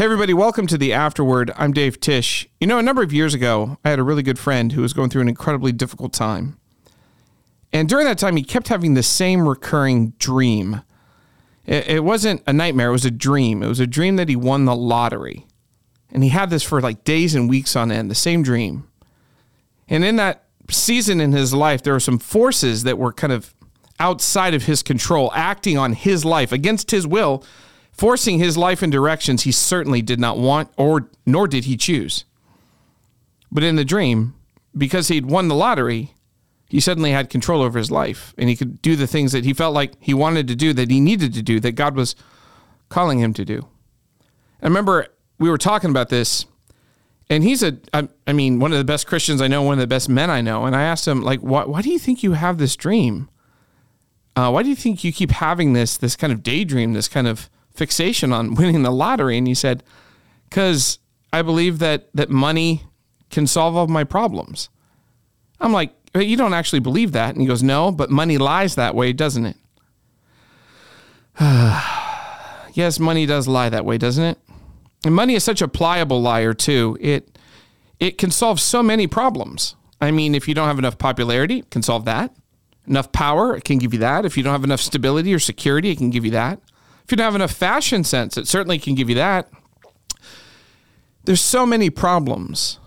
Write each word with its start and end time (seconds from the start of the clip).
Hey, 0.00 0.06
everybody, 0.06 0.32
welcome 0.32 0.66
to 0.68 0.78
the 0.78 0.94
Afterword. 0.94 1.52
I'm 1.56 1.74
Dave 1.74 2.00
Tieche. 2.00 2.46
You 2.58 2.66
know, 2.66 2.78
a 2.78 2.82
number 2.82 3.02
of 3.02 3.12
years 3.12 3.34
ago, 3.34 3.76
I 3.84 3.90
had 3.90 3.98
a 3.98 4.02
really 4.02 4.22
good 4.22 4.38
friend 4.38 4.72
who 4.72 4.80
was 4.80 4.94
going 4.94 5.10
through 5.10 5.20
an 5.20 5.28
incredibly 5.28 5.72
difficult 5.72 6.14
time. 6.14 6.58
And 7.70 7.86
during 7.86 8.06
that 8.06 8.16
time, 8.16 8.36
he 8.36 8.42
kept 8.42 8.68
having 8.68 8.94
the 8.94 9.02
same 9.02 9.46
recurring 9.46 10.14
dream. 10.18 10.80
It, 11.66 11.86
it 11.86 12.02
wasn't 12.02 12.42
a 12.46 12.52
nightmare, 12.54 12.88
it 12.88 12.92
was 12.92 13.04
a 13.04 13.10
dream. 13.10 13.62
It 13.62 13.68
was 13.68 13.78
a 13.78 13.86
dream 13.86 14.16
that 14.16 14.30
he 14.30 14.36
won 14.36 14.64
the 14.64 14.74
lottery. 14.74 15.46
And 16.10 16.24
he 16.24 16.30
had 16.30 16.48
this 16.48 16.62
for 16.62 16.80
like 16.80 17.04
days 17.04 17.34
and 17.34 17.46
weeks 17.46 17.76
on 17.76 17.92
end, 17.92 18.10
the 18.10 18.14
same 18.14 18.42
dream. 18.42 18.88
And 19.86 20.02
in 20.02 20.16
that 20.16 20.44
season 20.70 21.20
in 21.20 21.32
his 21.32 21.52
life, 21.52 21.82
there 21.82 21.92
were 21.92 22.00
some 22.00 22.18
forces 22.18 22.84
that 22.84 22.96
were 22.96 23.12
kind 23.12 23.34
of 23.34 23.52
outside 23.98 24.54
of 24.54 24.62
his 24.62 24.82
control, 24.82 25.30
acting 25.34 25.76
on 25.76 25.92
his 25.92 26.24
life 26.24 26.52
against 26.52 26.90
his 26.90 27.06
will 27.06 27.44
forcing 28.00 28.38
his 28.38 28.56
life 28.56 28.82
in 28.82 28.88
directions 28.88 29.42
he 29.42 29.52
certainly 29.52 30.00
did 30.00 30.18
not 30.18 30.38
want 30.38 30.72
or 30.78 31.10
nor 31.26 31.46
did 31.46 31.66
he 31.66 31.76
choose. 31.76 32.24
But 33.52 33.62
in 33.62 33.76
the 33.76 33.84
dream, 33.84 34.32
because 34.74 35.08
he'd 35.08 35.26
won 35.26 35.48
the 35.48 35.54
lottery, 35.54 36.14
he 36.66 36.80
suddenly 36.80 37.10
had 37.10 37.28
control 37.28 37.60
over 37.60 37.78
his 37.78 37.90
life 37.90 38.32
and 38.38 38.48
he 38.48 38.56
could 38.56 38.80
do 38.80 38.96
the 38.96 39.06
things 39.06 39.32
that 39.32 39.44
he 39.44 39.52
felt 39.52 39.74
like 39.74 39.92
he 40.00 40.14
wanted 40.14 40.48
to 40.48 40.56
do, 40.56 40.72
that 40.72 40.90
he 40.90 40.98
needed 40.98 41.34
to 41.34 41.42
do, 41.42 41.60
that 41.60 41.72
God 41.72 41.94
was 41.94 42.16
calling 42.88 43.18
him 43.18 43.34
to 43.34 43.44
do. 43.44 43.68
I 44.62 44.66
remember 44.66 45.08
we 45.38 45.50
were 45.50 45.58
talking 45.58 45.90
about 45.90 46.08
this 46.08 46.46
and 47.28 47.44
he's 47.44 47.62
a 47.62 47.76
I, 47.92 48.08
I 48.26 48.32
mean 48.32 48.60
one 48.60 48.72
of 48.72 48.78
the 48.78 48.84
best 48.84 49.06
christians 49.06 49.40
i 49.40 49.46
know 49.46 49.62
one 49.62 49.74
of 49.74 49.78
the 49.78 49.86
best 49.86 50.08
men 50.08 50.30
i 50.30 50.40
know 50.40 50.64
and 50.64 50.74
i 50.74 50.82
asked 50.82 51.06
him 51.06 51.22
like 51.22 51.40
why, 51.40 51.64
why 51.64 51.80
do 51.80 51.88
you 51.88 51.98
think 51.98 52.22
you 52.22 52.32
have 52.32 52.58
this 52.58 52.76
dream 52.76 53.30
uh, 54.36 54.50
why 54.50 54.62
do 54.62 54.68
you 54.68 54.74
think 54.74 55.04
you 55.04 55.12
keep 55.12 55.30
having 55.30 55.72
this 55.72 55.96
this 55.96 56.16
kind 56.16 56.32
of 56.32 56.42
daydream 56.42 56.92
this 56.92 57.08
kind 57.08 57.28
of 57.28 57.48
fixation 57.80 58.30
on 58.30 58.54
winning 58.58 58.82
the 58.82 58.90
lottery. 58.92 59.38
And 59.38 59.48
he 59.48 59.54
said, 59.54 59.82
because 60.48 60.98
I 61.32 61.40
believe 61.40 61.78
that, 61.78 62.10
that 62.14 62.28
money 62.28 62.82
can 63.30 63.46
solve 63.46 63.74
all 63.74 63.86
my 63.86 64.04
problems. 64.04 64.68
I'm 65.60 65.72
like, 65.72 65.94
you 66.14 66.36
don't 66.36 66.52
actually 66.52 66.80
believe 66.80 67.12
that. 67.12 67.30
And 67.30 67.40
he 67.40 67.46
goes, 67.46 67.62
no, 67.62 67.90
but 67.90 68.10
money 68.10 68.36
lies 68.36 68.74
that 68.74 68.94
way, 68.94 69.12
doesn't 69.14 69.46
it? 69.46 69.56
yes, 72.74 72.98
money 73.00 73.24
does 73.24 73.48
lie 73.48 73.70
that 73.70 73.86
way, 73.86 73.96
doesn't 73.96 74.24
it? 74.24 74.38
And 75.06 75.14
money 75.14 75.34
is 75.34 75.42
such 75.42 75.62
a 75.62 75.68
pliable 75.68 76.20
liar 76.20 76.52
too. 76.52 76.98
It 77.00 77.38
it 77.98 78.18
can 78.18 78.30
solve 78.30 78.60
so 78.60 78.82
many 78.82 79.06
problems. 79.06 79.74
I 80.00 80.10
mean, 80.10 80.34
if 80.34 80.48
you 80.48 80.54
don't 80.54 80.68
have 80.68 80.78
enough 80.78 80.98
popularity, 80.98 81.60
it 81.60 81.70
can 81.70 81.82
solve 81.82 82.04
that. 82.04 82.34
Enough 82.86 83.12
power, 83.12 83.56
it 83.56 83.64
can 83.64 83.78
give 83.78 83.92
you 83.92 84.00
that. 84.00 84.24
If 84.24 84.36
you 84.36 84.42
don't 84.42 84.52
have 84.52 84.64
enough 84.64 84.80
stability 84.80 85.32
or 85.32 85.38
security, 85.38 85.90
it 85.90 85.98
can 85.98 86.10
give 86.10 86.24
you 86.24 86.30
that. 86.32 86.60
If 87.10 87.12
you 87.14 87.16
don't 87.16 87.24
have 87.24 87.34
enough 87.34 87.50
fashion 87.50 88.04
sense, 88.04 88.36
it 88.36 88.46
certainly 88.46 88.78
can 88.78 88.94
give 88.94 89.08
you 89.08 89.16
that. 89.16 89.50
There's 91.24 91.40
so 91.40 91.66
many 91.66 91.90
problems 91.90 92.78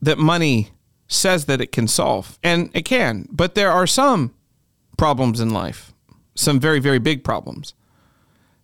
that 0.00 0.18
money 0.18 0.70
says 1.08 1.46
that 1.46 1.60
it 1.60 1.72
can 1.72 1.88
solve, 1.88 2.38
and 2.44 2.70
it 2.74 2.84
can, 2.84 3.26
but 3.28 3.56
there 3.56 3.72
are 3.72 3.88
some 3.88 4.32
problems 4.96 5.40
in 5.40 5.50
life, 5.50 5.92
some 6.36 6.60
very, 6.60 6.78
very 6.78 7.00
big 7.00 7.24
problems, 7.24 7.74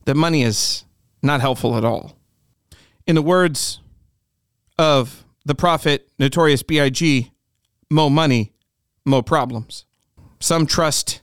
that 0.04 0.14
money 0.14 0.44
is 0.44 0.84
not 1.20 1.40
helpful 1.40 1.76
at 1.76 1.84
all. 1.84 2.16
In 3.04 3.16
the 3.16 3.22
words 3.22 3.80
of 4.78 5.24
the 5.44 5.56
prophet 5.56 6.10
Notorious 6.20 6.62
B.I.G., 6.62 7.32
mo 7.90 8.08
money, 8.08 8.52
mo 9.04 9.20
problems. 9.20 9.84
Some 10.38 10.64
trust 10.64 11.22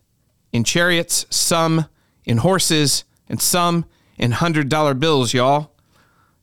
in 0.52 0.66
chariots, 0.66 1.25
some 1.30 1.86
in 2.25 2.39
horses, 2.39 3.05
and 3.30 3.41
some 3.41 3.85
in 4.17 4.33
$100 4.33 4.99
bills, 4.99 5.33
y'all. 5.33 5.72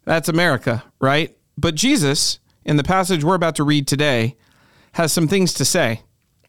That's 0.05 0.29
America, 0.29 0.85
right? 1.01 1.37
But 1.59 1.75
Jesus, 1.75 2.39
in 2.65 2.77
the 2.77 2.85
passage 2.85 3.25
we're 3.25 3.35
about 3.35 3.57
to 3.57 3.65
read 3.65 3.87
today, 3.87 4.37
has 4.93 5.13
some 5.13 5.29
things 5.29 5.53
to 5.55 5.65
say. 5.65 6.03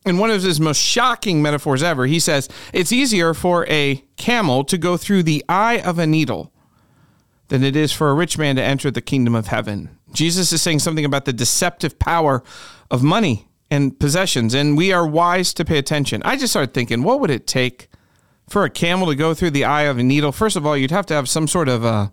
In 0.06 0.18
one 0.18 0.30
of 0.30 0.42
his 0.42 0.62
most 0.62 0.80
shocking 0.80 1.42
metaphors 1.42 1.84
ever, 1.84 2.06
he 2.06 2.20
says, 2.20 2.48
It's 2.72 2.94
easier 2.94 3.34
for 3.34 3.68
a 3.68 4.04
camel 4.16 4.64
to 4.66 4.78
go 4.78 4.96
through 4.96 5.24
the 5.24 5.44
eye 5.50 5.80
of 5.80 6.00
a 6.00 6.08
needle 6.08 6.54
than 7.50 7.64
it 7.64 7.76
is 7.76 7.92
for 7.92 8.10
a 8.10 8.14
rich 8.14 8.38
man 8.38 8.56
to 8.56 8.64
enter 8.64 8.90
the 8.90 9.02
kingdom 9.02 9.36
of 9.36 9.48
heaven. 9.48 9.90
Jesus 10.14 10.54
is 10.54 10.62
saying 10.62 10.80
something 10.80 11.06
about 11.06 11.26
the 11.26 11.34
deceptive 11.34 12.00
power 12.00 12.44
of 12.90 13.04
money 13.04 13.48
and 13.70 14.00
possessions, 14.00 14.54
and 14.54 14.78
we 14.78 14.94
are 14.94 15.06
wise 15.06 15.54
to 15.56 15.66
pay 15.66 15.78
attention. 15.78 16.22
I 16.24 16.38
just 16.38 16.54
started 16.54 16.74
thinking, 16.74 17.04
what 17.04 17.20
would 17.20 17.30
it 17.30 17.48
take 17.48 17.90
for 18.50 18.64
a 18.64 18.70
camel 18.70 19.08
to 19.08 19.16
go 19.16 19.34
through 19.34 19.52
the 19.52 19.66
eye 19.66 19.84
of 19.84 19.98
a 19.98 20.04
needle, 20.04 20.32
first 20.32 20.56
of 20.56 20.66
all, 20.66 20.78
you'd 20.78 20.92
have 20.92 21.06
to 21.08 21.14
have 21.14 21.28
some 21.28 21.48
sort 21.48 21.68
of 21.68 21.86
uh, 21.86 22.10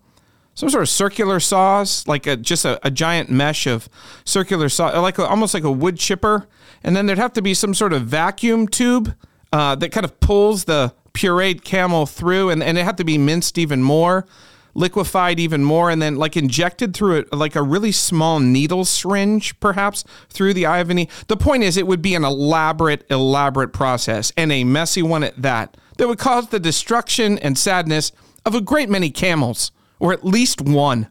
some 0.54 0.70
sort 0.70 0.82
of 0.82 0.88
circular 0.88 1.40
saws, 1.40 2.06
like 2.06 2.26
a, 2.26 2.36
just 2.36 2.64
a, 2.64 2.78
a 2.86 2.90
giant 2.90 3.30
mesh 3.30 3.66
of 3.66 3.88
circular 4.24 4.68
saw, 4.68 5.00
like 5.00 5.18
a, 5.18 5.26
almost 5.26 5.52
like 5.52 5.64
a 5.64 5.72
wood 5.72 5.98
chipper, 5.98 6.46
and 6.82 6.94
then 6.96 7.06
there'd 7.06 7.18
have 7.18 7.32
to 7.32 7.42
be 7.42 7.54
some 7.54 7.74
sort 7.74 7.92
of 7.92 8.02
vacuum 8.02 8.68
tube 8.68 9.14
uh, 9.52 9.74
that 9.76 9.90
kind 9.90 10.04
of 10.04 10.18
pulls 10.20 10.64
the 10.64 10.94
pureed 11.12 11.64
camel 11.64 12.06
through, 12.06 12.50
and, 12.50 12.62
and 12.62 12.78
it 12.78 12.84
had 12.84 12.96
to 12.96 13.04
be 13.04 13.18
minced 13.18 13.58
even 13.58 13.82
more, 13.82 14.26
liquefied 14.74 15.38
even 15.40 15.62
more, 15.64 15.90
and 15.90 16.00
then 16.00 16.16
like 16.16 16.36
injected 16.36 16.94
through 16.94 17.18
it 17.18 17.32
like 17.32 17.56
a 17.56 17.62
really 17.62 17.92
small 17.92 18.38
needle 18.40 18.84
syringe, 18.84 19.58
perhaps 19.60 20.04
through 20.28 20.54
the 20.54 20.66
eye 20.66 20.78
of 20.78 20.90
a 20.90 20.94
needle. 20.94 21.12
The 21.28 21.36
point 21.36 21.62
is, 21.62 21.76
it 21.76 21.86
would 21.86 22.02
be 22.02 22.14
an 22.14 22.24
elaborate, 22.24 23.04
elaborate 23.10 23.72
process 23.72 24.32
and 24.36 24.52
a 24.52 24.64
messy 24.64 25.02
one 25.02 25.24
at 25.24 25.40
that 25.40 25.76
that 25.96 26.08
would 26.08 26.18
cause 26.18 26.48
the 26.48 26.60
destruction 26.60 27.38
and 27.38 27.56
sadness 27.56 28.12
of 28.44 28.54
a 28.54 28.60
great 28.60 28.88
many 28.88 29.10
camels, 29.10 29.72
or 29.98 30.12
at 30.12 30.24
least 30.24 30.60
one. 30.60 31.08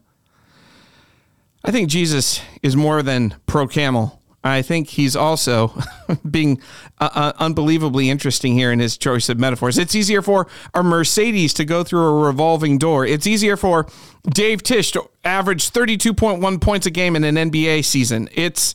I 1.64 1.70
think 1.70 1.88
Jesus 1.88 2.40
is 2.62 2.76
more 2.76 3.02
than 3.02 3.34
pro 3.46 3.66
camel. 3.66 4.20
I 4.44 4.60
think 4.60 4.88
he's 4.88 5.16
also 5.16 5.72
being 6.30 6.60
uh, 7.00 7.08
uh, 7.14 7.32
unbelievably 7.38 8.10
interesting 8.10 8.52
here 8.52 8.70
in 8.70 8.78
his 8.78 8.98
choice 8.98 9.30
of 9.30 9.38
metaphors. 9.38 9.78
It's 9.78 9.94
easier 9.94 10.20
for 10.20 10.46
a 10.74 10.82
Mercedes 10.82 11.54
to 11.54 11.64
go 11.64 11.82
through 11.82 12.02
a 12.02 12.26
revolving 12.26 12.76
door. 12.76 13.06
It's 13.06 13.26
easier 13.26 13.56
for 13.56 13.86
Dave 14.28 14.62
Tieche 14.62 14.92
to 14.92 15.08
average 15.24 15.70
32.1 15.70 16.60
points 16.60 16.84
a 16.84 16.90
game 16.90 17.16
in 17.16 17.24
an 17.24 17.36
NBA 17.36 17.86
season. 17.86 18.28
It's 18.34 18.74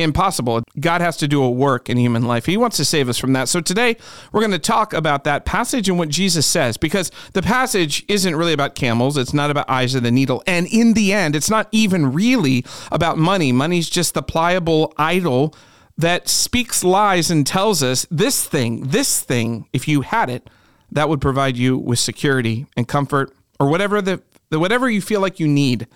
impossible. 0.00 0.62
God 0.80 1.00
has 1.00 1.16
to 1.18 1.28
do 1.28 1.42
a 1.42 1.50
work 1.50 1.90
in 1.90 1.98
human 1.98 2.22
life. 2.22 2.46
He 2.46 2.56
wants 2.56 2.76
to 2.78 2.84
save 2.84 3.08
us 3.08 3.18
from 3.18 3.32
that. 3.34 3.48
So 3.48 3.60
today 3.60 3.96
we're 4.32 4.40
going 4.40 4.52
to 4.52 4.58
talk 4.58 4.92
about 4.92 5.24
that 5.24 5.44
passage 5.44 5.88
and 5.88 5.98
what 5.98 6.08
Jesus 6.08 6.46
says 6.46 6.76
because 6.76 7.10
the 7.34 7.42
passage 7.42 8.04
isn't 8.08 8.34
really 8.34 8.52
about 8.52 8.74
camels. 8.74 9.16
It's 9.16 9.34
not 9.34 9.50
about 9.50 9.68
eyes 9.68 9.94
of 9.94 10.02
the 10.02 10.10
needle. 10.10 10.42
And 10.46 10.66
in 10.68 10.94
the 10.94 11.12
end, 11.12 11.36
it's 11.36 11.50
not 11.50 11.68
even 11.72 12.12
really 12.12 12.64
about 12.90 13.18
money. 13.18 13.52
Money's 13.52 13.90
just 13.90 14.14
the 14.14 14.22
pliable 14.22 14.92
idol 14.96 15.54
that 15.98 16.28
speaks 16.28 16.82
lies 16.82 17.30
and 17.30 17.46
tells 17.46 17.82
us 17.82 18.06
this 18.10 18.46
thing, 18.46 18.88
this 18.88 19.20
thing, 19.20 19.68
if 19.72 19.86
you 19.86 20.00
had 20.00 20.30
it, 20.30 20.48
that 20.90 21.08
would 21.08 21.20
provide 21.20 21.56
you 21.56 21.76
with 21.76 21.98
security 21.98 22.66
and 22.76 22.88
comfort 22.88 23.34
or 23.60 23.68
whatever 23.68 24.02
the, 24.02 24.22
whatever 24.50 24.88
you 24.90 25.00
feel 25.00 25.20
like 25.20 25.38
you 25.38 25.48
need. 25.48 25.86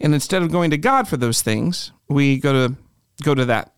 And 0.00 0.14
instead 0.14 0.42
of 0.42 0.50
going 0.50 0.70
to 0.70 0.78
God 0.78 1.06
for 1.06 1.16
those 1.16 1.42
things, 1.42 1.92
we 2.08 2.38
go 2.38 2.52
to 2.52 2.76
go 3.22 3.34
to 3.34 3.44
that. 3.46 3.72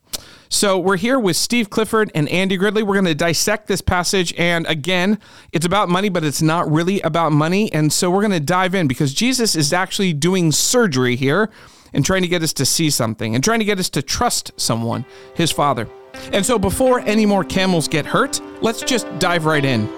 So 0.49 0.79
we're 0.79 0.97
here 0.97 1.19
with 1.19 1.35
Steve 1.35 1.69
Clifford 1.69 2.11
and 2.15 2.29
Andy 2.29 2.55
Gridley. 2.55 2.83
We're 2.83 2.93
going 2.93 3.05
to 3.05 3.15
dissect 3.15 3.67
this 3.67 3.81
passage. 3.81 4.33
And 4.37 4.65
again, 4.67 5.19
it's 5.51 5.65
about 5.65 5.89
money, 5.89 6.09
but 6.09 6.23
it's 6.23 6.41
not 6.41 6.71
really 6.71 7.01
about 7.01 7.31
money. 7.31 7.71
And 7.73 7.91
so 7.91 8.09
we're 8.09 8.21
going 8.21 8.31
to 8.31 8.39
dive 8.39 8.75
in 8.75 8.87
because 8.87 9.13
Jesus 9.13 9.55
is 9.55 9.73
actually 9.73 10.13
doing 10.13 10.51
surgery 10.51 11.15
here 11.15 11.49
and 11.93 12.05
trying 12.05 12.21
to 12.21 12.27
get 12.27 12.43
us 12.43 12.53
to 12.53 12.65
see 12.65 12.89
something 12.89 13.35
and 13.35 13.43
trying 13.43 13.59
to 13.59 13.65
get 13.65 13.79
us 13.79 13.89
to 13.91 14.01
trust 14.01 14.51
someone, 14.57 15.05
his 15.35 15.51
father. 15.51 15.89
And 16.31 16.45
so 16.45 16.59
before 16.59 16.99
any 17.01 17.25
more 17.25 17.43
camels 17.43 17.87
get 17.87 18.05
hurt, 18.05 18.39
let's 18.61 18.81
just 18.81 19.07
dive 19.19 19.45
right 19.45 19.65
in. 19.65 19.89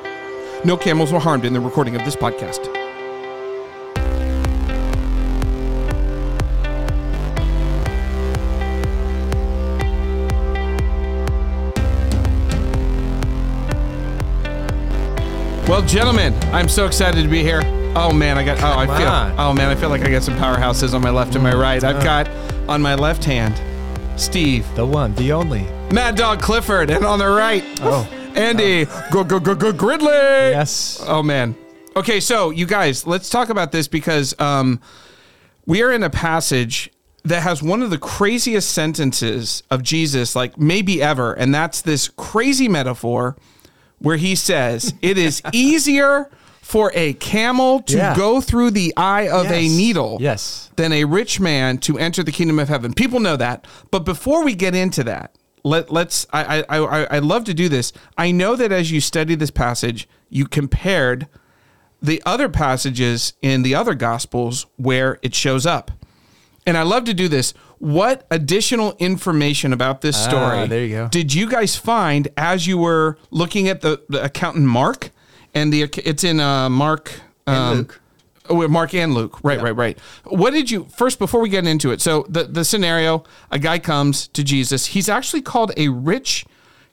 No 0.63 0.77
camels 0.77 1.11
were 1.11 1.19
harmed 1.19 1.45
in 1.45 1.53
the 1.53 1.59
recording 1.59 1.95
of 1.95 2.03
this 2.03 2.15
podcast. 2.15 2.76
Well, 15.67 15.81
gentlemen, 15.81 16.33
I'm 16.53 16.69
so 16.69 16.85
excited 16.85 17.21
to 17.23 17.27
be 17.27 17.43
here. 17.43 17.59
Oh 17.93 18.13
man, 18.13 18.37
I 18.37 18.45
got. 18.45 18.57
Oh, 18.61 18.79
I 18.79 18.85
feel. 18.97 19.07
on. 19.07 19.35
Oh 19.37 19.53
man, 19.53 19.69
I 19.69 19.75
feel 19.75 19.89
like 19.89 20.01
I 20.01 20.09
got 20.09 20.23
some 20.23 20.35
powerhouses 20.35 20.93
on 20.93 21.01
my 21.01 21.09
left 21.09 21.35
and 21.35 21.43
my 21.43 21.53
right. 21.53 21.83
I've 21.83 22.01
got 22.01 22.29
on 22.69 22.81
my 22.81 22.95
left 22.95 23.25
hand, 23.25 23.59
Steve, 24.17 24.65
The 24.75 24.85
one, 24.85 25.13
the 25.15 25.33
only. 25.33 25.63
Mad 25.91 26.15
Dog 26.15 26.41
Clifford, 26.41 26.89
and 26.89 27.05
on 27.05 27.19
the 27.19 27.27
right, 27.27 27.65
Oh. 27.81 28.07
Andy, 28.35 28.85
go 29.11 29.25
go 29.25 29.41
go 29.41 29.55
go 29.55 29.73
Gridley. 29.73 30.07
Yes. 30.07 31.03
Oh 31.05 31.21
man. 31.21 31.53
Okay, 31.97 32.21
so 32.21 32.49
you 32.51 32.65
guys, 32.65 33.05
let's 33.05 33.29
talk 33.29 33.49
about 33.49 33.73
this 33.73 33.89
because 33.89 34.39
um, 34.39 34.79
we 35.65 35.81
are 35.81 35.91
in 35.91 36.01
a 36.03 36.09
passage 36.09 36.91
that 37.25 37.43
has 37.43 37.61
one 37.61 37.81
of 37.81 37.89
the 37.89 37.97
craziest 37.97 38.71
sentences 38.71 39.63
of 39.69 39.83
Jesus, 39.83 40.33
like 40.33 40.57
maybe 40.57 41.01
ever, 41.01 41.33
and 41.33 41.53
that's 41.53 41.81
this 41.81 42.07
crazy 42.07 42.69
metaphor 42.69 43.35
where 43.99 44.17
he 44.17 44.35
says, 44.35 44.93
"It 45.01 45.17
is 45.17 45.41
easier 45.53 46.29
for 46.61 46.91
a 46.95 47.13
camel 47.13 47.79
to 47.81 47.95
Yeah. 47.97 48.15
go 48.15 48.41
through 48.41 48.71
the 48.71 48.93
eye 48.97 49.29
of 49.29 49.45
a 49.49 49.67
needle 49.69 50.17
Yes. 50.19 50.69
than 50.75 50.91
a 50.91 51.05
rich 51.05 51.39
man 51.39 51.77
to 51.79 51.97
enter 51.97 52.23
the 52.23 52.31
kingdom 52.31 52.59
of 52.59 52.67
heaven. 52.67 52.93
People 52.93 53.21
know 53.21 53.37
that. 53.37 53.65
But 53.89 53.99
before 53.99 54.43
we 54.43 54.53
get 54.53 54.75
into 54.75 55.01
that, 55.05 55.33
let, 55.63 55.91
let's 55.93 56.27
I, 56.33 56.65
I 56.69 56.77
I 56.77 57.03
I 57.15 57.19
love 57.19 57.45
to 57.45 57.53
do 57.53 57.69
this. 57.69 57.93
I 58.17 58.31
know 58.31 58.55
that 58.57 58.71
as 58.73 58.91
you 58.91 58.99
study 59.01 59.33
this 59.35 59.49
passage, 59.51 60.07
you 60.29 60.45
compared 60.45 61.27
the 62.01 62.21
other 62.25 62.49
passages 62.49 63.33
in 63.41 63.63
the 63.63 63.73
other 63.73 63.93
gospels 63.95 64.65
where 64.75 65.19
it 65.21 65.33
shows 65.33 65.65
up. 65.65 65.91
And 66.65 66.77
I 66.77 66.83
love 66.83 67.05
to 67.05 67.13
do 67.13 67.27
this. 67.29 67.53
What 67.79 68.25
additional 68.31 68.95
information 68.99 69.71
about 69.73 70.01
this 70.01 70.17
story 70.21 70.59
Ah, 70.59 70.65
there 70.65 70.83
you 70.85 70.95
go. 70.95 71.07
did 71.09 71.33
you 71.33 71.47
guys 71.49 71.75
find 71.75 72.27
as 72.35 72.65
you 72.67 72.77
were 72.77 73.17
looking 73.31 73.67
at 73.67 73.81
the, 73.81 74.01
the 74.09 74.23
account 74.23 74.57
in 74.57 74.65
Mark 74.65 75.11
and 75.53 75.71
the 75.71 75.83
it's 76.03 76.23
in 76.23 76.39
uh, 76.39 76.69
Mark 76.69 77.11
um, 77.45 77.77
Luke. 77.77 78.01
Oh, 78.49 78.67
Mark 78.67 78.93
and 78.93 79.13
Luke. 79.13 79.39
Right, 79.43 79.61
right, 79.61 79.75
right. 79.75 79.99
What 80.23 80.51
did 80.51 80.71
you 80.71 80.85
first 80.95 81.19
before 81.19 81.41
we 81.41 81.49
get 81.49 81.67
into 81.67 81.91
it? 81.91 81.99
So 82.01 82.25
the 82.29 82.43
the 82.45 82.63
scenario: 82.63 83.23
a 83.51 83.59
guy 83.59 83.77
comes 83.79 84.27
to 84.29 84.43
Jesus. 84.43 84.87
He's 84.87 85.09
actually 85.09 85.41
called 85.41 85.71
a 85.77 85.89
rich 85.89 86.45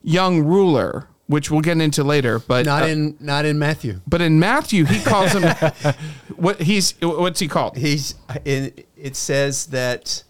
young 0.02 0.42
ruler, 0.44 1.08
which 1.28 1.50
we'll 1.52 1.60
get 1.60 1.78
into 1.80 2.02
later. 2.04 2.38
But 2.40 2.66
Not 2.66 2.82
uh, 2.82 2.86
in 2.86 3.16
not 3.20 3.44
in 3.44 3.58
Matthew. 3.58 4.00
but 4.06 4.20
in 4.20 4.38
Matthew, 4.40 4.84
he 4.84 5.00
calls 5.02 5.32
him 5.32 5.42
what 6.36 6.60
he's 6.62 6.94
what's 7.00 7.38
he 7.40 7.46
called? 7.48 7.76
He's 7.76 8.14
it, 8.44 8.88
it 8.96 9.14
says 9.16 9.66
that 9.66 10.24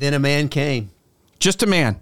then 0.00 0.14
a 0.14 0.18
man 0.18 0.48
came. 0.48 0.90
Just 1.38 1.62
a 1.62 1.66
man. 1.66 2.00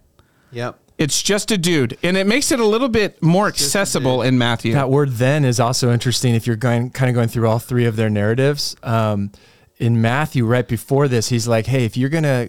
Yep. 0.52 0.78
It's 0.96 1.22
just 1.22 1.52
a 1.52 1.58
dude, 1.58 1.96
and 2.02 2.16
it 2.16 2.26
makes 2.26 2.50
it 2.50 2.58
a 2.58 2.64
little 2.64 2.88
bit 2.88 3.22
more 3.22 3.46
accessible 3.46 4.22
in 4.22 4.36
Matthew. 4.36 4.72
That 4.72 4.90
word 4.90 5.10
then 5.12 5.44
is 5.44 5.60
also 5.60 5.92
interesting 5.92 6.34
if 6.34 6.44
you're 6.44 6.56
going 6.56 6.90
kind 6.90 7.08
of 7.08 7.14
going 7.14 7.28
through 7.28 7.46
all 7.46 7.60
three 7.60 7.84
of 7.84 7.94
their 7.94 8.10
narratives. 8.10 8.74
Um, 8.82 9.30
in 9.76 10.00
Matthew, 10.00 10.44
right 10.44 10.66
before 10.66 11.06
this, 11.06 11.28
he's 11.28 11.46
like, 11.46 11.66
"Hey, 11.66 11.84
if 11.84 11.96
you're 11.96 12.08
gonna 12.08 12.48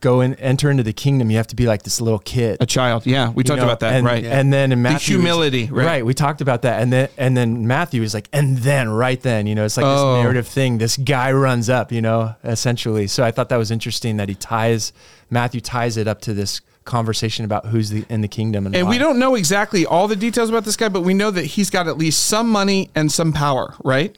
go 0.00 0.20
and 0.20 0.38
enter 0.40 0.70
into 0.70 0.82
the 0.82 0.92
kingdom, 0.92 1.30
you 1.30 1.36
have 1.36 1.46
to 1.48 1.56
be 1.56 1.66
like 1.66 1.82
this 1.82 2.00
little 2.00 2.18
kid." 2.18 2.56
a 2.60 2.66
child, 2.66 3.06
yeah, 3.06 3.30
we 3.30 3.44
talked 3.44 3.58
know, 3.58 3.64
about 3.64 3.80
that, 3.80 3.94
and, 3.94 4.06
right? 4.06 4.24
And 4.24 4.52
then 4.52 4.72
in 4.72 4.82
Matthew, 4.82 5.16
humility, 5.16 5.66
right. 5.66 6.04
We 6.04 6.14
talked 6.14 6.40
about 6.40 6.62
that, 6.62 6.82
and 6.82 6.92
then 6.92 7.08
and 7.16 7.36
then 7.36 7.66
Matthew 7.66 8.02
is 8.02 8.14
like, 8.14 8.28
and 8.32 8.58
then 8.58 8.88
right 8.88 9.20
then, 9.20 9.46
you 9.46 9.54
know, 9.54 9.64
it's 9.64 9.76
like 9.76 9.86
Oh. 9.86 10.14
this 10.14 10.22
narrative 10.22 10.46
thing. 10.46 10.78
This 10.78 10.96
guy 10.96 11.32
runs 11.32 11.68
up, 11.68 11.92
you 11.92 12.02
know, 12.02 12.34
essentially. 12.44 13.06
So 13.06 13.24
I 13.24 13.30
thought 13.30 13.48
that 13.48 13.56
was 13.56 13.70
interesting 13.70 14.16
that 14.18 14.28
he 14.28 14.34
ties 14.34 14.92
Matthew 15.30 15.60
ties 15.60 15.96
it 15.96 16.08
up 16.08 16.20
to 16.22 16.34
this 16.34 16.60
conversation 16.84 17.44
about 17.44 17.66
who's 17.66 17.90
the, 17.90 18.04
in 18.08 18.20
the 18.20 18.28
kingdom 18.28 18.66
and, 18.66 18.74
And 18.74 18.88
we 18.88 18.98
don't 18.98 19.18
know 19.18 19.34
exactly 19.36 19.86
all 19.86 20.08
the 20.08 20.16
details 20.16 20.48
about 20.48 20.64
this 20.64 20.76
guy, 20.76 20.88
but 20.88 21.02
we 21.02 21.14
know 21.14 21.30
that 21.30 21.44
he's 21.44 21.70
got 21.70 21.86
at 21.86 21.96
least 21.98 22.26
some 22.26 22.48
money 22.50 22.90
and 22.94 23.12
some 23.12 23.32
power, 23.32 23.74
right? 23.84 24.16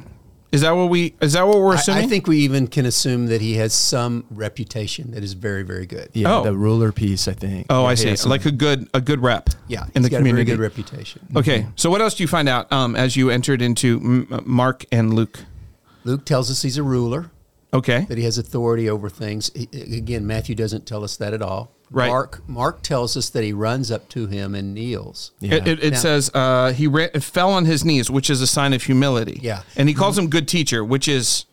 Is 0.52 0.60
that 0.60 0.72
what 0.72 0.90
we? 0.90 1.14
Is 1.22 1.32
that 1.32 1.46
what 1.46 1.58
we're 1.58 1.74
assuming? 1.74 2.04
I 2.04 2.06
think 2.06 2.26
we 2.26 2.38
even 2.40 2.66
can 2.66 2.84
assume 2.84 3.26
that 3.28 3.40
he 3.40 3.54
has 3.54 3.72
some 3.72 4.24
reputation 4.30 5.12
that 5.12 5.24
is 5.24 5.32
very 5.32 5.62
very 5.62 5.86
good. 5.86 6.10
Yeah, 6.12 6.36
Oh. 6.36 6.42
the 6.44 6.54
ruler 6.54 6.92
piece, 6.92 7.26
I 7.26 7.32
think. 7.32 7.66
Oh, 7.70 7.86
I 7.86 7.94
see. 7.94 8.08
has 8.10 8.26
Like 8.26 8.44
a 8.44 8.52
good 8.52 8.86
a 8.92 9.00
good 9.00 9.22
rep. 9.22 9.48
Yeah, 9.66 9.84
in 9.84 9.90
he's 9.94 10.02
the 10.04 10.10
got 10.10 10.16
community. 10.18 10.42
a 10.52 10.56
very 10.56 10.56
good 10.58 10.62
reputation. 10.62 11.26
okay, 11.34 11.66
so 11.76 11.88
what 11.90 12.02
else 12.02 12.14
do 12.14 12.22
you 12.22 12.28
find 12.28 12.48
out 12.50 12.70
um, 12.70 12.94
as 12.96 13.16
you 13.16 13.30
entered 13.30 13.62
into 13.62 13.96
M- 14.30 14.42
Mark 14.44 14.84
and 14.92 15.14
Luke? 15.14 15.40
Luke 16.04 16.24
tells 16.26 16.50
us 16.50 16.60
he's 16.62 16.76
a 16.76 16.82
ruler, 16.82 17.30
Okay, 17.72 18.04
that 18.10 18.18
he 18.18 18.24
has 18.24 18.36
authority 18.36 18.90
over 18.90 19.08
things. 19.08 19.50
He- 19.54 19.96
Again, 19.96 20.26
Matthew 20.26 20.54
doesn't 20.54 20.84
tell 20.84 21.02
us 21.02 21.16
that 21.16 21.32
at 21.32 21.40
all. 21.40 21.72
Right. 21.92 22.08
Mark 22.08 22.48
Mark 22.48 22.82
tells 22.82 23.16
us 23.16 23.28
that 23.30 23.44
he 23.44 23.52
runs 23.52 23.90
up 23.90 24.08
to 24.10 24.26
him 24.26 24.54
and 24.54 24.74
kneels. 24.74 25.32
Yeah. 25.40 25.54
it, 25.56 25.68
it, 25.68 25.84
it 25.84 25.92
Now- 25.92 25.98
says 25.98 26.30
uh, 26.34 26.72
he 26.72 26.86
ra- 26.86 27.08
fell 27.20 27.52
on 27.52 27.64
his 27.66 27.84
knees, 27.84 28.10
which 28.10 28.30
is 28.30 28.40
a 28.40 28.46
sign 28.46 28.72
of 28.72 28.82
humility. 28.82 29.38
Yeah. 29.42 29.62
and 29.76 29.88
he 29.88 29.94
calls 29.94 30.16
him 30.18 30.28
good 30.30 30.48
teacher, 30.48 30.84
which 30.84 31.06
is 31.08 31.44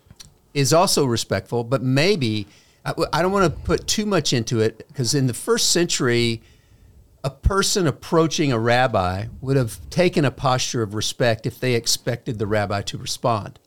is 0.54 0.74
also 0.74 1.06
respectful, 1.06 1.64
but 1.64 1.84
maybe 1.84 2.48
I, 2.86 2.94
I 3.14 3.22
don't 3.22 3.32
want 3.32 3.54
to 3.54 3.62
put 3.62 3.86
too 3.86 4.06
much 4.06 4.34
into 4.34 4.60
it 4.62 4.86
because 4.88 5.14
in 5.14 5.28
the 5.28 5.34
first 5.34 5.70
century, 5.72 6.42
a 7.24 7.30
person 7.30 7.86
approaching 7.86 8.52
a 8.52 8.58
rabbi 8.60 9.26
would 9.42 9.58
have 9.58 9.78
taken 9.90 10.24
a 10.26 10.32
posture 10.32 10.82
of 10.82 10.94
respect 10.96 11.46
if 11.46 11.60
they 11.60 11.76
expected 11.76 12.40
the 12.40 12.48
rabbi 12.48 12.82
to 12.84 12.98
respond. 12.98 13.60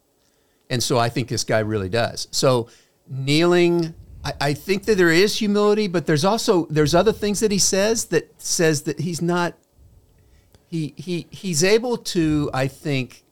And 0.70 0.82
so 0.82 0.98
I 0.98 1.10
think 1.10 1.28
this 1.28 1.44
guy 1.44 1.58
really 1.58 1.90
does. 1.90 2.28
So 2.30 2.68
kneeling, 3.06 3.94
I, 4.24 4.32
I 4.40 4.54
think 4.54 4.84
that 4.84 4.96
there 4.96 5.10
is 5.10 5.38
humility, 5.38 5.88
but 5.88 6.06
there's 6.06 6.24
also 6.24 6.66
there's 6.70 6.94
other 6.94 7.12
things 7.12 7.40
that 7.40 7.50
he 7.50 7.58
says 7.58 8.06
that 8.06 8.40
says 8.40 8.82
that 8.82 9.00
he's 9.00 9.20
not 9.22 9.54
he 10.66 10.94
he 10.96 11.26
he's 11.30 11.62
able 11.64 11.96
to, 11.98 12.50
I 12.54 12.66
think, 12.68 13.24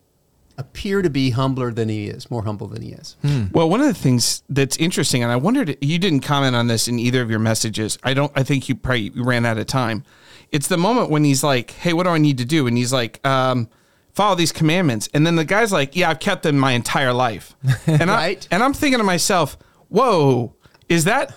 appear 0.57 1.01
to 1.01 1.09
be 1.09 1.31
humbler 1.31 1.71
than 1.71 1.89
he 1.89 2.07
is, 2.07 2.29
more 2.29 2.43
humble 2.43 2.67
than 2.67 2.81
he 2.83 2.89
is. 2.91 3.15
Well, 3.51 3.69
one 3.69 3.79
of 3.81 3.87
the 3.87 3.93
things 3.93 4.43
that's 4.49 4.77
interesting, 4.77 5.23
and 5.23 5.31
I 5.31 5.37
wondered 5.37 5.77
you 5.81 5.97
didn't 5.97 6.19
comment 6.21 6.55
on 6.55 6.67
this 6.67 6.87
in 6.87 6.99
either 6.99 7.21
of 7.21 7.29
your 7.29 7.39
messages. 7.39 7.97
I 8.03 8.13
don't. 8.13 8.31
I 8.35 8.43
think 8.43 8.69
you 8.69 8.75
probably 8.75 9.09
ran 9.11 9.45
out 9.45 9.57
of 9.57 9.65
time. 9.67 10.03
It's 10.51 10.67
the 10.67 10.77
moment 10.77 11.09
when 11.09 11.23
he's 11.23 11.43
like, 11.43 11.71
"Hey, 11.71 11.93
what 11.93 12.03
do 12.03 12.09
I 12.09 12.17
need 12.17 12.37
to 12.39 12.45
do?" 12.45 12.67
And 12.67 12.77
he's 12.77 12.91
like, 12.93 13.25
um, 13.25 13.69
"Follow 14.13 14.35
these 14.35 14.51
commandments." 14.51 15.09
And 15.13 15.25
then 15.25 15.35
the 15.37 15.45
guy's 15.45 15.71
like, 15.71 15.95
"Yeah, 15.95 16.09
I've 16.09 16.19
kept 16.19 16.43
them 16.43 16.57
my 16.59 16.73
entire 16.73 17.13
life." 17.13 17.55
And 17.87 18.09
Right. 18.09 18.47
I 18.51 18.53
and 18.55 18.61
I'm 18.61 18.73
thinking 18.73 18.99
to 18.99 19.03
myself, 19.05 19.57
"Whoa, 19.87 20.53
is 20.91 21.05
that 21.05 21.33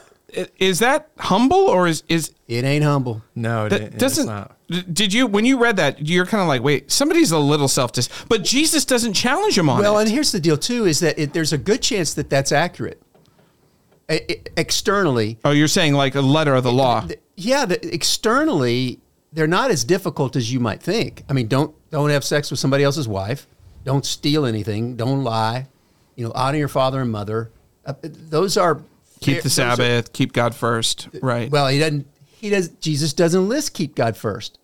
is 0.58 0.80
that 0.80 1.08
humble 1.18 1.56
or 1.74 1.86
is 1.86 2.02
is 2.08 2.32
It 2.48 2.64
ain't 2.64 2.84
humble. 2.84 3.22
no, 3.34 3.66
it, 3.66 3.70
that 3.70 3.80
it- 3.82 3.98
doesn't?" 3.98 4.22
It's 4.24 4.26
not. 4.28 4.50
Did 4.92 5.12
you 5.12 5.26
when 5.26 5.44
you 5.44 5.58
read 5.58 5.76
that 5.76 6.06
you're 6.06 6.26
kind 6.26 6.40
of 6.42 6.48
like 6.48 6.62
wait 6.62 6.90
somebody's 6.90 7.30
a 7.30 7.38
little 7.38 7.68
self 7.68 7.92
dis 7.92 8.08
but 8.28 8.42
Jesus 8.42 8.84
doesn't 8.84 9.12
challenge 9.12 9.56
him 9.58 9.68
on 9.68 9.80
Well, 9.80 9.98
it. 9.98 10.02
and 10.02 10.10
here's 10.10 10.32
the 10.32 10.40
deal 10.40 10.56
too: 10.56 10.86
is 10.86 11.00
that 11.00 11.18
it, 11.18 11.32
there's 11.34 11.52
a 11.52 11.58
good 11.58 11.82
chance 11.82 12.14
that 12.14 12.30
that's 12.30 12.50
accurate. 12.50 13.00
E- 14.10 14.20
e- 14.28 14.36
externally, 14.56 15.38
oh 15.44 15.50
you're 15.50 15.68
saying 15.68 15.94
like 15.94 16.14
a 16.14 16.20
letter 16.20 16.54
of 16.54 16.62
the 16.64 16.72
law 16.72 17.00
th- 17.02 17.20
yeah, 17.36 17.64
the, 17.66 17.78
externally 17.94 18.98
they're 19.32 19.46
not 19.46 19.70
as 19.70 19.82
difficult 19.84 20.36
as 20.36 20.52
you 20.52 20.60
might 20.60 20.82
think. 20.82 21.24
I 21.28 21.32
mean, 21.32 21.46
don't 21.48 21.74
don't 21.90 22.10
have 22.10 22.24
sex 22.24 22.50
with 22.50 22.58
somebody 22.60 22.84
else's 22.84 23.06
wife, 23.08 23.46
don't 23.84 24.04
steal 24.06 24.44
anything, 24.46 24.96
don't 24.96 25.24
lie, 25.24 25.66
you 26.16 26.24
know, 26.26 26.32
honor 26.34 26.58
your 26.58 26.68
father 26.68 27.00
and 27.00 27.10
mother. 27.10 27.50
Uh, 27.86 27.94
those 28.02 28.56
are 28.56 28.82
keep 29.24 29.42
the 29.42 29.50
Sabbath 29.50 30.12
keep 30.12 30.32
God 30.32 30.54
first 30.54 31.08
right 31.22 31.50
well, 31.50 31.68
he 31.68 31.78
doesn't. 31.78 32.06
He 32.26 32.50
does. 32.50 32.68
Jesus 32.68 33.12
doesn't 33.14 33.48
list 33.48 33.72
keep 33.74 33.94
God 33.94 34.16
first. 34.16 34.58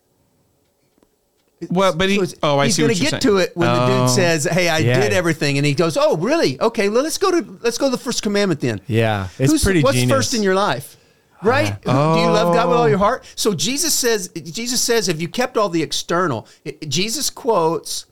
Well, 1.69 1.95
but 1.95 2.09
he. 2.09 2.25
So 2.25 2.37
oh, 2.43 2.59
I 2.59 2.67
he's 2.67 2.77
see 2.77 2.83
gonna 2.83 2.93
what 2.93 2.99
you're 3.01 3.11
get 3.11 3.23
saying. 3.23 3.35
to 3.35 3.39
it 3.39 3.55
when 3.57 3.69
the 3.69 3.83
Oh. 3.83 4.07
dude 4.07 4.11
says, 4.15 4.45
"Hey, 4.45 4.69
I 4.71 4.79
Yeah. 4.79 4.99
did 5.01 5.13
everything," 5.13 5.59
and 5.59 5.67
he 5.67 5.75
goes, 5.75 5.97
"Oh, 5.99 6.17
really? 6.17 6.59
Okay, 6.61 6.89
well, 6.89 7.03
let's 7.03 7.19
go 7.19 7.31
to 7.31 7.59
let's 7.63 7.77
go 7.77 7.87
to 7.87 7.91
the 7.91 8.03
first 8.03 8.23
commandment 8.23 8.61
then." 8.61 8.81
Yeah, 8.87 9.29
it's 9.39 9.51
Who's- 9.53 9.63
pretty 9.65 9.83
What's 9.83 9.97
genius. 9.99 10.17
first 10.17 10.33
in 10.35 10.43
your 10.43 10.55
life? 10.55 10.97
Right? 11.43 11.77
Oh. 11.87 12.15
Do 12.17 12.21
you 12.21 12.27
love 12.27 12.55
God 12.55 12.69
with 12.69 12.77
all 12.79 12.89
your 12.89 12.99
heart? 12.99 13.25
So 13.35 13.55
Jesus 13.55 13.95
says, 13.95 14.29
Jesus 14.29 14.79
says, 14.83 15.09
if 15.09 15.23
you 15.23 15.29
kept 15.29 15.57
all 15.57 15.71
the 15.71 15.83
external, 15.83 16.47
it- 16.67 16.87
Jesus 16.87 17.31
quotes. 17.31 18.05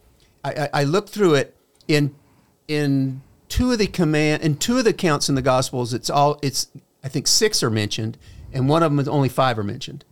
I, 0.43 0.51
I, 0.51 0.69
I 0.81 0.85
looked 0.85 1.11
through 1.11 1.35
it 1.35 1.55
in 1.89 2.15
in 2.69 3.21
two 3.49 3.73
of 3.73 3.79
the 3.79 3.87
command 3.87 4.43
in 4.43 4.57
two 4.57 4.79
of 4.79 4.85
the 4.85 4.91
accounts 4.91 5.29
in 5.29 5.35
the 5.35 5.43
Gospels. 5.43 5.93
It's 5.95 6.11
all 6.11 6.39
it's 6.43 6.69
I 7.05 7.09
think 7.09 7.27
six 7.27 7.63
are 7.63 7.71
mentioned, 7.71 8.19
and 8.53 8.69
one 8.69 8.83
of 8.83 8.91
them 8.91 8.99
is 8.99 9.09
only 9.09 9.29
five 9.29 9.59
are 9.59 9.63
mentioned. 9.65 10.05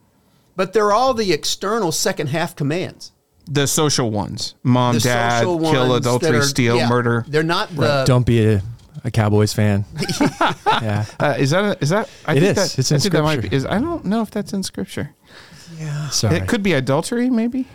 But 0.57 0.73
they're 0.73 0.93
all 0.93 1.13
the 1.15 1.33
external 1.33 1.93
second 1.93 2.29
half 2.29 2.57
commands. 2.57 3.13
the 3.49 3.67
social 3.67 4.11
ones: 4.11 4.55
mom, 4.63 4.95
The 4.95 5.01
dad, 5.01 5.43
social 5.45 5.71
kill, 5.71 5.95
adultery, 5.95 6.39
are- 6.39 6.43
steal, 6.43 6.77
yeah, 6.77 6.89
murder. 6.89 7.25
They're 7.29 7.43
not 7.43 7.69
the 7.77 8.05
Don't 8.07 8.25
be 8.27 8.45
a, 8.47 8.63
a 9.05 9.11
Cowboys 9.11 9.53
fan. 9.53 9.85
yeah. 10.67 11.05
Uh, 11.21 11.35
is 11.39 11.51
that 11.51 11.65
a, 11.65 11.83
is 11.83 11.91
that? 11.91 12.09
I 12.27 12.35
It 12.37 12.41
think 12.41 12.57
is. 12.57 12.73
That, 12.73 12.79
It's 12.79 12.91
in 12.91 12.97
I 12.97 13.01
think 13.01 13.13
that 13.15 13.23
might 13.23 13.33
Scripture. 13.35 13.51
be. 13.51 13.57
Is 13.57 13.67
I 13.67 13.79
don't 13.79 14.05
know 14.07 14.23
if 14.23 14.31
that's 14.31 14.53
in 14.53 14.63
scripture. 14.63 15.15
Yeah, 15.79 16.09
Sorry. 16.11 16.37
It 16.37 16.47
could 16.49 16.63
be 16.63 16.73
adultery, 16.73 17.29
maybe. 17.29 17.67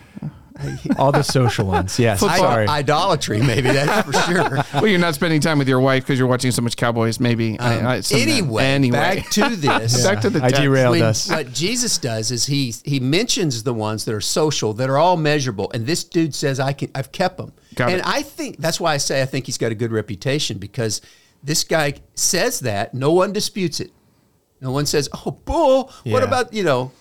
All 0.98 1.12
the 1.12 1.24
social 1.24 1.66
ones. 1.68 1.98
Yes. 2.00 2.22
I- 2.24 2.38
Sorry. 2.38 2.68
idolatry, 2.68 3.42
maybe 3.42 3.70
that's 3.72 4.06
for 4.06 4.14
sure. 4.32 4.64
well, 4.74 4.88
you're 4.88 5.00
not 5.00 5.16
spending 5.16 5.42
time 5.42 5.58
with 5.60 5.68
your 5.68 5.80
wife 5.80 6.04
because 6.04 6.18
you're 6.20 6.28
watching 6.28 6.52
so 6.52 6.62
much 6.62 6.76
Cowboys. 6.78 7.20
Maybe. 7.20 7.60
I, 7.60 7.80
um, 7.80 7.88
I, 7.88 8.00
some- 8.02 8.20
anyway, 8.20 8.64
anyway. 8.66 8.98
back 8.98 9.30
to 9.32 9.56
this. 9.56 10.04
Back 10.12 10.22
to 10.22 10.30
the 10.30 10.44
I 10.44 10.50
derailed 10.50 10.92
when- 10.92 11.04
us. 11.04 11.30
what 11.30 11.52
Jesus 11.54 11.98
does 11.98 12.32
is 12.32 12.46
he 12.48 12.74
he 12.84 13.00
mentions 13.00 13.64
the 13.64 13.74
ones 13.74 14.06
that 14.06 14.14
are 14.16 14.22
social 14.22 14.74
that 14.74 14.90
are 14.90 14.98
all 14.98 15.18
measurable, 15.18 15.72
and 15.74 15.86
this 15.86 16.04
dude 16.04 16.34
says 16.36 16.60
I 16.60 16.74
can 16.74 16.90
I've 16.96 17.12
kept 17.12 17.38
them, 17.38 17.54
Got 17.76 17.90
and 17.92 18.00
it. 18.00 18.08
I 18.08 18.22
think 18.22 18.58
that's 18.58 18.80
why 18.80 18.94
I 18.94 18.98
say 18.98 19.22
I 19.22 19.26
think 19.26 19.46
he's 19.46 19.58
got 19.58 19.72
a 19.72 19.76
good 19.76 19.92
reputation 19.92 20.58
because 20.58 21.02
this 21.44 21.64
guy 21.64 21.96
says 22.16 22.60
that 22.62 22.94
no 22.94 23.12
one 23.12 23.34
disputes 23.34 23.80
it, 23.80 23.92
no 24.60 24.72
one 24.72 24.86
says 24.86 25.10
oh 25.14 25.32
bull. 25.32 25.92
What 26.06 26.24
about 26.24 26.54
you 26.54 26.64
know. 26.64 26.92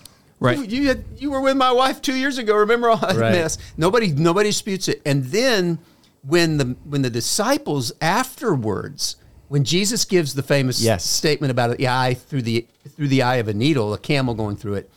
Right. 0.40 0.56
You, 0.59 0.64
you 0.64 0.88
had 0.88 1.04
you 1.18 1.30
were 1.30 1.40
with 1.42 1.56
my 1.56 1.70
wife 1.70 2.00
two 2.00 2.14
years 2.16 2.38
ago. 2.38 2.56
Remember 2.56 2.88
all 2.88 2.97
that 2.97 3.14
Right. 3.16 3.32
mess? 3.32 3.59
Nobody 3.76 4.09
nobody 4.12 4.49
disputes 4.49 4.88
it. 4.88 5.02
And 5.04 5.25
then 5.26 5.78
when 6.23 6.56
the 6.56 6.76
when 6.85 7.02
the 7.02 7.11
disciples 7.11 7.92
afterwards, 8.00 9.16
when 9.49 9.64
Jesus 9.64 10.04
gives 10.04 10.35
the 10.35 10.42
famous 10.42 10.80
Yes. 10.80 11.04
statement 11.04 11.50
about 11.50 11.76
the 11.76 11.88
eye 11.88 12.14
through 12.14 12.42
the 12.42 12.66
through 12.97 13.09
the 13.09 13.23
eye 13.23 13.37
of 13.37 13.49
a 13.49 13.54
needle, 13.54 13.92
a 13.92 13.99
camel 13.99 14.35
going 14.35 14.56
through 14.56 14.75
it, 14.75 14.90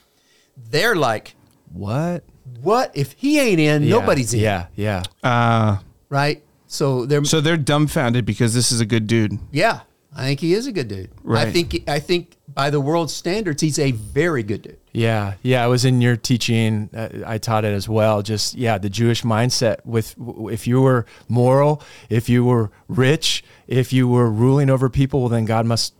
they're 0.69 0.95
like, 0.95 1.35
what? 1.73 2.23
"What 2.61 2.91
if 2.93 3.13
he 3.13 3.39
ain't 3.39 3.59
in? 3.59 3.83
Yeah, 3.83 3.99
Nobody's 3.99 4.33
in." 4.33 4.39
Yeah. 4.39 4.67
Yeah. 4.75 5.03
Uh, 5.23 5.77
Right. 6.09 6.41
So 6.67 7.05
they're 7.05 7.25
So 7.25 7.41
they're 7.41 7.57
dumbfounded 7.57 8.25
because 8.25 8.53
this 8.53 8.71
is 8.71 8.79
a 8.79 8.85
good 8.85 9.07
dude. 9.07 9.37
yeah. 9.51 9.81
I 10.15 10.25
think 10.25 10.41
he 10.41 10.53
is 10.53 10.67
a 10.67 10.71
good 10.71 10.87
dude. 10.89 11.09
I 11.27 11.51
think 11.51 11.83
I 11.87 11.97
think 11.99 12.37
by 12.47 12.69
the 12.69 12.79
world 12.79 13.09
standards, 13.09 13.61
he's 13.63 13.79
a 13.79 13.91
very 13.91 14.43
good 14.43 14.61
dude. 14.61 14.77
Yeah, 14.95 15.33
yeah, 15.41 15.63
I 15.63 15.67
was 15.67 15.85
in 15.85 16.01
your 16.01 16.15
teaching. 16.15 16.87
Uh, 16.95 17.09
I 17.25 17.39
taught 17.39 17.65
it 17.65 17.73
as 17.73 17.89
well. 17.89 18.21
Just 18.21 18.53
yeah, 18.53 18.77
the 18.77 18.91
Jewish 18.91 19.23
mindset 19.23 19.77
with 19.85 20.15
w- 20.19 20.49
if 20.49 20.67
you 20.67 20.81
were 20.81 21.07
moral, 21.27 21.81
if 22.11 22.29
you 22.29 22.45
were 22.45 22.69
rich, 22.87 23.43
if 23.67 23.91
you 23.91 24.07
were 24.07 24.29
ruling 24.29 24.69
over 24.69 24.89
people, 24.89 25.21
well, 25.21 25.29
then 25.29 25.45
God 25.45 25.65
must 25.65 25.95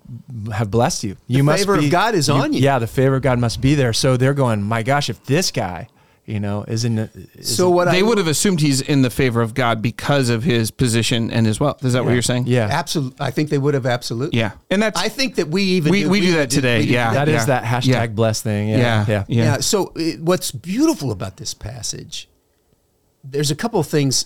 have 0.54 0.70
blessed 0.70 1.04
you. 1.06 1.18
You 1.28 1.44
must 1.44 1.64
favor 1.64 1.76
of 1.80 1.90
God 1.90 2.14
is 2.14 2.30
on 2.30 2.54
you. 2.54 2.62
Yeah, 2.62 2.78
the 2.78 2.86
favor 2.86 3.16
of 3.16 3.24
God 3.24 3.40
must 3.40 3.62
be 3.62 3.74
there. 3.74 3.94
So 3.94 4.16
they're 4.16 4.36
going, 4.36 4.62
my 4.62 4.84
gosh, 4.84 5.10
if 5.10 5.24
this 5.26 5.50
guy, 5.50 5.88
you 6.26 6.40
know, 6.40 6.64
is 6.68 6.86
in. 6.86 6.96
the- 6.96 7.10
Is 7.36 7.56
So 7.56 7.70
what 7.70 7.86
They 7.92 8.00
I 8.00 8.02
would 8.02 8.18
have 8.18 8.28
assumed 8.28 8.62
he's 8.62 8.80
in 8.82 9.02
the 9.02 9.10
favor 9.10 9.42
of 9.42 9.54
God 9.54 9.82
because 9.82 10.30
of 10.30 10.44
his 10.44 10.72
position 10.72 11.30
and 11.32 11.46
his 11.46 11.60
wealth. 11.60 11.84
Is 11.84 11.94
that 11.94 12.06
what 12.06 12.14
you're 12.14 12.22
saying? 12.22 12.46
yeah, 12.48 12.68
absolutely, 12.72 13.18
I 13.20 13.32
think 13.32 13.50
they 13.50 13.58
would 13.58 13.74
have 13.74 13.86
absolutely. 13.86 14.40
Yeah. 14.40 14.52
And 14.70 14.82
that's 14.82 15.00
I 15.00 15.10
think 15.10 15.36
that 15.36 15.50
we 15.50 15.64
even 15.64 15.92
We- 15.92 16.06
we 16.08 16.22
do 16.22 16.34
that 16.38 16.50
today, 16.50 16.80
we 16.80 16.86
do 16.88 16.94
yeah. 16.94 17.14
that 17.14 17.28
is 17.30 17.46
that 17.48 17.64
hashtag 17.64 17.88
Yeah. 17.88 18.08
bless 18.08 18.42
thing. 18.42 18.70
Yeah, 18.70 18.78
yeah. 18.78 19.06
yeah, 19.08 19.24
Yeah. 19.28 19.44
Yeah. 19.44 19.58
So 19.60 19.88
uh, 19.98 20.02
what's 20.22 20.52
beautiful 20.52 21.12
about 21.12 21.38
this 21.38 21.54
passage? 21.54 22.30
There's 23.24 23.52
a 23.52 23.56
couple 23.56 23.80
of 23.80 23.88
things. 23.88 24.26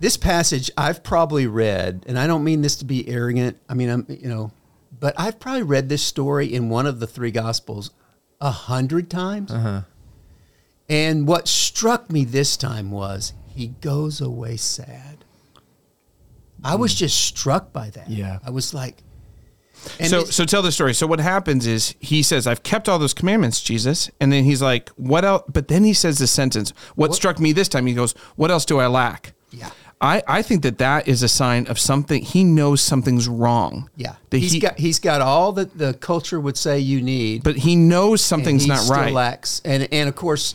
This 0.00 0.16
passage 0.16 0.70
I've 0.76 1.02
probably 1.02 1.46
read, 1.46 2.04
and 2.06 2.18
I 2.18 2.26
don't 2.26 2.44
mean 2.44 2.62
this 2.62 2.76
to 2.76 2.84
be 2.84 3.08
arrogant. 3.08 3.56
I 3.68 3.74
mean, 3.74 3.88
I'm 3.88 4.06
you 4.08 4.28
know, 4.28 4.52
but 5.00 5.14
I've 5.18 5.40
probably 5.40 5.62
read 5.64 5.88
this 5.88 6.02
story 6.02 6.52
in 6.52 6.68
one 6.68 6.86
of 6.86 7.00
the 7.00 7.06
three 7.06 7.30
gospels 7.30 7.90
a 8.40 8.50
hundred 8.50 9.10
times. 9.10 9.50
Uh-huh. 9.50 9.80
And 10.88 11.26
what 11.26 11.48
struck 11.48 12.10
me 12.10 12.24
this 12.24 12.56
time 12.56 12.90
was 12.90 13.34
he 13.48 13.68
goes 13.68 14.20
away 14.20 14.56
sad. 14.56 15.24
I 16.64 16.76
was 16.76 16.92
hmm. 16.92 16.98
just 16.98 17.20
struck 17.20 17.72
by 17.72 17.90
that. 17.90 18.08
Yeah. 18.08 18.38
I 18.44 18.50
was 18.50 18.74
like, 18.74 19.02
and 20.00 20.08
so 20.08 20.24
so 20.24 20.44
tell 20.44 20.62
the 20.62 20.72
story. 20.72 20.92
So 20.92 21.06
what 21.06 21.20
happens 21.20 21.66
is 21.66 21.94
he 22.00 22.22
says, 22.22 22.46
"I've 22.46 22.62
kept 22.62 22.88
all 22.88 22.98
those 22.98 23.14
commandments, 23.14 23.60
Jesus," 23.60 24.10
and 24.20 24.32
then 24.32 24.44
he's 24.44 24.60
like, 24.60 24.88
"What 24.90 25.24
else?" 25.24 25.44
But 25.48 25.68
then 25.68 25.84
he 25.84 25.92
says 25.92 26.18
this 26.18 26.32
sentence. 26.32 26.72
What, 26.96 27.14
struck 27.14 27.38
me 27.38 27.52
this 27.52 27.68
time? 27.68 27.86
He 27.86 27.94
goes, 27.94 28.12
"What 28.34 28.50
else 28.50 28.64
do 28.64 28.78
I 28.78 28.88
lack?" 28.88 29.34
Yeah. 29.50 29.70
I, 30.00 30.22
I 30.28 30.42
think 30.42 30.62
that 30.62 30.78
that 30.78 31.08
is 31.08 31.24
a 31.24 31.28
sign 31.28 31.66
of 31.66 31.78
something. 31.78 32.22
He 32.22 32.44
knows 32.44 32.80
something's 32.80 33.26
wrong. 33.26 33.90
yeah, 33.96 34.14
That 34.30 34.38
he's 34.38 34.52
he, 34.52 34.60
got 34.60 34.78
he's 34.78 35.00
got 35.00 35.20
all 35.20 35.52
that 35.52 35.76
the 35.76 35.94
culture 35.94 36.38
would 36.38 36.56
say 36.56 36.78
you 36.78 37.02
need. 37.02 37.42
but 37.42 37.56
he 37.56 37.74
knows 37.74 38.22
something's 38.22 38.62
he 38.62 38.68
not 38.68 38.78
still 38.78 38.96
right. 38.96 39.12
Lacks. 39.12 39.60
And 39.64 39.88
and 39.92 40.08
of 40.08 40.14
course, 40.14 40.54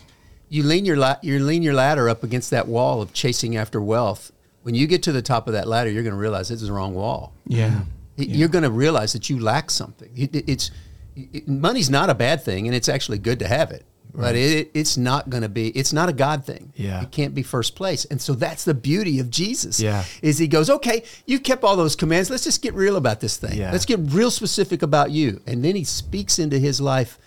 you 0.53 0.61
lean 0.63 0.85
your 0.85 0.97
la- 0.97 1.17
you 1.21 1.39
lean 1.39 1.63
your 1.63 1.73
ladder 1.73 2.05
up 2.09 2.23
against 2.23 2.49
that 2.51 2.67
wall 2.67 3.01
of 3.01 3.11
chasing 3.13 3.57
after 3.57 3.81
wealth. 3.81 4.31
When 4.61 4.75
you 4.75 4.85
get 4.87 5.03
to 5.03 5.11
the 5.11 5.21
top 5.21 5.47
of 5.47 5.53
that 5.53 5.67
ladder, 5.67 5.89
you're 5.89 6.03
going 6.03 6.15
to 6.19 6.19
realize 6.27 6.47
this 6.49 6.61
is 6.61 6.67
the 6.67 6.73
wrong 6.73 6.93
wall. 6.93 7.33
yeah. 7.47 7.81
Y- 8.17 8.25
You're 8.29 8.47
going 8.49 8.63
to 8.63 8.69
realize 8.85 9.11
that 9.13 9.27
you 9.29 9.39
lack 9.39 9.71
something. 9.71 10.11
It, 10.15 10.35
it- 10.35 10.45
it's 10.47 10.71
it, 11.15 11.47
money's 11.47 11.89
not 11.89 12.09
a 12.09 12.15
bad 12.15 12.43
thing, 12.43 12.67
and 12.67 12.75
it's 12.75 12.87
actually 12.87 13.17
good 13.17 13.39
to 13.39 13.47
have 13.47 13.71
it. 13.71 13.83
But 14.15 14.35
it, 14.35 14.69
it's 14.75 14.95
not 14.95 15.31
going 15.31 15.41
to 15.41 15.49
be. 15.49 15.69
It's 15.69 15.91
not 15.91 16.07
a 16.07 16.13
God 16.13 16.45
thing. 16.45 16.71
Yeah. 16.75 17.01
it 17.01 17.09
can't 17.11 17.33
be 17.33 17.41
first 17.41 17.75
place. 17.75 18.05
And 18.05 18.21
so 18.21 18.33
that's 18.35 18.63
the 18.63 18.75
beauty 18.75 19.19
of 19.19 19.31
Jesus. 19.31 19.79
Yeah. 19.79 20.03
is 20.21 20.37
He 20.37 20.47
goes, 20.47 20.69
okay, 20.69 21.03
you 21.25 21.39
kept 21.39 21.63
all 21.63 21.75
those 21.75 21.95
commands. 21.95 22.29
Let's 22.29 22.43
just 22.43 22.61
get 22.61 22.75
real 22.75 22.95
about 22.95 23.19
this 23.21 23.37
thing. 23.37 23.57
Yeah. 23.57 23.71
Let's 23.71 23.85
get 23.85 23.99
real 24.19 24.29
specific 24.29 24.83
about 24.83 25.09
you. 25.09 25.41
And 25.47 25.65
then 25.65 25.75
He 25.75 25.83
speaks 25.83 26.37
into 26.37 26.59
his 26.59 26.79
life 26.79 27.17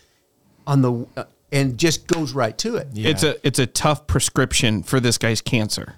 on 0.64 0.82
the 0.82 1.06
uh, 1.16 1.24
and 1.52 1.78
just 1.78 2.06
goes 2.06 2.32
right 2.32 2.56
to 2.58 2.76
it. 2.76 2.88
Yeah. 2.92 3.10
It's 3.10 3.22
a 3.22 3.46
it's 3.46 3.58
a 3.58 3.66
tough 3.66 4.06
prescription 4.06 4.82
for 4.82 5.00
this 5.00 5.18
guy's 5.18 5.40
cancer. 5.40 5.96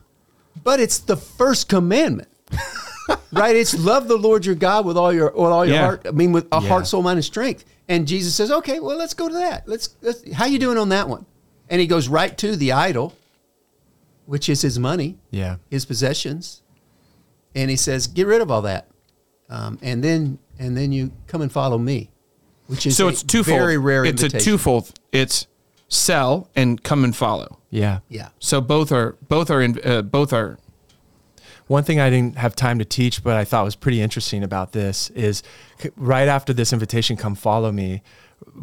But 0.63 0.81
it's 0.81 0.99
the 0.99 1.17
first 1.17 1.69
commandment. 1.69 2.29
right? 3.33 3.55
It's 3.57 3.79
love 3.79 4.09
the 4.09 4.17
Lord 4.17 4.45
your 4.45 4.55
God 4.55 4.85
with 4.85 4.97
all 4.97 5.13
your 5.13 5.31
with 5.31 5.53
all 5.53 5.65
your 5.65 5.75
Yeah. 5.77 5.83
heart. 5.85 6.03
I 6.07 6.11
mean, 6.11 6.33
with 6.33 6.47
a 6.53 6.61
Yeah. 6.61 6.69
heart, 6.69 6.87
soul, 6.87 7.03
mind, 7.03 7.17
and 7.19 7.25
strength. 7.25 7.65
And 7.89 8.07
Jesus 8.07 8.35
says, 8.35 8.51
"Okay, 8.51 8.81
well, 8.81 8.97
let's 8.97 9.15
go 9.15 9.29
to 9.29 9.35
that. 9.35 9.67
Let's, 9.67 9.91
let's. 10.03 10.31
How 10.33 10.45
you 10.45 10.59
doing 10.59 10.77
on 10.77 10.91
that 10.91 11.09
one?" 11.09 11.25
And 11.71 11.81
he 11.81 11.87
goes 11.87 12.09
right 12.09 12.37
to 12.39 12.55
the 12.57 12.73
idol, 12.73 13.15
which 14.27 14.49
is 14.49 14.61
his 14.63 14.79
money, 14.79 15.17
yeah. 15.31 15.57
his 15.71 15.87
possessions, 15.87 16.61
and 17.55 17.71
he 17.71 17.77
says, 17.77 18.07
"Get 18.07 18.27
rid 18.27 18.43
of 18.43 18.51
all 18.51 18.61
that, 18.63 18.89
um, 19.49 19.79
and 19.81 20.05
then 20.05 20.39
and 20.59 20.77
then 20.77 20.93
you 20.93 21.13
come 21.27 21.41
and 21.41 21.51
follow 21.51 21.79
me." 21.79 22.11
Which 22.69 22.87
is 22.87 22.97
So 22.97 23.07
a 23.07 23.11
it's 23.11 23.23
twofold. 23.23 23.59
Very 23.59 23.77
rare. 23.79 24.05
It's 24.05 24.23
a 24.23 24.27
invitation. 24.27 24.53
twofold. 24.53 24.93
It's 25.11 25.47
sell 25.89 26.49
and 26.55 26.83
come 26.83 27.03
and 27.05 27.15
follow. 27.17 27.59
Yeah. 27.71 28.01
Yeah. 28.09 28.29
So 28.39 28.61
both 28.61 28.93
are 28.93 29.17
both 29.29 29.51
are 29.51 29.61
in, 29.61 29.81
uh, 29.85 30.03
both 30.03 30.33
are 30.33 30.59
One 31.67 31.83
thing 31.85 32.01
I 32.01 32.09
didn't 32.09 32.39
have 32.39 32.55
time 32.57 32.79
to 32.79 32.85
teach, 32.85 33.23
but 33.23 33.37
I 33.37 33.45
thought 33.45 33.65
was 33.65 33.77
pretty 33.77 34.01
interesting 34.01 34.43
about 34.43 34.73
this 34.73 35.11
is 35.11 35.43
right 35.97 36.29
after 36.29 36.53
this 36.55 36.73
invitation, 36.73 37.17
come 37.17 37.35
follow 37.35 37.73
me. 37.73 38.03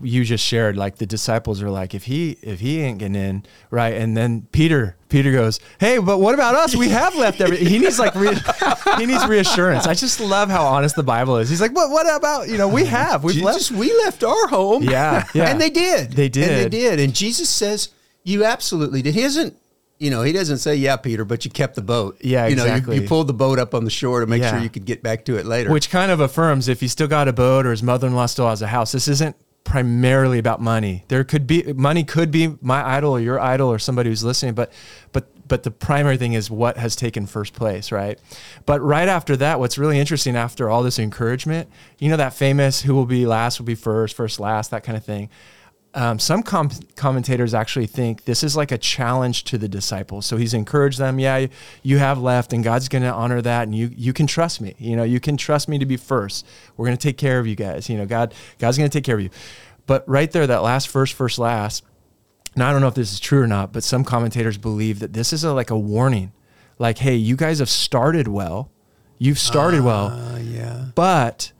You 0.02 0.24
just 0.26 0.44
shared 0.44 0.78
like 0.78 0.98
the 0.98 1.06
disciples 1.06 1.62
are 1.62 1.70
like, 1.70 1.94
if 1.94 2.04
he 2.06 2.38
if 2.42 2.60
he 2.60 2.82
ain't 2.82 3.00
getting 3.00 3.16
in, 3.16 3.46
right? 3.72 3.94
And 3.94 4.16
then 4.16 4.48
Peter 4.52 4.96
Peter 5.10 5.32
goes, 5.32 5.60
hey, 5.80 5.98
but 6.00 6.20
what 6.20 6.34
about 6.34 6.56
us? 6.56 6.76
We 6.76 6.90
have 6.90 7.16
left 7.16 7.40
every. 7.42 7.58
He 7.58 7.80
needs 7.80 7.98
like 8.00 8.16
re- 8.16 8.38
he 8.98 9.06
needs 9.06 9.26
reassurance. 9.28 9.88
I 9.88 9.94
just 9.94 10.20
love 10.20 10.50
how 10.50 10.66
honest 10.66 10.96
the 10.96 11.04
Bible 11.04 11.38
is. 11.38 11.50
He's 11.50 11.62
like, 11.62 11.74
but 11.74 11.90
what 11.90 12.14
about 12.14 12.50
you 12.50 12.58
know 12.58 12.68
we 12.68 12.86
have 12.86 13.24
we've 13.24 13.42
left. 13.42 13.72
We 13.72 13.94
left 14.04 14.24
our 14.24 14.48
home. 14.48 14.84
Yeah, 14.84 15.26
yeah. 15.34 15.50
and 15.50 15.60
they 15.62 15.70
did. 15.70 16.12
They 16.14 16.30
did 16.30 16.50
And 16.50 16.66
they 16.66 16.70
did. 16.70 17.00
And 17.00 17.14
Jesus 17.14 17.50
says, 17.50 17.90
"You 18.24 18.44
absolutely 18.44 19.02
did." 19.02 19.14
He 19.16 19.22
doesn't, 19.22 19.56
you 20.00 20.10
know, 20.10 20.22
he 20.24 20.32
doesn't 20.34 20.58
say, 20.58 20.76
"Yeah, 20.76 20.98
Peter," 20.98 21.24
but 21.24 21.46
you 21.46 21.52
kept 21.52 21.76
the 21.76 21.82
boat. 21.82 22.18
Yeah, 22.22 22.48
you 22.48 22.56
know, 22.56 22.64
exactly. 22.64 22.96
you, 22.98 23.02
you 23.04 23.08
pulled 23.08 23.28
the 23.28 23.34
boat 23.34 23.60
up 23.60 23.74
on 23.74 23.84
the 23.86 23.92
shore 23.92 24.20
to 24.22 24.26
make 24.26 24.42
Yeah. 24.42 24.52
sure 24.52 24.60
you 24.60 24.70
could 24.70 24.86
get 24.86 25.02
back 25.04 25.26
to 25.26 25.38
it 25.38 25.46
later. 25.46 25.70
Which 25.72 25.90
kind 25.90 26.12
of 26.12 26.20
affirms 26.20 26.68
if 26.68 26.82
he 26.82 26.88
still 26.88 27.08
got 27.08 27.28
a 27.28 27.34
boat 27.34 27.66
or 27.66 27.72
his 27.72 27.84
mother-in-law 27.84 28.26
still 28.28 28.50
has 28.50 28.62
a 28.62 28.68
house, 28.68 28.92
this 28.92 29.08
isn't 29.08 29.36
primarily 29.66 30.40
about 30.40 30.62
money. 30.62 31.04
There 31.10 31.26
could 31.26 31.46
be 31.46 31.74
money 31.74 32.06
could 32.06 32.32
be 32.32 32.56
my 32.62 32.88
idol 32.88 33.12
or 33.12 33.20
your 33.20 33.40
idol 33.40 33.68
or 33.68 33.80
somebody 33.80 34.10
who's 34.10 34.24
listening, 34.24 34.54
but 34.54 34.72
but 35.12 35.28
but 35.48 35.64
the 35.64 35.72
primary 35.72 36.18
thing 36.18 36.34
is 36.34 36.50
what 36.50 36.78
has 36.78 36.96
taken 36.96 37.26
first 37.26 37.54
place, 37.54 37.92
right? 37.92 38.18
But 38.66 38.80
right 38.82 39.08
after 39.08 39.36
that, 39.38 39.60
what's 39.60 39.78
really 39.78 40.00
interesting 40.00 40.36
after 40.36 40.70
all 40.70 40.82
this 40.84 40.98
encouragement, 40.98 41.70
you 42.00 42.10
know 42.10 42.18
that 42.18 42.34
famous 42.34 42.84
who 42.84 42.96
will 42.96 43.06
be 43.06 43.26
last 43.26 43.60
will 43.60 43.66
be 43.66 43.76
first, 43.76 44.16
first 44.16 44.40
last, 44.40 44.72
that 44.72 44.84
kind 44.84 44.98
of 44.98 45.04
thing. 45.04 45.30
Um, 45.96 46.20
some 46.20 46.44
com- 46.44 46.72
commentators 46.98 47.54
actually 47.54 47.88
think 47.88 48.26
this 48.26 48.44
is 48.44 48.58
like 48.58 48.74
a 48.74 48.78
challenge 48.78 49.46
to 49.46 49.58
the 49.58 49.70
disciples. 49.70 50.26
So 50.26 50.36
he's 50.36 50.54
encouraged 50.54 51.00
them, 51.00 51.20
yeah, 51.20 51.48
you 51.84 51.98
have 52.00 52.20
left, 52.20 52.52
and 52.52 52.66
God's 52.66 52.90
going 52.90 53.04
to 53.04 53.14
honor 53.14 53.42
that, 53.42 53.64
and 53.64 53.74
you 53.74 53.90
you 53.96 54.12
can 54.12 54.28
trust 54.28 54.60
me. 54.60 54.76
You 54.78 54.98
know, 54.98 55.04
you 55.04 55.22
can 55.22 55.38
trust 55.38 55.70
me 55.70 55.80
to 55.80 55.86
be 55.86 55.96
first. 55.96 56.46
We're 56.76 56.86
going 56.86 56.98
to 56.98 57.02
take 57.02 57.18
care 57.18 57.40
of 57.40 57.48
you 57.48 57.56
guys. 57.56 57.90
You 57.90 57.98
know, 57.98 58.06
God 58.06 58.34
God's 58.60 58.78
going 58.78 58.90
to 58.90 58.96
take 58.96 59.06
care 59.06 59.16
of 59.16 59.22
you. 59.22 59.30
But 59.88 60.08
right 60.08 60.30
there, 60.30 60.46
that 60.46 60.64
last 60.64 60.90
first, 60.90 61.14
first 61.14 61.40
last. 61.40 61.84
Now 62.56 62.70
I 62.70 62.72
don't 62.72 62.82
know 62.82 62.88
if 62.88 62.96
this 62.96 63.12
is 63.12 63.20
true 63.20 63.42
or 63.42 63.48
not, 63.48 63.74
but 63.74 63.84
some 63.84 64.04
commentators 64.04 64.58
believe 64.58 65.00
that 65.00 65.14
this 65.14 65.34
is 65.34 65.44
a, 65.44 65.54
like 65.54 65.70
a 65.70 65.78
warning, 65.78 66.32
like, 66.80 67.00
hey, 67.00 67.16
you 67.16 67.36
guys 67.36 67.60
have 67.60 67.70
started 67.70 68.28
well, 68.28 68.72
you've 69.18 69.40
started 69.40 69.82
well, 69.82 70.08
uh, 70.08 70.38
yeah. 70.38 70.86
but 70.96 71.52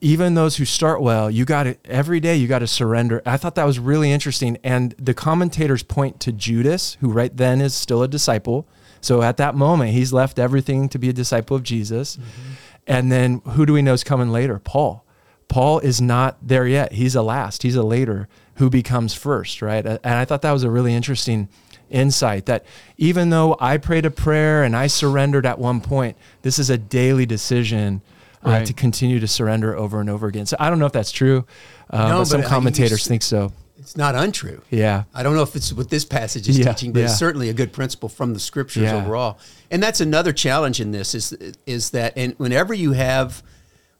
even 0.00 0.34
those 0.34 0.56
who 0.56 0.64
start 0.64 1.02
well, 1.02 1.30
you 1.30 1.44
got 1.44 1.64
to 1.64 1.76
every 1.84 2.20
day 2.20 2.36
you 2.36 2.48
got 2.48 2.60
to 2.60 2.66
surrender. 2.66 3.20
I 3.26 3.36
thought 3.36 3.54
that 3.56 3.64
was 3.64 3.78
really 3.78 4.10
interesting. 4.10 4.58
And 4.64 4.92
the 4.98 5.14
commentators 5.14 5.82
point 5.82 6.20
to 6.20 6.32
Judas, 6.32 6.96
who 7.00 7.10
right 7.10 7.36
then 7.36 7.60
is 7.60 7.74
still 7.74 8.02
a 8.02 8.08
disciple. 8.08 8.66
So 9.02 9.22
at 9.22 9.36
that 9.38 9.54
moment, 9.54 9.92
he's 9.92 10.12
left 10.12 10.38
everything 10.38 10.88
to 10.90 10.98
be 10.98 11.08
a 11.08 11.12
disciple 11.12 11.56
of 11.56 11.62
Jesus. 11.62 12.16
Mm-hmm. 12.16 12.52
And 12.86 13.12
then 13.12 13.40
who 13.40 13.66
do 13.66 13.72
we 13.72 13.82
know 13.82 13.92
is 13.92 14.04
coming 14.04 14.30
later? 14.30 14.58
Paul. 14.58 15.04
Paul 15.48 15.80
is 15.80 16.00
not 16.00 16.38
there 16.40 16.66
yet. 16.66 16.92
He's 16.92 17.14
a 17.14 17.22
last. 17.22 17.62
He's 17.62 17.76
a 17.76 17.82
later 17.82 18.28
who 18.54 18.70
becomes 18.70 19.14
first, 19.14 19.62
right? 19.62 19.84
And 19.84 20.00
I 20.04 20.24
thought 20.24 20.42
that 20.42 20.52
was 20.52 20.62
a 20.64 20.70
really 20.70 20.94
interesting 20.94 21.48
insight 21.90 22.46
that 22.46 22.64
even 22.96 23.30
though 23.30 23.56
I 23.58 23.76
prayed 23.76 24.06
a 24.06 24.10
prayer 24.10 24.62
and 24.62 24.76
I 24.76 24.86
surrendered 24.86 25.44
at 25.44 25.58
one 25.58 25.80
point, 25.80 26.16
this 26.42 26.58
is 26.58 26.70
a 26.70 26.78
daily 26.78 27.26
decision 27.26 28.00
uh, 28.44 28.50
Right. 28.50 28.66
to 28.66 28.72
continue 28.72 29.20
to 29.20 29.28
surrender 29.28 29.76
over 29.76 30.00
and 30.00 30.08
over 30.10 30.26
again. 30.26 30.46
So 30.46 30.56
I 30.58 30.70
don't 30.70 30.78
know 30.78 30.86
if 30.86 30.92
that's 30.92 31.12
true, 31.12 31.44
uh, 31.90 32.08
No, 32.08 32.18
but 32.18 32.24
some 32.26 32.40
but 32.40 32.46
I- 32.46 32.48
commentators 32.50 33.04
you- 33.04 33.08
think 33.08 33.22
so. 33.22 33.52
It's 33.78 33.96
not 33.96 34.14
untrue. 34.14 34.60
Yeah. 34.70 35.04
I 35.14 35.22
don't 35.22 35.34
know 35.34 35.42
if 35.42 35.56
it's 35.56 35.72
what 35.72 35.88
this 35.88 36.04
passage 36.04 36.48
is 36.48 36.58
Yeah, 36.58 36.72
teaching, 36.72 36.92
but 36.92 37.02
it's 37.02 37.16
certainly 37.18 37.48
a 37.48 37.54
good 37.54 37.72
principle 37.72 38.10
from 38.10 38.34
the 38.34 38.40
scriptures 38.40 38.82
Yeah. 38.82 38.96
overall. 38.96 39.38
And 39.70 39.82
that's 39.82 40.00
another 40.02 40.32
challenge 40.34 40.80
in 40.80 40.90
this 40.92 41.14
is 41.14 41.34
is 41.66 41.90
that 41.90 42.12
and 42.14 42.34
whenever 42.36 42.74
you 42.74 42.92
have 42.92 43.42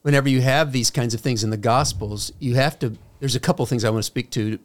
whenever 0.02 0.28
you 0.28 0.42
have 0.42 0.72
these 0.72 0.90
kinds 0.90 1.14
of 1.14 1.20
things 1.20 1.42
in 1.44 1.48
the 1.50 1.56
gospels, 1.56 2.30
you 2.38 2.56
have 2.56 2.78
to 2.80 2.92
there's 3.20 3.34
a 3.34 3.40
couple 3.40 3.64
things 3.66 3.82
I 3.84 3.88
want 3.90 4.02
to 4.02 4.06
speak 4.06 4.30
to. 4.32 4.58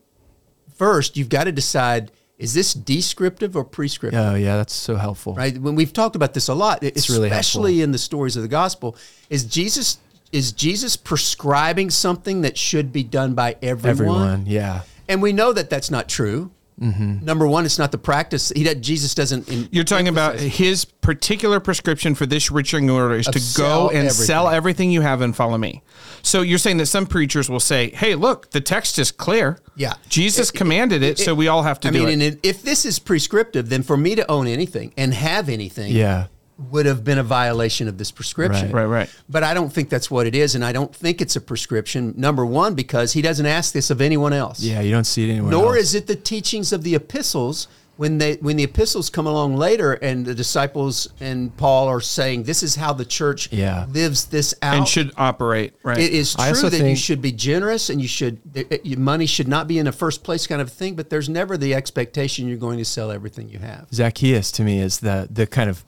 First, 0.76 1.16
you've 1.16 1.30
got 1.30 1.46
to 1.46 1.52
decide 1.54 2.12
is 2.38 2.54
this 2.54 2.74
descriptive 2.74 3.56
or 3.56 3.64
prescriptive? 3.64 4.20
Oh, 4.20 4.36
yeah, 4.36 4.58
that's 4.58 4.74
so 4.74 4.96
helpful. 4.96 5.36
right? 5.36 5.58
When 5.58 5.76
we've 5.76 5.94
talked 5.94 6.16
about 6.16 6.34
this 6.34 6.48
a 6.48 6.54
lot, 6.54 6.84
It's 6.84 7.10
really 7.10 7.30
especially 7.30 7.82
in 7.82 7.92
the 7.92 7.98
stories 7.98 8.36
of 8.36 8.42
the 8.42 8.50
gospel, 8.50 8.96
is 9.30 9.46
Jesus 9.46 10.00
is 10.32 10.52
Jesus 10.52 10.98
prescribing 10.98 11.90
something 11.90 12.42
that 12.42 12.58
should 12.58 12.92
be 12.92 13.04
done 13.04 13.36
by 13.36 13.56
everyone? 13.62 14.22
Everyone, 14.22 14.46
yeah. 14.48 14.82
And 15.08 15.22
we 15.22 15.32
know 15.32 15.54
that 15.54 15.70
that's 15.70 15.90
not 15.90 16.10
true. 16.10 16.52
Mm-hmm. 16.82 17.24
Number 17.24 17.48
one, 17.48 17.66
it's 17.66 17.80
not 17.80 17.92
the 17.92 17.98
practice. 17.98 18.52
He 18.56 18.64
Jesus 18.76 19.16
doesn't. 19.16 19.48
in- 19.50 19.70
You're 19.72 19.86
talking 19.86 20.10
about 20.10 20.38
his 20.40 20.84
particular 20.84 21.60
prescription 21.62 22.16
for 22.16 22.26
this 22.26 22.52
rich 22.52 22.74
young 22.74 22.88
ruler 22.88 23.16
is 23.16 23.28
Of 23.28 23.36
to 23.36 23.58
go 23.58 23.90
and 23.90 24.12
sell 24.12 24.48
everything. 24.50 24.56
everything 24.58 24.92
you 24.92 25.02
have 25.02 25.22
and 25.22 25.34
follow 25.36 25.58
me. 25.58 25.84
So 26.22 26.42
you're 26.42 26.58
saying 26.58 26.78
that 26.78 26.88
some 26.88 27.06
preachers 27.06 27.50
will 27.50 27.60
say, 27.62 27.92
"Hey, 27.92 28.16
look, 28.16 28.52
the 28.52 28.60
text 28.62 29.00
is 29.00 29.12
clear. 29.12 29.60
Yeah. 29.78 29.94
Jesus 30.10 30.50
It- 30.50 30.56
it- 30.56 30.58
commanded 30.58 31.02
it, 31.04 31.18
so 31.20 31.34
we 31.34 31.48
all 31.48 31.64
have 31.64 31.80
to 31.82 31.88
I 31.88 31.92
do 31.92 32.00
mean, 32.00 32.10
it." 32.10 32.14
and 32.14 32.22
it, 32.24 32.40
if 32.44 32.62
this 32.62 32.86
is 32.86 33.00
prescriptive, 33.00 33.70
then 33.70 33.82
for 33.84 33.96
me 33.96 34.16
to 34.16 34.30
own 34.30 34.48
anything 34.48 34.92
and 34.98 35.14
have 35.14 35.48
anything, 35.48 35.94
Yeah. 35.94 36.26
Would 36.58 36.86
have 36.86 37.04
been 37.04 37.18
a 37.18 37.24
violation 37.24 37.88
of 37.88 37.98
this 37.98 38.12
prescription. 38.12 38.72
Right, 38.72 38.86
right. 38.86 39.10
But 39.28 39.44
I 39.44 39.54
don't 39.54 39.72
think 39.74 39.90
that's 39.90 40.10
what 40.10 40.26
it 40.26 40.36
is, 40.36 40.56
and 40.56 40.64
I 40.64 40.72
don't 40.72 40.96
think 40.96 41.22
it's 41.22 41.36
a 41.36 41.42
prescription. 41.42 42.14
Number 42.16 42.46
one, 42.46 42.76
because 42.76 43.14
he 43.14 43.22
doesn't 43.22 43.46
ask 43.46 43.74
this 43.74 43.90
of 43.90 44.00
anyone 44.02 44.34
else. 44.34 44.62
Yeah, 44.62 44.80
you 44.82 44.92
don't 44.92 45.04
see 45.04 45.28
it 45.30 45.32
anywhere 45.34 45.52
Nor 45.52 45.76
else. 45.76 45.88
is 45.88 45.96
it 45.96 46.08
the 46.08 46.16
teachings 46.16 46.72
of 46.72 46.84
the 46.84 46.96
epistles 46.96 47.68
when 47.98 48.18
they 48.18 48.34
when 48.36 48.58
the 48.58 48.64
epistles 48.64 49.10
come 49.10 49.26
along 49.26 49.56
later 49.56 49.94
and 49.94 50.26
the 50.26 50.36
disciples 50.36 51.08
and 51.22 51.56
Paul 51.56 51.88
are 51.88 52.02
saying 52.02 52.44
this 52.44 52.62
is 52.62 52.76
how 52.76 52.92
the 52.92 53.06
church 53.06 53.50
Yeah. 53.54 53.86
lives 53.90 54.26
this 54.26 54.54
out. 54.62 54.76
and 54.76 54.86
should 54.88 55.14
operate 55.18 55.74
right. 55.82 55.98
It 55.98 56.12
is 56.12 56.36
true 56.36 56.70
that 56.70 56.90
you 56.90 56.96
should 56.98 57.22
be 57.22 57.32
generous 57.32 57.90
and 57.90 58.02
you 58.02 58.08
should 58.10 58.40
it- 58.54 58.68
it- 58.70 58.86
your 58.86 59.00
money 59.00 59.26
should 59.26 59.48
not 59.48 59.68
be 59.70 59.80
in 59.80 59.88
a 59.88 59.94
first 59.94 60.24
place 60.26 60.46
kind 60.46 60.62
of 60.62 60.70
thing, 60.74 60.96
but 60.96 61.10
there's 61.10 61.30
never 61.30 61.56
the 61.58 61.74
expectation 61.74 62.50
you're 62.50 62.58
going 62.58 62.80
to 62.80 62.86
sell 62.86 63.12
everything 63.12 63.48
you 63.50 63.60
have. 63.60 63.88
Zacchaeus 63.94 64.52
to 64.52 64.64
me 64.64 64.80
is 64.80 65.00
the 65.00 65.30
the 65.32 65.48
kind 65.48 65.70
of 65.70 65.86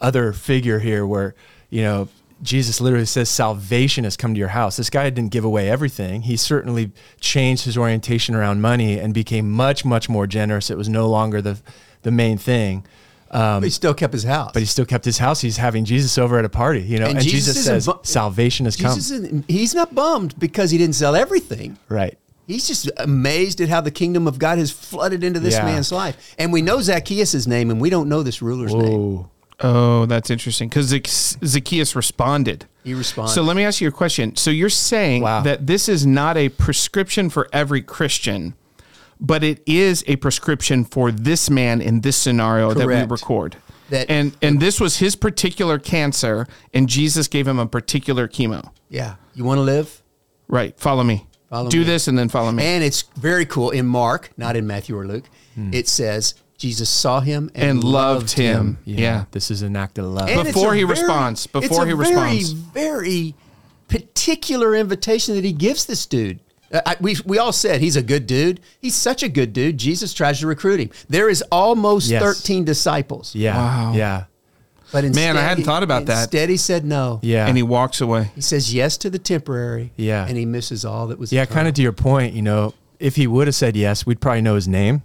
other 0.00 0.32
figure 0.32 0.78
here 0.78 1.06
where 1.06 1.34
you 1.70 1.82
know 1.82 2.08
Jesus 2.42 2.80
literally 2.80 3.06
says 3.06 3.28
salvation 3.30 4.04
has 4.04 4.16
come 4.16 4.34
to 4.34 4.38
your 4.38 4.48
house. 4.48 4.76
This 4.76 4.90
guy 4.90 5.08
didn't 5.10 5.30
give 5.30 5.44
away 5.44 5.70
everything. 5.70 6.22
He 6.22 6.36
certainly 6.36 6.90
changed 7.20 7.64
his 7.64 7.78
orientation 7.78 8.34
around 8.34 8.60
money 8.60 8.98
and 8.98 9.14
became 9.14 9.50
much 9.50 9.84
much 9.84 10.08
more 10.08 10.26
generous. 10.26 10.70
It 10.70 10.76
was 10.76 10.88
no 10.88 11.08
longer 11.08 11.40
the 11.40 11.58
the 12.02 12.10
main 12.10 12.38
thing. 12.38 12.84
Um, 13.30 13.60
but 13.60 13.64
he 13.64 13.70
still 13.70 13.94
kept 13.94 14.12
his 14.12 14.22
house. 14.22 14.52
But 14.52 14.60
he 14.60 14.66
still 14.66 14.84
kept 14.84 15.04
his 15.04 15.18
house. 15.18 15.40
He's 15.40 15.56
having 15.56 15.84
Jesus 15.84 16.16
over 16.16 16.38
at 16.38 16.44
a 16.44 16.48
party, 16.48 16.80
you 16.80 17.00
know, 17.00 17.06
and, 17.06 17.20
Jesus, 17.20 17.56
isn't 17.56 17.62
says 17.64 17.86
bu- 17.86 17.98
salvation 18.04 18.66
has 18.66 18.76
Jesus 18.76 19.10
isn't, 19.10 19.44
he's 19.50 19.74
not 19.74 19.92
bummed 19.94 20.38
because 20.38 20.70
he 20.70 20.78
didn't 20.78 20.94
sell 20.94 21.16
everything. 21.16 21.76
Right. 21.88 22.16
He's 22.46 22.68
just 22.68 22.88
amazed 22.98 23.60
at 23.60 23.68
how 23.68 23.80
the 23.80 23.90
kingdom 23.90 24.28
of 24.28 24.38
God 24.38 24.58
has 24.58 24.70
flooded 24.70 25.24
into 25.24 25.40
this 25.40 25.54
Yeah. 25.54 25.64
man's 25.64 25.90
life. 25.90 26.36
And 26.38 26.52
we 26.52 26.62
know 26.62 26.80
Zacchaeus' 26.80 27.48
name, 27.48 27.72
and 27.72 27.80
we 27.80 27.90
don't 27.90 28.08
know 28.08 28.22
this 28.22 28.40
ruler's 28.40 28.72
name. 28.72 29.24
Oh, 29.60 30.04
that's 30.06 30.28
interesting 30.30 30.68
because 30.68 30.86
Zacchaeus 31.44 31.96
responded. 31.96 32.66
He 32.84 32.92
responded. 32.94 33.32
So 33.32 33.42
let 33.42 33.56
me 33.56 33.64
ask 33.64 33.80
you 33.80 33.88
a 33.88 33.92
question. 33.92 34.36
So 34.36 34.50
you're 34.50 34.68
saying 34.68 35.22
Wow. 35.22 35.42
that 35.42 35.66
this 35.66 35.88
is 35.88 36.04
not 36.06 36.36
a 36.36 36.50
prescription 36.50 37.30
for 37.30 37.48
every 37.52 37.80
Christian, 37.80 38.54
but 39.18 39.42
it 39.42 39.62
is 39.66 40.04
a 40.06 40.16
prescription 40.16 40.84
for 40.84 41.10
this 41.10 41.48
man 41.48 41.80
in 41.80 42.02
this 42.02 42.16
scenario 42.16 42.74
that 42.74 42.86
we 42.86 42.94
record. 43.04 43.56
That- 43.88 44.10
and 44.10 44.32
and 44.42 44.60
this 44.60 44.78
was 44.80 44.98
his 44.98 45.16
particular 45.16 45.78
cancer, 45.78 46.46
and 46.74 46.88
Jesus 46.88 47.26
gave 47.28 47.46
him 47.48 47.58
a 47.58 47.66
particular 47.66 48.28
chemo. 48.28 48.70
yeah. 48.90 49.14
You 49.34 49.44
want 49.44 49.58
to 49.58 49.62
live? 49.62 50.02
Right. 50.48 50.78
Follow 50.78 51.02
me. 51.04 51.26
Follow 51.50 51.68
Do 51.70 51.78
me. 51.80 51.84
this 51.84 52.08
and 52.08 52.18
then 52.18 52.28
follow 52.30 52.50
me. 52.52 52.62
And 52.64 52.82
it's 52.82 53.04
very 53.18 53.44
cool. 53.44 53.68
In 53.70 53.86
Mark, 53.86 54.30
not 54.38 54.56
in 54.56 54.66
Matthew 54.66 54.96
or 54.98 55.06
Luke, 55.06 55.28
Hmm. 55.54 55.70
it 55.74 55.88
says 55.88 56.34
Jesus 56.58 56.88
saw 56.88 57.20
him 57.20 57.50
and, 57.54 57.70
and 57.70 57.84
loved 57.84 58.32
him. 58.32 58.78
Yeah. 58.84 59.26
This 59.32 59.50
is 59.50 59.62
an 59.62 59.76
act 59.76 59.98
of 59.98 60.06
love. 60.06 60.28
And 60.28 60.44
Before 60.44 60.74
he 60.74 60.82
very- 60.84 61.00
responds, 61.00 61.44
it's 61.44 61.52
before 61.52 61.82
a 61.84 61.86
he 61.86 61.92
very, 61.92 62.08
responds. 62.10 62.50
Very 62.52 63.34
particular 63.88 64.74
invitation 64.74 65.34
that 65.34 65.44
he 65.44 65.52
gives 65.52 65.86
this 65.86 66.06
dude. 66.06 66.40
Uh, 66.72 66.80
I, 66.84 66.96
we, 67.00 67.16
we 67.24 67.38
all 67.38 67.52
said 67.52 67.80
he's 67.80 67.96
a 67.96 68.02
good 68.02 68.26
dude. 68.26 68.60
He's 68.80 68.94
such 68.94 69.22
a 69.22 69.28
good 69.28 69.52
dude. 69.52 69.78
Jesus 69.78 70.12
tries 70.12 70.40
to 70.40 70.46
recruit 70.46 70.80
him. 70.80 70.90
There 71.08 71.28
is 71.28 71.42
almost 71.52 72.10
Yes. 72.10 72.22
13 72.22 72.64
disciples. 72.64 73.34
yeah. 73.34 73.56
Wow. 73.56 73.92
Yeah. 73.94 74.24
But 74.92 75.04
instead, 75.04 75.34
Man, 75.34 75.36
I 75.36 75.42
hadn't 75.46 75.64
thought 75.64 75.82
about 75.82 76.06
that. 76.06 76.22
Instead, 76.24 76.48
he 76.48 76.56
said 76.56 76.84
no. 76.84 77.18
Yeah. 77.22 77.46
And 77.46 77.56
he 77.56 77.62
walks 77.62 78.00
away. 78.00 78.30
He 78.34 78.40
says 78.40 78.72
yes 78.72 78.96
to 78.98 79.10
the 79.10 79.18
temporary. 79.18 79.92
Yeah. 79.96 80.26
And 80.26 80.36
he 80.38 80.46
misses 80.46 80.84
all 80.84 81.08
that 81.08 81.18
was. 81.18 81.32
Yeah, 81.32 81.44
kind 81.44 81.66
of 81.68 81.74
to 81.74 81.82
your 81.82 81.92
point, 81.92 82.34
you 82.34 82.42
know, 82.42 82.72
if 83.00 83.16
he 83.16 83.26
would 83.26 83.46
have 83.48 83.54
said 83.56 83.76
yes, 83.76 84.06
we'd 84.06 84.20
probably 84.20 84.42
know 84.42 84.54
his 84.54 84.68
name. 84.68 85.02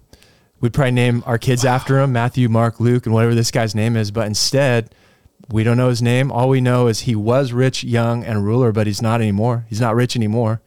We'd 0.62 0.74
probably 0.74 0.92
name 0.92 1.24
our 1.26 1.38
kids 1.38 1.66
after 1.66 2.00
him, 2.00 2.12
Matthew, 2.14 2.48
Mark, 2.48 2.80
Luke, 2.80 3.06
and 3.06 3.14
whatever 3.14 3.34
this 3.36 3.52
guy's 3.52 3.74
name 3.76 3.98
is. 3.98 4.12
But 4.12 4.28
instead, 4.28 4.94
we 5.50 5.64
don't 5.64 5.76
know 5.78 5.90
his 5.90 6.02
name. 6.02 6.32
All 6.32 6.48
we 6.50 6.62
know 6.62 6.88
is 6.88 7.02
he 7.02 7.16
was 7.16 7.52
rich, 7.52 7.84
young, 7.84 8.24
and 8.24 8.46
ruler, 8.46 8.72
but 8.72 8.86
he's 8.88 9.02
not 9.02 9.22
anymore. 9.22 9.66
He's 9.70 9.82
not 9.82 9.96
rich 9.96 10.16
anymore. 10.16 10.62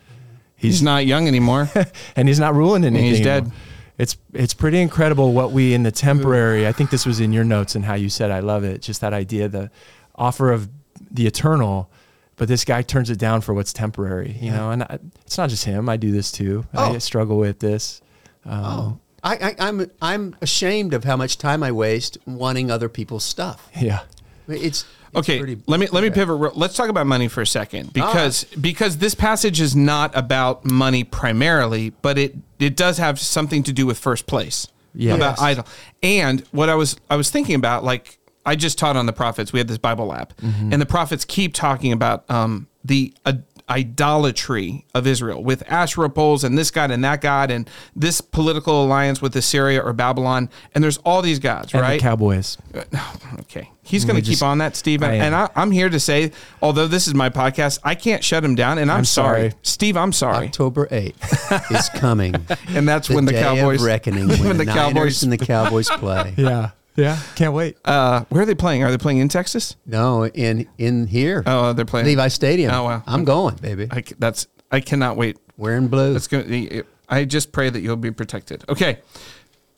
He's 0.56 0.82
not 0.82 1.06
young 1.06 1.28
anymore. 1.28 1.70
and 2.16 2.26
he's 2.28 2.40
not 2.40 2.54
ruling 2.54 2.84
anything. 2.84 3.06
he's 3.06 3.20
anymore. 3.26 3.40
dead. 3.50 3.52
It's 3.96 4.16
it's 4.32 4.54
pretty 4.54 4.80
incredible 4.80 5.32
what 5.32 5.52
we 5.52 5.72
in 5.72 5.84
the 5.84 5.92
temporary. 5.92 6.66
I 6.66 6.72
think 6.72 6.90
this 6.90 7.06
was 7.06 7.20
in 7.20 7.32
your 7.32 7.44
notes 7.44 7.76
and 7.76 7.84
how 7.84 7.94
you 7.94 8.08
said 8.08 8.32
I 8.32 8.40
love 8.40 8.64
it. 8.64 8.82
Just 8.82 9.00
that 9.02 9.12
idea, 9.12 9.48
the 9.48 9.70
offer 10.16 10.50
of 10.50 10.68
the 11.12 11.28
eternal, 11.28 11.88
but 12.34 12.48
this 12.48 12.64
guy 12.64 12.82
turns 12.82 13.08
it 13.10 13.18
down 13.20 13.40
for 13.40 13.54
what's 13.54 13.72
temporary. 13.72 14.36
You 14.40 14.50
know, 14.50 14.72
and 14.72 14.82
I, 14.82 14.98
it's 15.24 15.38
not 15.38 15.48
just 15.48 15.64
him. 15.64 15.88
I 15.88 15.96
do 15.96 16.10
this 16.10 16.32
too. 16.32 16.66
I 16.74 16.96
Oh. 16.96 16.98
struggle 16.98 17.38
with 17.38 17.60
this. 17.60 18.00
Um, 18.44 18.64
Oh, 18.64 18.98
I, 19.24 19.34
I, 19.36 19.54
I'm 19.68 19.90
I'm 20.02 20.36
ashamed 20.42 20.92
of 20.94 21.04
how 21.04 21.16
much 21.16 21.38
time 21.38 21.62
I 21.62 21.72
waste 21.72 22.18
wanting 22.26 22.70
other 22.70 22.88
people's 22.88 23.24
stuff. 23.24 23.68
Yeah. 23.80 24.00
It's, 24.46 24.62
it's 24.64 24.84
Okay, 25.16 25.38
pretty- 25.38 25.62
let 25.66 25.80
me 25.80 25.86
let 25.90 26.02
me 26.04 26.10
pivot. 26.10 26.38
real- 26.38 26.52
Let's 26.54 26.76
talk 26.76 26.88
about 26.90 27.06
money 27.06 27.28
for 27.28 27.40
a 27.40 27.46
second 27.46 27.92
because 27.92 28.44
because 28.60 28.98
this 28.98 29.14
passage 29.14 29.60
is 29.60 29.74
not 29.74 30.14
about 30.16 30.64
money 30.64 31.04
primarily, 31.04 31.90
but 32.02 32.18
it 32.18 32.34
it 32.58 32.76
does 32.76 32.98
have 32.98 33.18
something 33.18 33.62
to 33.62 33.72
do 33.72 33.86
with 33.86 33.98
first 33.98 34.26
place. 34.26 34.68
Yes. 34.96 35.16
about 35.16 35.40
idol. 35.40 35.66
And 36.02 36.40
what 36.52 36.68
I 36.68 36.74
was 36.74 36.96
I 37.10 37.16
was 37.16 37.30
thinking 37.30 37.54
about, 37.56 37.82
like 37.84 38.18
I 38.46 38.54
just 38.56 38.78
taught 38.78 38.96
on 38.96 39.06
the 39.06 39.12
prophets. 39.12 39.52
We 39.52 39.58
had 39.58 39.68
this 39.68 39.78
Bible 39.78 40.06
lab, 40.06 40.36
Mm-hmm. 40.36 40.72
and 40.72 40.82
the 40.82 40.86
prophets 40.86 41.24
keep 41.24 41.54
talking 41.54 41.92
about 41.92 42.28
um, 42.30 42.66
the 42.84 43.14
uh, 43.24 43.32
idolatry 43.70 44.84
of 44.94 45.06
Israel 45.06 45.42
with 45.42 45.62
Asherah 45.70 46.10
poles 46.10 46.44
and 46.44 46.56
this 46.58 46.70
god 46.70 46.90
and 46.90 47.02
that 47.04 47.20
god 47.20 47.50
and 47.50 47.68
this 47.96 48.20
political 48.20 48.84
alliance 48.84 49.22
with 49.22 49.34
Assyria 49.36 49.80
or 49.80 49.92
Babylon. 49.92 50.50
And 50.74 50.82
there's 50.84 50.98
all 50.98 51.22
these 51.22 51.38
gods, 51.38 51.72
And 51.72 51.82
right? 51.82 51.94
the 51.98 52.02
Cowboys. 52.02 52.58
Uh, 52.74 52.82
okay. 53.40 53.70
He's 53.82 54.04
going 54.04 54.16
to 54.16 54.22
keep 54.22 54.32
just- 54.32 54.42
on 54.42 54.58
that, 54.58 54.76
Steve. 54.76 55.02
I 55.02 55.14
am. 55.14 55.20
and 55.22 55.34
I, 55.34 55.50
I'm 55.56 55.70
here 55.70 55.88
to 55.88 56.00
say, 56.00 56.32
although 56.62 56.86
this 56.86 57.06
is 57.06 57.14
my 57.14 57.28
podcast, 57.30 57.78
I 57.84 57.94
can't 57.94 58.22
shut 58.24 58.42
him 58.44 58.54
down. 58.54 58.78
And 58.78 58.90
I'm, 58.90 58.98
I'm 58.98 59.04
sorry. 59.04 59.50
sorry. 59.50 59.60
Steve, 59.62 59.96
I'm 59.96 60.12
sorry. 60.12 60.46
October 60.46 60.86
8th 60.86 61.70
is 61.78 61.88
coming. 62.00 62.34
And 62.68 62.88
that's 62.88 63.08
the 63.08 63.14
when 63.14 63.24
the 63.26 63.32
Cowboys. 63.32 63.82
reckoning 63.82 64.28
when, 64.28 64.44
when 64.44 64.56
the, 64.58 64.64
the 64.64 64.72
Cowboys- 64.72 65.22
and 65.22 65.32
the 65.32 65.38
Cowboys 65.38 65.88
play. 65.90 66.34
Yeah. 66.44 66.70
Yeah. 66.96 67.18
Can't 67.34 67.52
wait. 67.54 67.76
Uh, 67.84 68.24
where 68.28 68.42
are 68.42 68.46
they 68.46 68.54
playing? 68.54 68.84
Are 68.84 68.90
they 68.90 68.98
playing 68.98 69.18
in 69.18 69.28
Texas? 69.28 69.76
No, 69.86 70.26
in 70.26 70.68
in 70.78 71.06
here, 71.08 71.42
Oh, 71.46 71.72
they're 71.72 71.84
playing. 71.84 72.06
Levi 72.06 72.28
Stadium. 72.28 72.72
Oh, 72.72 72.84
wow. 72.84 73.02
I'm 73.06 73.24
going, 73.24 73.56
baby. 73.56 73.88
I, 73.90 74.02
c- 74.02 74.14
that's, 74.18 74.46
I 74.70 74.80
cannot 74.80 75.16
wait. 75.16 75.38
Wearing 75.56 75.88
blue. 75.88 76.12
That's 76.12 76.26
going 76.26 76.82
I 77.08 77.24
just 77.24 77.52
pray 77.52 77.70
that 77.70 77.80
you'll 77.80 77.96
be 77.96 78.10
protected. 78.10 78.64
Okay. 78.68 78.98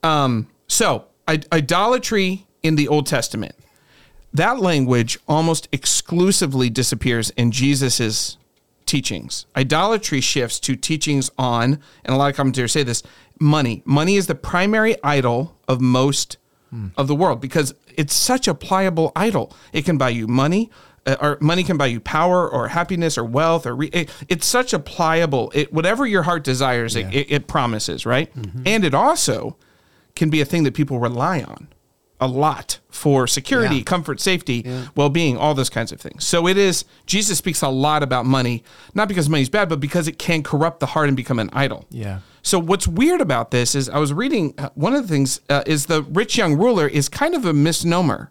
Um, 0.02 0.48
so 0.68 1.06
I, 1.28 1.40
idolatry 1.52 2.46
in 2.62 2.76
the 2.76 2.88
Old 2.88 3.06
Testament, 3.06 3.54
that 4.32 4.58
language 4.60 5.18
almost 5.28 5.68
exclusively 5.72 6.70
disappears 6.70 7.30
in 7.30 7.50
Jesus's 7.50 8.38
teachings. 8.86 9.46
Idolatry 9.56 10.20
shifts 10.20 10.60
to 10.60 10.76
teachings 10.76 11.30
on, 11.38 11.80
and 12.04 12.14
a 12.14 12.16
lot 12.16 12.30
of 12.30 12.36
commentators 12.36 12.72
say 12.72 12.82
this, 12.82 13.02
money. 13.40 13.82
Money 13.84 14.16
is 14.16 14.26
the 14.28 14.34
primary 14.34 14.96
idol 15.02 15.56
of 15.68 15.80
most 15.80 16.36
of 16.96 17.06
the 17.08 17.14
world 17.14 17.40
because 17.40 17.74
it's 17.96 18.14
such 18.14 18.46
a 18.48 18.54
pliable 18.54 19.12
idol. 19.16 19.52
It 19.72 19.84
can 19.84 19.96
buy 19.98 20.10
you 20.10 20.26
money, 20.26 20.70
uh, 21.06 21.16
or 21.20 21.38
money 21.40 21.62
can 21.62 21.76
buy 21.76 21.86
you 21.86 22.00
power 22.00 22.48
or 22.50 22.68
happiness 22.68 23.16
or 23.16 23.24
wealth 23.24 23.64
or 23.66 23.74
re- 23.76 23.90
it, 23.92 24.10
it's 24.28 24.44
such 24.46 24.72
a 24.74 24.78
pliable 24.78 25.52
it 25.54 25.72
whatever 25.72 26.04
your 26.04 26.24
heart 26.24 26.42
desires 26.44 26.96
it, 26.96 27.06
it, 27.14 27.30
it 27.30 27.46
promises 27.46 28.04
right? 28.04 28.30
And 28.66 28.84
it 28.84 28.92
also 28.92 29.56
can 30.16 30.28
be 30.30 30.40
a 30.40 30.44
thing 30.44 30.64
that 30.64 30.74
people 30.74 30.98
rely 30.98 31.42
on 31.42 31.68
a 32.20 32.26
lot 32.26 32.78
for 32.88 33.26
security 33.26 33.76
Yeah. 33.76 33.82
comfort 33.82 34.20
safety 34.20 34.64
well-being 34.94 35.36
all 35.36 35.52
those 35.54 35.68
kinds 35.68 35.92
of 35.92 36.00
things 36.00 36.24
so 36.26 36.46
it 36.48 36.56
is 36.56 36.84
jesus 37.04 37.36
speaks 37.38 37.60
a 37.62 37.68
lot 37.68 38.02
about 38.02 38.24
money 38.24 38.62
not 38.94 39.06
because 39.08 39.28
money's 39.28 39.50
bad 39.50 39.68
but 39.68 39.80
because 39.80 40.08
it 40.08 40.18
can 40.18 40.42
corrupt 40.42 40.80
the 40.80 40.86
heart 40.86 41.08
and 41.08 41.16
become 41.16 41.38
an 41.38 41.50
idol 41.52 41.84
Yeah. 41.90 42.20
so 42.42 42.58
what's 42.58 42.88
weird 42.88 43.20
about 43.20 43.50
this 43.50 43.74
is 43.74 43.88
I 43.90 43.98
was 43.98 44.12
reading 44.14 44.54
uh, 44.56 44.70
one 44.74 44.94
of 44.94 45.02
the 45.02 45.08
things 45.08 45.40
uh, 45.50 45.62
is 45.66 45.86
the 45.86 46.02
rich 46.04 46.38
young 46.38 46.56
ruler 46.56 46.88
is 46.88 47.08
kind 47.10 47.34
of 47.34 47.44
a 47.44 47.52
misnomer 47.52 48.30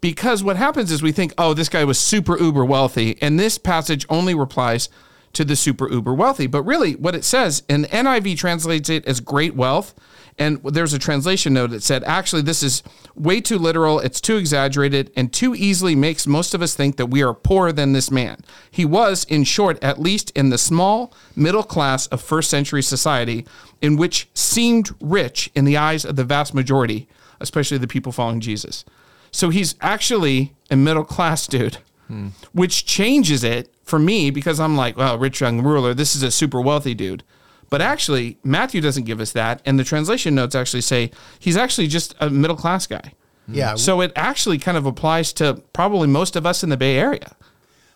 because 0.00 0.42
what 0.42 0.56
happens 0.56 0.90
is 0.92 1.02
we 1.02 1.12
think 1.12 1.34
oh 1.36 1.52
this 1.54 1.68
guy 1.68 1.84
was 1.84 1.98
super 1.98 2.38
uber 2.38 2.64
wealthy 2.64 3.18
and 3.20 3.38
this 3.40 3.58
passage 3.58 4.06
only 4.08 4.34
replies 4.34 4.88
to 5.32 5.44
the 5.44 5.54
super 5.54 5.88
uber 5.88 6.12
wealthy. 6.12 6.48
But 6.48 6.64
really, 6.64 6.96
what 6.96 7.14
it 7.14 7.22
says, 7.22 7.62
and 7.68 7.84
NIV 7.90 8.36
translates 8.36 8.90
it 8.90 9.06
as 9.06 9.20
great 9.20 9.54
wealth. 9.54 9.94
And 10.38 10.62
there's 10.62 10.94
a 10.94 10.98
translation 10.98 11.54
note 11.54 11.70
that 11.70 11.82
said, 11.82 12.02
actually, 12.04 12.42
this 12.42 12.62
is 12.62 12.82
way 13.14 13.40
too 13.40 13.58
literal. 13.58 14.00
It's 14.00 14.20
too 14.20 14.36
exaggerated 14.36 15.10
and 15.16 15.32
too 15.32 15.54
easily 15.54 15.94
makes 15.94 16.26
most 16.26 16.54
of 16.54 16.62
us 16.62 16.74
think 16.74 16.96
that 16.96 17.06
we 17.06 17.22
are 17.22 17.34
poorer 17.34 17.72
than 17.72 17.92
this 17.92 18.10
man. 18.10 18.42
He 18.70 18.84
was, 18.84 19.24
in 19.24 19.44
short, 19.44 19.82
at 19.82 20.00
least 20.00 20.30
in 20.30 20.50
the 20.50 20.58
small 20.58 21.12
middle 21.36 21.62
class 21.62 22.06
of 22.08 22.22
first 22.22 22.50
century 22.50 22.82
society, 22.82 23.46
in 23.82 23.96
which 23.96 24.28
seemed 24.34 24.90
rich 25.00 25.50
in 25.54 25.64
the 25.64 25.76
eyes 25.76 26.04
of 26.04 26.16
the 26.16 26.24
vast 26.24 26.54
majority, 26.54 27.08
especially 27.40 27.78
the 27.78 27.86
people 27.86 28.12
following 28.12 28.40
Jesus. 28.40 28.84
So 29.30 29.50
he's 29.50 29.74
actually 29.80 30.54
a 30.70 30.76
middle 30.76 31.04
class 31.04 31.46
dude, 31.46 31.78
hmm. 32.08 32.28
which 32.52 32.86
changes 32.86 33.44
it 33.44 33.72
for 33.84 33.98
me 33.98 34.30
because 34.30 34.58
I'm 34.60 34.76
like, 34.76 34.96
well, 34.96 35.18
rich 35.18 35.40
young 35.40 35.62
ruler, 35.62 35.94
this 35.94 36.16
is 36.16 36.22
a 36.22 36.30
super 36.30 36.60
wealthy 36.60 36.94
dude. 36.94 37.22
But 37.70 37.80
actually, 37.80 38.36
Matthew 38.42 38.80
doesn't 38.80 39.04
give 39.04 39.20
us 39.20 39.32
that. 39.32 39.62
And 39.64 39.78
the 39.78 39.84
translation 39.84 40.34
notes 40.34 40.54
actually 40.54 40.80
say 40.80 41.12
he's 41.38 41.56
actually 41.56 41.86
just 41.86 42.14
a 42.20 42.28
middle 42.28 42.56
class 42.56 42.86
guy. 42.86 42.96
Mm-hmm. 42.98 43.54
Yeah. 43.54 43.74
So 43.76 44.00
it 44.00 44.12
actually 44.16 44.58
kind 44.58 44.76
of 44.76 44.86
applies 44.86 45.32
to 45.34 45.62
probably 45.72 46.08
most 46.08 46.36
of 46.36 46.44
us 46.44 46.62
in 46.64 46.68
the 46.68 46.76
Bay 46.76 46.98
Area. 46.98 47.36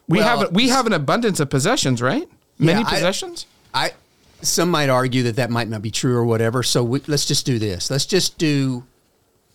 We 0.07 0.19
well, 0.19 0.39
have 0.39 0.53
we 0.53 0.69
have 0.69 0.87
an 0.87 0.93
abundance 0.93 1.41
of 1.41 1.51
possessions, 1.51 2.01
right? 2.01 2.29
Many 2.59 2.81
yeah, 2.81 2.89
possessions. 2.89 3.47
I, 3.73 3.87
I, 3.87 3.91
some 4.43 4.71
might 4.71 4.91
argue 4.91 5.25
that 5.25 5.37
that 5.37 5.51
might 5.51 5.69
not 5.69 5.83
be 5.83 5.91
true 5.91 6.15
or 6.15 6.25
whatever. 6.25 6.63
So 6.63 6.85
we, 6.85 7.01
let's 7.07 7.27
just 7.27 7.47
do 7.47 7.59
this. 7.59 7.91
Let's 7.91 8.07
just 8.07 8.39
do 8.39 8.85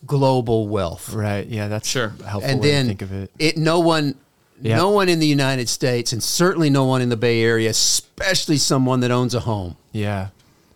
global 0.06 0.68
wealth. 0.68 1.12
Right. 1.14 1.46
Yeah, 1.46 1.68
that's 1.68 1.88
sure 1.88 2.14
helpful 2.26 2.50
and 2.50 2.62
then 2.62 2.86
think 2.88 3.02
of 3.02 3.12
it. 3.12 3.30
It 3.38 3.56
no 3.56 3.80
one 3.80 4.16
yep. 4.60 4.76
no 4.76 4.90
one 4.90 5.08
in 5.08 5.18
the 5.18 5.26
United 5.26 5.68
States 5.68 6.12
and 6.12 6.22
certainly 6.22 6.68
no 6.68 6.84
one 6.84 7.00
in 7.00 7.08
the 7.08 7.16
Bay 7.16 7.42
Area, 7.42 7.70
especially 7.70 8.56
someone 8.56 9.00
that 9.00 9.10
owns 9.10 9.34
a 9.34 9.40
home. 9.40 9.76
Yeah. 9.92 10.28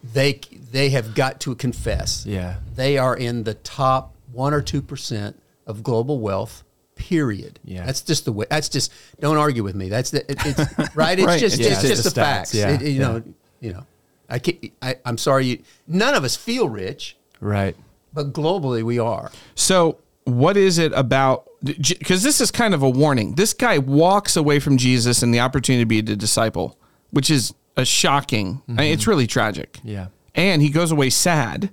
They 0.03 0.40
they 0.70 0.90
have 0.90 1.14
got 1.14 1.40
to 1.40 1.55
confess. 1.55 2.27
Yeah. 2.27 2.57
They 2.74 2.98
are 2.98 3.16
in 3.16 3.44
the 3.44 3.55
top 3.55 4.14
1 4.33 4.53
or 4.53 4.62
2% 4.62 5.35
of 5.66 5.83
global 5.83 6.18
wealth. 6.20 6.62
Period. 6.96 7.59
Yeah, 7.64 7.85
that's 7.85 8.03
just 8.03 8.24
the 8.24 8.31
way. 8.33 8.46
That's 8.48 8.68
just. 8.68 8.92
Don't 9.18 9.37
argue 9.37 9.64
with 9.64 9.74
me. 9.74 9.88
That's 9.88 10.11
the. 10.12 10.31
It, 10.31 10.38
it's 10.46 10.59
right. 10.94 11.18
It's 11.18 11.27
right. 11.27 11.40
just. 11.40 11.59
It's, 11.59 11.68
just, 11.68 11.85
just 11.85 12.05
the, 12.05 12.11
the 12.11 12.14
facts. 12.14 12.55
Yeah. 12.55 12.70
It, 12.70 12.83
you 12.83 12.88
yeah. 12.90 12.98
know. 12.98 13.22
You 13.61 13.72
know. 13.72 13.87
I 14.31 14.38
can't. 14.38 14.72
I, 14.81 14.94
I'm 15.05 15.18
sorry. 15.18 15.46
You. 15.46 15.62
None 15.88 16.14
of 16.14 16.22
us 16.22 16.37
feel 16.37 16.68
rich. 16.68 17.16
Right 17.40 17.74
but 18.14 18.33
globally 18.33 18.83
we 18.83 18.98
are. 18.98 19.31
So, 19.55 19.98
what 20.24 20.57
is 20.57 20.79
it 20.79 20.92
about? 20.94 21.50
Because 21.62 22.22
this 22.22 22.40
is 22.40 22.50
kind 22.50 22.72
of 22.72 22.83
a 22.83 22.88
warning. 22.88 23.35
This 23.35 23.53
guy 23.53 23.79
walks 23.79 24.37
away 24.37 24.61
from 24.61 24.79
Jesus 24.79 25.22
and 25.22 25.35
the 25.35 25.40
opportunity 25.40 25.83
to 25.83 25.87
be 25.87 25.98
a 25.98 26.16
disciple, 26.16 26.79
which 27.11 27.31
is 27.31 27.53
a 27.77 27.85
shocking. 27.85 28.63
Mm-hmm. 28.69 28.81
It's 28.81 29.07
really 29.07 29.27
tragic. 29.27 29.79
Yeah, 29.83 30.09
and 30.35 30.63
he 30.63 30.71
goes 30.71 30.91
away 30.91 31.11
sad. 31.11 31.71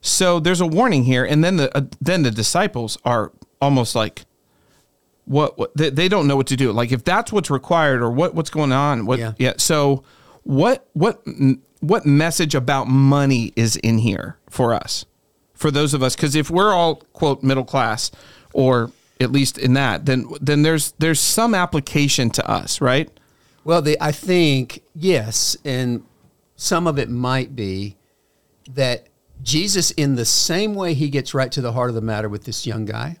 So 0.00 0.40
there's 0.40 0.60
a 0.60 0.66
warning 0.66 1.04
here, 1.04 1.24
and 1.24 1.44
then 1.44 1.56
the 1.56 1.76
uh, 1.76 1.82
then 2.00 2.22
the 2.22 2.30
disciples 2.30 2.98
are 3.04 3.32
almost 3.60 3.94
like, 3.94 4.24
what, 5.26 5.58
what 5.58 5.76
they, 5.76 5.90
they, 5.90 6.08
don't 6.08 6.26
know 6.26 6.36
what 6.36 6.46
to 6.46 6.56
do. 6.56 6.72
Like 6.72 6.92
if 6.92 7.04
that's 7.04 7.30
what's 7.32 7.50
required 7.50 8.00
or 8.00 8.10
what 8.10 8.34
what's 8.34 8.50
going 8.50 8.72
on. 8.72 9.06
What 9.06 9.18
yeah. 9.18 9.32
yeah. 9.38 9.54
So 9.58 10.04
what 10.44 10.88
what 10.94 11.22
what 11.80 12.06
message 12.06 12.54
about 12.54 12.88
money 12.88 13.52
is 13.56 13.76
in 13.76 13.98
here 13.98 14.38
for 14.48 14.72
us? 14.74 15.04
for 15.60 15.70
those 15.70 15.92
of 15.92 16.02
us 16.02 16.16
because 16.16 16.34
if 16.34 16.50
we're 16.50 16.72
all 16.72 16.96
quote 17.12 17.42
middle 17.42 17.64
class 17.64 18.10
or 18.54 18.90
at 19.20 19.30
least 19.30 19.58
in 19.58 19.74
that 19.74 20.06
then 20.06 20.26
then 20.40 20.62
there's 20.62 20.92
there's 20.92 21.20
some 21.20 21.54
application 21.54 22.30
to 22.30 22.50
us 22.50 22.80
right 22.80 23.10
well 23.70 23.82
the, 23.82 23.96
i 24.00 24.12
think 24.12 24.82
yes 24.94 25.56
and 25.64 26.04
some 26.56 26.86
of 26.86 26.98
it 26.98 27.08
might 27.08 27.54
be 27.54 27.96
that 28.68 29.08
jesus 29.42 29.90
in 29.92 30.16
the 30.16 30.24
same 30.24 30.74
way 30.74 30.92
he 30.94 31.08
gets 31.08 31.32
right 31.34 31.52
to 31.52 31.60
the 31.60 31.72
heart 31.72 31.88
of 31.88 31.94
the 31.94 32.00
matter 32.00 32.28
with 32.28 32.44
this 32.44 32.66
young 32.66 32.84
guy 32.84 33.16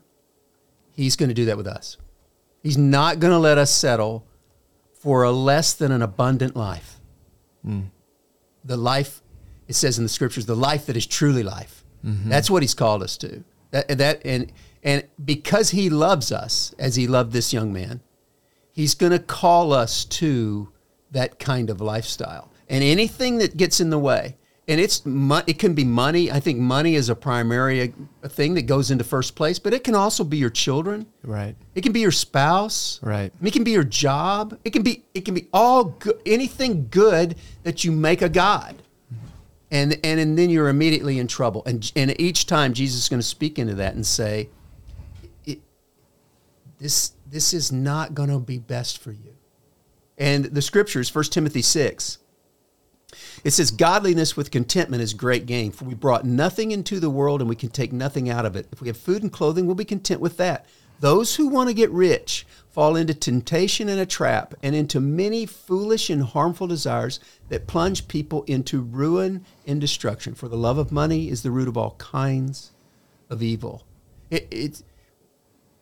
he's 0.92 1.16
going 1.16 1.28
to 1.28 1.34
do 1.34 1.44
that 1.44 1.56
with 1.56 1.66
us 1.66 1.96
he's 2.62 2.76
not 2.76 3.20
going 3.20 3.32
to 3.32 3.38
let 3.38 3.58
us 3.58 3.70
settle 3.74 4.26
for 4.92 5.22
a 5.22 5.30
less 5.30 5.72
than 5.72 5.92
an 5.92 6.02
abundant 6.02 6.56
life 6.56 7.00
mm. 7.66 7.84
the 8.64 8.76
life 8.76 9.22
it 9.68 9.74
says 9.74 9.98
in 9.98 10.04
the 10.04 10.10
scriptures 10.10 10.46
the 10.46 10.56
life 10.56 10.86
that 10.86 10.96
is 10.96 11.06
truly 11.06 11.42
life 11.42 11.80
Mm-hmm. 12.04 12.28
That's 12.28 12.50
what 12.50 12.62
he's 12.62 12.74
called 12.74 13.02
us 13.02 13.16
to. 13.18 13.44
That, 13.70 13.88
that 13.98 14.22
and 14.24 14.52
and 14.82 15.06
because 15.22 15.70
he 15.70 15.90
loves 15.90 16.32
us 16.32 16.74
as 16.78 16.96
he 16.96 17.06
loved 17.06 17.32
this 17.32 17.52
young 17.52 17.72
man, 17.72 18.00
he's 18.72 18.94
going 18.94 19.12
to 19.12 19.18
call 19.18 19.72
us 19.72 20.04
to 20.06 20.72
that 21.10 21.38
kind 21.38 21.70
of 21.70 21.80
lifestyle. 21.80 22.52
And 22.68 22.84
anything 22.84 23.38
that 23.38 23.56
gets 23.56 23.80
in 23.80 23.90
the 23.90 23.98
way, 23.98 24.36
and 24.68 24.80
it's 24.80 25.02
it 25.04 25.58
can 25.58 25.74
be 25.74 25.82
money. 25.82 26.30
I 26.30 26.38
think 26.38 26.60
money 26.60 26.94
is 26.94 27.08
a 27.08 27.16
primary 27.16 27.92
uh, 28.22 28.28
thing 28.28 28.54
that 28.54 28.62
goes 28.62 28.92
into 28.92 29.02
first 29.02 29.34
place, 29.34 29.58
but 29.58 29.74
it 29.74 29.82
can 29.82 29.96
also 29.96 30.22
be 30.22 30.36
your 30.36 30.50
children. 30.50 31.06
Right. 31.24 31.56
It 31.74 31.82
can 31.82 31.90
be 31.90 31.98
your 31.98 32.12
spouse. 32.12 33.00
Right. 33.02 33.32
It 33.42 33.52
can 33.52 33.64
be 33.64 33.72
your 33.72 33.82
job. 33.82 34.56
It 34.64 34.70
can 34.70 34.82
be 34.82 35.02
it 35.12 35.24
can 35.24 35.34
be 35.34 35.48
all 35.52 35.84
good, 35.84 36.20
anything 36.24 36.86
good 36.88 37.34
that 37.64 37.82
you 37.82 37.90
make 37.90 38.22
a 38.22 38.28
god 38.28 38.80
and 39.70 39.98
and 40.04 40.20
and 40.20 40.36
then 40.36 40.50
you're 40.50 40.68
immediately 40.68 41.18
in 41.18 41.26
trouble. 41.26 41.62
And 41.66 41.90
and 41.94 42.18
each 42.20 42.46
time 42.46 42.72
Jesus 42.72 43.02
is 43.02 43.08
going 43.08 43.20
to 43.20 43.26
speak 43.26 43.58
into 43.58 43.74
that 43.76 43.94
and 43.94 44.04
say, 44.04 44.48
it, 45.44 45.60
"This 46.78 47.12
this 47.30 47.54
is 47.54 47.70
not 47.70 48.14
going 48.14 48.30
to 48.30 48.38
be 48.38 48.58
best 48.58 48.98
for 48.98 49.12
you." 49.12 49.34
And 50.18 50.46
the 50.46 50.62
scriptures, 50.62 51.08
1 51.08 51.24
Timothy 51.24 51.62
six, 51.62 52.18
it 53.42 53.52
says, 53.52 53.70
"Godliness 53.70 54.36
with 54.36 54.50
contentment 54.50 55.02
is 55.02 55.14
great 55.14 55.46
gain. 55.46 55.72
For 55.72 55.84
we 55.84 55.94
brought 55.94 56.24
nothing 56.24 56.70
into 56.70 57.00
the 57.00 57.10
world, 57.10 57.40
and 57.40 57.48
we 57.48 57.56
can 57.56 57.70
take 57.70 57.92
nothing 57.92 58.28
out 58.28 58.46
of 58.46 58.54
it. 58.56 58.68
If 58.70 58.80
we 58.80 58.88
have 58.88 58.96
food 58.96 59.22
and 59.22 59.32
clothing, 59.32 59.66
we'll 59.66 59.74
be 59.74 59.84
content 59.84 60.20
with 60.20 60.36
that." 60.36 60.66
Those 61.00 61.36
who 61.36 61.48
want 61.48 61.68
to 61.68 61.74
get 61.74 61.90
rich 61.90 62.46
fall 62.68 62.94
into 62.94 63.14
temptation 63.14 63.88
and 63.88 63.98
a 63.98 64.04
trap 64.04 64.54
and 64.62 64.74
into 64.74 65.00
many 65.00 65.46
foolish 65.46 66.10
and 66.10 66.22
harmful 66.22 66.66
desires 66.66 67.18
that 67.48 67.66
plunge 67.66 68.06
people 68.06 68.42
into 68.42 68.82
ruin 68.82 69.44
and 69.66 69.80
destruction. 69.80 70.34
For 70.34 70.46
the 70.46 70.58
love 70.58 70.76
of 70.76 70.92
money 70.92 71.30
is 71.30 71.42
the 71.42 71.50
root 71.50 71.68
of 71.68 71.78
all 71.78 71.94
kinds 71.96 72.72
of 73.30 73.42
evil. 73.42 73.86
It, 74.30 74.46
it's, 74.50 74.84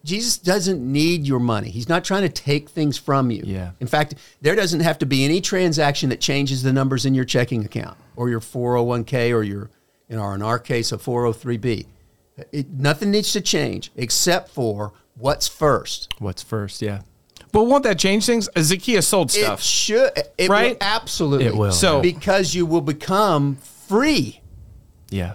Jesus 0.04 0.38
doesn't 0.38 0.80
need 0.80 1.26
your 1.26 1.40
money. 1.40 1.70
He's 1.70 1.88
not 1.88 2.04
trying 2.04 2.22
to 2.22 2.28
take 2.28 2.68
things 2.68 2.96
from 2.96 3.30
you. 3.30 3.42
Yeah. 3.44 3.72
In 3.80 3.86
fact, 3.86 4.14
there 4.40 4.54
doesn't 4.54 4.80
have 4.80 4.98
to 4.98 5.06
be 5.06 5.24
any 5.24 5.40
transaction 5.40 6.10
that 6.10 6.20
changes 6.20 6.62
the 6.62 6.72
numbers 6.72 7.04
in 7.04 7.14
your 7.14 7.24
checking 7.24 7.64
account 7.64 7.98
or 8.16 8.30
your 8.30 8.40
401k 8.40 9.34
or 9.34 9.42
your, 9.42 9.70
you 10.08 10.16
know, 10.16 10.30
in 10.32 10.42
our 10.42 10.58
case, 10.58 10.92
a 10.92 10.98
403b. 10.98 11.86
It, 12.52 12.70
nothing 12.70 13.10
needs 13.10 13.32
to 13.32 13.40
change 13.40 13.90
except 13.96 14.50
for 14.50 14.92
what's 15.16 15.48
first. 15.48 16.14
What's 16.18 16.42
first? 16.42 16.80
Yeah. 16.80 17.00
But 17.50 17.64
won't 17.64 17.84
that 17.84 17.98
change 17.98 18.26
things? 18.26 18.48
Zacchaeus 18.58 19.08
sold 19.08 19.30
stuff. 19.30 19.60
It 19.60 19.64
should. 19.64 20.10
It 20.36 20.48
right? 20.48 20.72
Will, 20.72 20.78
absolutely. 20.80 21.46
It 21.46 21.56
will. 21.56 21.72
So 21.72 22.00
because 22.00 22.54
you 22.54 22.66
will 22.66 22.80
become 22.80 23.56
free. 23.56 24.40
Yeah. 25.10 25.34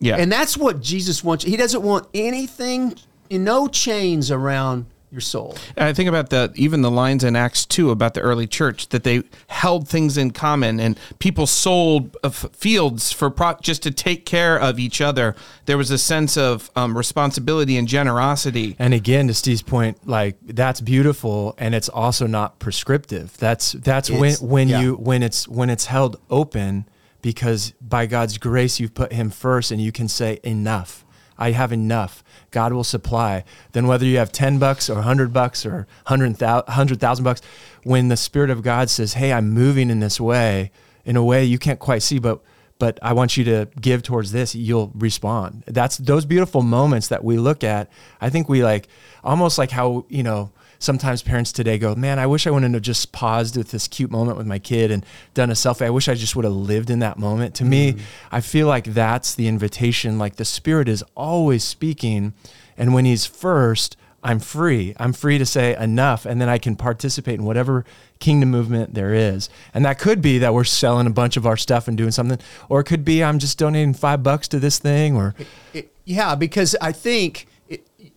Yeah. 0.00 0.16
And 0.16 0.30
that's 0.30 0.56
what 0.56 0.80
Jesus 0.80 1.22
wants. 1.22 1.44
He 1.44 1.56
doesn't 1.56 1.82
want 1.82 2.08
anything, 2.12 2.96
no 3.30 3.68
chains 3.68 4.30
around 4.30 4.86
your 5.12 5.20
soul. 5.20 5.54
And 5.76 5.86
I 5.86 5.92
think 5.92 6.08
about 6.08 6.30
the 6.30 6.50
even 6.56 6.80
the 6.80 6.90
lines 6.90 7.22
in 7.22 7.36
Acts 7.36 7.66
2 7.66 7.90
about 7.90 8.14
the 8.14 8.22
early 8.22 8.46
church 8.46 8.88
that 8.88 9.04
they 9.04 9.22
held 9.48 9.86
things 9.86 10.16
in 10.16 10.30
common 10.30 10.80
and 10.80 10.98
people 11.18 11.46
sold 11.46 12.16
uh, 12.24 12.30
fields 12.30 13.12
for 13.12 13.30
pro- 13.30 13.58
just 13.60 13.82
to 13.82 13.90
take 13.90 14.24
care 14.24 14.58
of 14.58 14.78
each 14.80 15.02
other. 15.02 15.36
There 15.66 15.76
was 15.76 15.90
a 15.90 15.98
sense 15.98 16.38
of 16.38 16.70
um, 16.74 16.96
responsibility 16.96 17.76
and 17.76 17.86
generosity. 17.86 18.74
And 18.78 18.94
again, 18.94 19.28
to 19.28 19.34
Steve's 19.34 19.62
point, 19.62 20.08
like 20.08 20.38
that's 20.42 20.80
beautiful 20.80 21.54
and 21.58 21.74
it's 21.74 21.90
also 21.90 22.26
not 22.26 22.58
prescriptive. 22.58 23.36
That's 23.36 23.72
that's 23.72 24.08
it's, 24.08 24.18
when 24.18 24.48
when 24.48 24.68
yeah. 24.68 24.80
you 24.80 24.94
when 24.94 25.22
it's 25.22 25.46
when 25.46 25.68
it's 25.68 25.86
held 25.86 26.18
open 26.30 26.86
because 27.20 27.72
by 27.82 28.06
God's 28.06 28.38
grace 28.38 28.80
you've 28.80 28.94
put 28.94 29.12
him 29.12 29.28
first 29.28 29.70
and 29.70 29.80
you 29.80 29.92
can 29.92 30.08
say 30.08 30.40
enough. 30.42 31.04
I 31.38 31.52
have 31.52 31.72
enough. 31.72 32.22
God 32.50 32.72
will 32.72 32.84
supply. 32.84 33.44
Then 33.72 33.86
whether 33.86 34.04
you 34.04 34.18
have 34.18 34.32
10 34.32 34.58
bucks 34.58 34.88
or 34.90 34.96
100 34.96 35.32
bucks 35.32 35.64
or 35.66 35.86
100,000 36.06 37.24
bucks, 37.24 37.42
when 37.84 38.08
the 38.08 38.16
Spirit 38.16 38.50
of 38.50 38.62
God 38.62 38.90
says, 38.90 39.14
Hey, 39.14 39.32
I'm 39.32 39.50
moving 39.50 39.90
in 39.90 40.00
this 40.00 40.20
way, 40.20 40.70
in 41.04 41.16
a 41.16 41.24
way 41.24 41.44
you 41.44 41.58
can't 41.58 41.80
quite 41.80 42.02
see, 42.02 42.18
but 42.18 42.40
but 42.78 42.98
I 43.00 43.12
want 43.12 43.36
you 43.36 43.44
to 43.44 43.68
give 43.80 44.02
towards 44.02 44.32
this, 44.32 44.56
you'll 44.56 44.90
respond. 44.96 45.62
That's 45.68 45.98
those 45.98 46.24
beautiful 46.24 46.62
moments 46.62 47.06
that 47.08 47.22
we 47.22 47.38
look 47.38 47.62
at. 47.62 47.88
I 48.20 48.28
think 48.28 48.48
we 48.48 48.64
like 48.64 48.88
almost 49.22 49.56
like 49.56 49.70
how, 49.70 50.04
you 50.08 50.24
know, 50.24 50.50
sometimes 50.82 51.22
parents 51.22 51.52
today 51.52 51.78
go, 51.78 51.94
man, 51.94 52.18
I 52.18 52.26
wish 52.26 52.46
I 52.46 52.50
wouldn't 52.50 52.74
have 52.74 52.82
just 52.82 53.12
paused 53.12 53.56
with 53.56 53.70
this 53.70 53.88
cute 53.88 54.10
moment 54.10 54.36
with 54.36 54.46
my 54.46 54.58
kid 54.58 54.90
and 54.90 55.04
done 55.34 55.50
a 55.50 55.54
selfie. 55.54 55.86
I 55.86 55.90
wish 55.90 56.08
I 56.08 56.14
just 56.14 56.34
would 56.36 56.44
have 56.44 56.54
lived 56.54 56.90
in 56.90 56.98
that 56.98 57.18
moment. 57.18 57.54
To 57.56 57.64
mm. 57.64 57.68
me, 57.68 57.96
I 58.30 58.40
feel 58.40 58.66
like 58.66 58.84
that's 58.84 59.34
the 59.34 59.48
invitation. 59.48 60.18
Like 60.18 60.36
the 60.36 60.44
Spirit 60.44 60.88
is 60.88 61.04
always 61.14 61.64
speaking. 61.64 62.34
And 62.76 62.92
when 62.94 63.04
He's 63.04 63.26
first, 63.26 63.96
I'm 64.24 64.38
free. 64.38 64.94
I'm 64.98 65.12
free 65.12 65.38
to 65.38 65.46
say 65.46 65.76
enough, 65.76 66.26
and 66.26 66.40
then 66.40 66.48
I 66.48 66.58
can 66.58 66.76
participate 66.76 67.40
in 67.40 67.44
whatever 67.44 67.84
kingdom 68.20 68.50
movement 68.50 68.94
there 68.94 69.12
is. 69.12 69.48
And 69.74 69.84
that 69.84 69.98
could 69.98 70.22
be 70.22 70.38
that 70.38 70.54
we're 70.54 70.62
selling 70.62 71.08
a 71.08 71.10
bunch 71.10 71.36
of 71.36 71.44
our 71.44 71.56
stuff 71.56 71.88
and 71.88 71.96
doing 71.96 72.12
something, 72.12 72.38
or 72.68 72.80
it 72.80 72.84
could 72.84 73.04
be 73.04 73.24
I'm 73.24 73.40
just 73.40 73.58
donating 73.58 73.94
five 73.94 74.22
bucks 74.22 74.46
to 74.48 74.60
this 74.60 74.78
thing, 74.78 75.16
or 75.16 75.34
It- 75.74 75.92
yeah, 76.04 76.34
because 76.34 76.76
I 76.80 76.92
think 76.92 77.46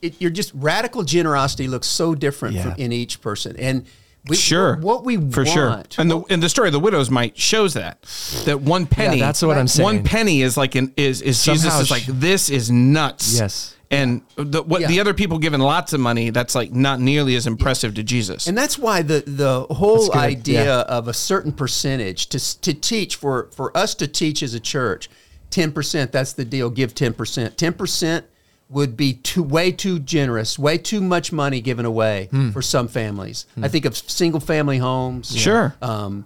it, 0.01 0.21
you're 0.21 0.31
just 0.31 0.51
radical 0.53 1.03
generosity 1.03 1.67
looks 1.67 1.87
so 1.87 2.15
different 2.15 2.55
yeah. 2.55 2.63
from, 2.63 2.73
in 2.77 2.91
each 2.91 3.21
person 3.21 3.55
and 3.57 3.85
we, 4.27 4.35
sure 4.35 4.77
what 4.77 5.03
we 5.03 5.17
for 5.17 5.43
want. 5.43 5.49
sure 5.93 6.01
and 6.01 6.09
the 6.09 6.19
and 6.29 6.41
the 6.41 6.49
story 6.49 6.67
of 6.67 6.73
the 6.73 6.79
widow's 6.79 7.11
mite 7.11 7.37
shows 7.37 7.73
that 7.75 8.01
that 8.45 8.61
one 8.61 8.87
penny 8.87 9.17
yeah, 9.17 9.25
that's 9.25 9.41
what 9.41 9.57
i'm 9.57 9.67
saying 9.67 9.83
one 9.83 10.03
penny 10.03 10.41
is 10.41 10.57
like 10.57 10.75
an 10.75 10.93
is 10.97 11.21
is 11.21 11.39
Somehow 11.39 11.61
jesus 11.61 11.79
is 11.81 11.91
like 11.91 12.05
this 12.05 12.49
is 12.49 12.71
nuts 12.71 13.37
yes 13.37 13.75
and 13.91 14.23
the, 14.35 14.63
what 14.63 14.81
yeah. 14.81 14.87
the 14.87 14.99
other 14.99 15.13
people 15.13 15.37
giving 15.37 15.59
lots 15.59 15.93
of 15.93 15.99
money 15.99 16.31
that's 16.31 16.55
like 16.55 16.71
not 16.71 16.99
nearly 16.99 17.35
as 17.35 17.45
impressive 17.45 17.93
to 17.93 18.03
jesus 18.03 18.47
and 18.47 18.57
that's 18.57 18.79
why 18.79 19.03
the 19.03 19.23
the 19.27 19.61
whole 19.75 20.13
idea 20.15 20.65
yeah. 20.65 20.81
of 20.81 21.07
a 21.07 21.13
certain 21.13 21.51
percentage 21.51 22.27
to 22.27 22.61
to 22.61 22.73
teach 22.73 23.15
for 23.15 23.49
for 23.51 23.75
us 23.77 23.93
to 23.93 24.07
teach 24.07 24.41
as 24.41 24.53
a 24.53 24.59
church 24.59 25.09
10% 25.51 26.11
that's 26.11 26.33
the 26.33 26.43
deal 26.43 26.69
give 26.69 26.95
10% 26.95 27.13
10% 27.13 28.23
would 28.69 28.97
be 28.97 29.13
too 29.13 29.43
way 29.43 29.71
too 29.71 29.99
generous, 29.99 30.57
way 30.57 30.77
too 30.77 30.99
much 31.01 31.31
money 31.31 31.61
given 31.61 31.85
away 31.85 32.27
Hmm. 32.31 32.49
for 32.51 32.61
some 32.61 32.87
families. 32.87 33.45
I 33.61 33.67
think 33.67 33.85
of 33.85 33.95
single 33.95 34.39
family 34.39 34.79
homes, 34.79 35.35
Sure. 35.35 35.75
um, 35.81 36.25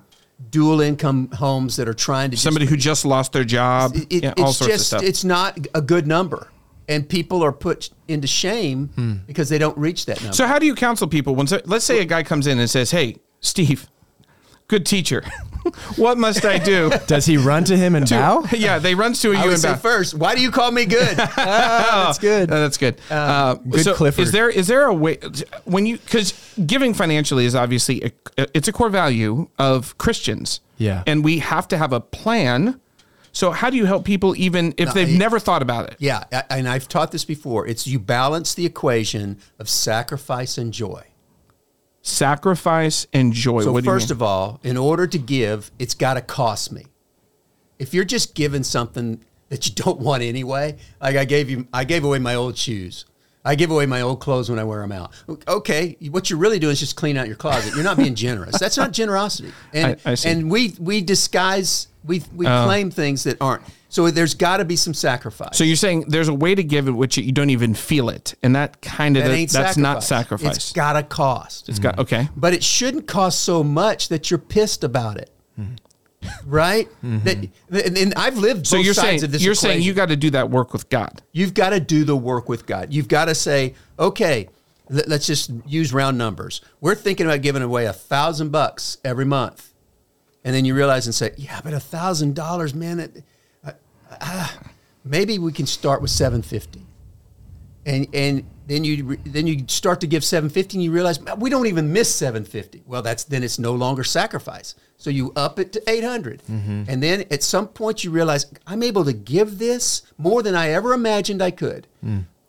dual 0.50 0.80
income 0.80 1.30
homes 1.34 1.76
that 1.76 1.90
are 1.90 1.94
trying 1.94 2.30
to 2.30 2.36
just 2.36 2.44
Somebody 2.44 2.66
who 2.66 2.78
just 2.78 3.04
lost 3.06 3.34
their 3.34 3.44
job, 3.44 3.94
it, 4.10 4.24
yeah, 4.24 4.34
all 4.38 4.50
it's 4.50 4.58
sorts 4.58 4.74
just 4.74 4.82
of 4.94 5.00
stuff. 5.00 5.04
it's 5.04 5.24
not 5.26 5.58
a 5.76 5.82
good 5.82 6.08
number 6.08 6.48
and 6.88 7.08
people 7.08 7.44
are 7.44 7.52
put 7.52 7.90
into 8.08 8.26
shame 8.26 8.90
Hmm. 8.96 9.14
because 9.28 9.50
they 9.50 9.58
don't 9.58 9.78
reach 9.78 10.06
that 10.06 10.22
number 10.22 10.34
So 10.34 10.48
how 10.48 10.58
do 10.58 10.66
you 10.66 10.76
counsel 10.76 11.08
people 11.10 11.36
when 11.36 11.48
let's 11.66 11.84
say 11.84 12.00
a 12.00 12.06
guy 12.06 12.24
comes 12.24 12.48
in 12.48 12.58
and 12.58 12.70
says, 12.70 12.92
"Hey, 12.92 13.18
Steve, 13.42 13.88
good 14.70 14.86
teacher, 14.86 15.24
what 15.98 16.18
must 16.18 16.46
I 16.46 16.58
do?" 16.58 16.92
does 17.08 17.26
he 17.26 17.38
run 17.38 17.64
to 17.66 17.78
him 17.78 17.96
and 17.96 18.10
bow? 18.10 18.46
yeah, 18.52 18.80
they 18.80 18.96
runs 18.96 19.22
to 19.22 19.32
you 19.32 19.38
i 19.38 19.44
would 19.46 19.54
and 19.54 19.62
say 19.62 19.72
bow. 19.74 19.78
first 19.78 20.14
why 20.16 20.36
do 20.36 20.42
you 20.42 20.52
call 20.52 20.72
me 20.72 20.86
good 20.86 21.18
That's 21.36 22.18
good. 22.20 22.52
Uh, 22.52 22.60
that's 22.60 22.78
good. 22.78 23.00
Uh, 23.10 23.56
good 23.56 23.84
so 23.84 23.94
Clifford. 23.94 24.24
Is 24.24 24.32
there 24.32 24.50
is 24.50 24.68
there 24.68 24.86
a 24.86 24.94
way 24.94 25.18
when 25.66 25.86
you 25.86 25.98
because 25.98 26.34
giving 26.66 26.94
financially 26.94 27.46
is 27.46 27.56
obviously 27.56 28.14
a, 28.38 28.48
it's 28.54 28.68
a 28.68 28.72
core 28.72 28.90
value 28.90 29.48
of 29.58 29.98
Christians. 29.98 30.62
Yeah. 30.78 31.04
and 31.06 31.24
we 31.26 31.40
have 31.40 31.68
to 31.70 31.78
have 31.78 31.92
a 31.92 32.00
plan. 32.00 32.80
So 33.32 33.52
how 33.52 33.70
do 33.70 33.78
you 33.78 33.86
help 33.86 34.06
people 34.06 34.34
even 34.38 34.74
if 34.78 34.88
No, 34.88 34.94
they've 34.94 35.10
it- 35.10 35.18
never 35.18 35.38
thought 35.40 35.62
about 35.62 35.90
it? 35.92 35.96
yeah 36.00 36.24
and 36.50 36.68
i've 36.68 36.88
taught 36.88 37.12
this 37.12 37.26
before 37.26 37.68
it's 37.68 37.86
you 37.86 38.00
balance 38.00 38.54
the 38.56 38.66
equation 38.66 39.38
of 39.60 39.70
sacrifice 39.70 40.58
and 40.58 40.74
joy 40.74 41.04
Sacrifice 42.02 43.08
and 43.14 43.34
joy. 43.34 43.62
so 43.64 43.72
what 43.72 43.84
do 43.84 43.90
you 43.90 43.94
first 43.96 44.10
of 44.12 44.22
all 44.22 44.60
in 44.64 44.78
order 44.78 45.06
to 45.06 45.18
give 45.18 45.70
it's 45.80 45.94
got 45.94 46.14
to 46.16 46.22
cost 46.22 46.72
me 46.72 46.86
if 47.78 47.94
you're 47.94 48.06
just 48.06 48.36
giving 48.36 48.64
something 48.64 49.24
that 49.50 49.68
you 49.68 49.74
don't 49.76 50.00
want 50.00 50.24
anyway 50.24 50.76
like 51.02 51.16
i 51.18 51.26
gave 51.26 51.50
you 51.50 51.68
i 51.74 51.84
gave 51.84 52.04
away 52.06 52.18
my 52.20 52.36
old 52.36 52.58
shoes 52.58 53.06
I 53.46 53.56
give 53.56 53.72
away 53.72 53.86
my 53.86 54.02
old 54.02 54.20
clothes 54.20 54.50
when 54.50 54.60
I 54.60 54.66
wear 54.66 54.82
them 54.82 54.92
out. 54.92 55.14
Okay, 55.48 55.96
what 56.12 56.30
you're 56.30 56.38
really 56.38 56.60
doing 56.60 56.74
is 56.74 56.80
just 56.82 56.98
clean 56.98 57.16
out 57.16 57.26
your 57.28 57.38
closet. 57.38 57.74
You're 57.74 57.86
not 57.86 57.96
being 57.96 58.14
generous. 58.14 58.60
That's 58.60 58.76
not 58.76 58.92
generosity. 58.92 59.54
And 59.74 59.98
I- 60.06 60.12
I 60.12 60.16
see. 60.16 60.30
and 60.30 60.52
we 60.52 60.76
we 60.78 61.00
disguise 61.00 61.88
we 62.04 62.22
we 62.36 62.46
Oh. 62.46 62.66
claim 62.66 62.92
things 62.92 63.24
that 63.24 63.38
aren't. 63.40 63.64
So 63.92 64.10
there's 64.12 64.36
got 64.36 64.58
to 64.58 64.66
be 64.66 64.76
some 64.76 64.94
sacrifice. 64.94 65.58
so 65.58 65.64
you're 65.64 65.76
saying 65.76 66.06
there's 66.08 66.28
a 66.28 66.34
way 66.34 66.54
to 66.54 66.64
give 66.64 66.88
it 66.88 66.92
which 66.92 67.18
you 67.18 67.32
don't 67.32 67.50
even 67.50 67.74
feel 67.74 68.10
it, 68.10 68.36
and 68.44 68.56
that 68.56 68.82
kind 68.82 69.18
of 69.18 69.24
that 69.24 69.32
ain't 69.32 69.52
that's 69.52 69.78
not 69.78 70.04
sacrifice. 70.04 70.58
It's 70.58 70.74
got 70.74 70.94
to 70.94 71.04
cost. 71.04 71.70
it's 71.70 71.80
got 71.80 71.98
okay. 71.98 72.30
but 72.38 72.54
it 72.54 72.64
shouldn't 72.64 73.08
cost 73.08 73.42
so 73.42 73.64
much 73.64 74.10
that 74.10 74.30
you're 74.30 74.38
pissed 74.38 74.84
about 74.84 75.18
it. 75.18 75.32
Right? 76.46 76.90
That, 77.02 77.50
and, 77.72 77.98
and 77.98 78.14
I've 78.16 78.38
lived 78.38 78.66
Mm-hmm. 78.66 78.66
So 78.66 78.78
both 78.78 78.86
you're 78.86 78.94
sides 78.94 79.08
saying 79.08 79.24
of 79.24 79.32
this 79.32 79.42
you're 79.44 79.56
saying 79.56 79.82
you 79.82 79.94
got 79.94 80.10
to 80.10 80.18
do 80.18 80.30
that 80.32 80.50
work 80.50 80.74
with 80.74 80.90
God. 80.90 81.22
You've 81.32 81.54
got 81.54 81.70
to 81.70 81.80
do 81.80 82.04
the 82.04 82.16
work 82.16 82.50
with 82.50 82.66
God. 82.66 82.94
You've 82.94 83.08
got 83.08 83.26
to 83.26 83.36
say, 83.36 83.74
okay, 83.98 84.50
let- 84.90 85.08
let's 85.08 85.26
just 85.26 85.50
use 85.66 85.94
round 85.94 86.18
numbers. 86.18 86.62
We're 86.82 86.96
thinking 86.96 87.26
about 87.26 87.42
giving 87.42 87.62
away 87.62 87.86
a 87.86 87.94
thousand 87.94 88.52
bucks 88.52 88.98
every 89.06 89.26
month, 89.26 89.74
and 90.44 90.54
then 90.54 90.66
you 90.66 90.76
realize 90.76 91.06
and 91.06 91.16
say, 91.16 91.32
yeah, 91.38 91.62
but 91.64 91.74
a 91.74 91.80
thousand 91.80 92.36
dollars, 92.36 92.74
man, 92.76 93.00
it, 93.00 93.24
uh, 94.10 94.50
maybe 95.04 95.40
we 95.40 95.52
can 95.52 95.66
start 95.66 96.02
with 96.02 96.12
seven 96.12 96.42
fifty, 96.42 96.86
and 97.86 98.08
and 98.14 98.44
then 98.68 98.84
you 98.84 99.18
then 99.26 99.48
you 99.48 99.66
start 99.68 100.02
to 100.02 100.08
give 100.08 100.24
seven 100.24 100.50
fifty, 100.50 100.78
and 100.78 100.84
you 100.84 100.92
realize 100.92 101.20
we 101.38 101.50
don't 101.50 101.68
even 101.68 101.92
miss 101.92 102.14
seven 102.14 102.46
fifty. 102.46 102.84
Well, 102.86 103.02
that's 103.02 103.24
then 103.24 103.44
it's 103.44 103.60
no 103.60 103.74
longer 103.74 104.04
sacrifice. 104.04 104.76
So 104.98 105.10
you 105.10 105.32
up 105.36 105.60
it 105.60 105.72
to 105.74 105.90
eight 105.90 106.04
and 106.90 107.02
then 107.02 107.24
at 107.32 107.42
some 107.42 107.68
point 107.70 108.04
you 108.04 108.12
realize 108.12 108.46
I'm 108.68 108.84
able 108.84 109.06
to 109.06 109.14
give 109.14 109.58
this 109.58 110.04
more 110.18 110.44
than 110.44 110.56
I 110.56 110.70
ever 110.72 110.94
imagined 110.94 111.42
I 111.42 111.52
could, 111.52 111.88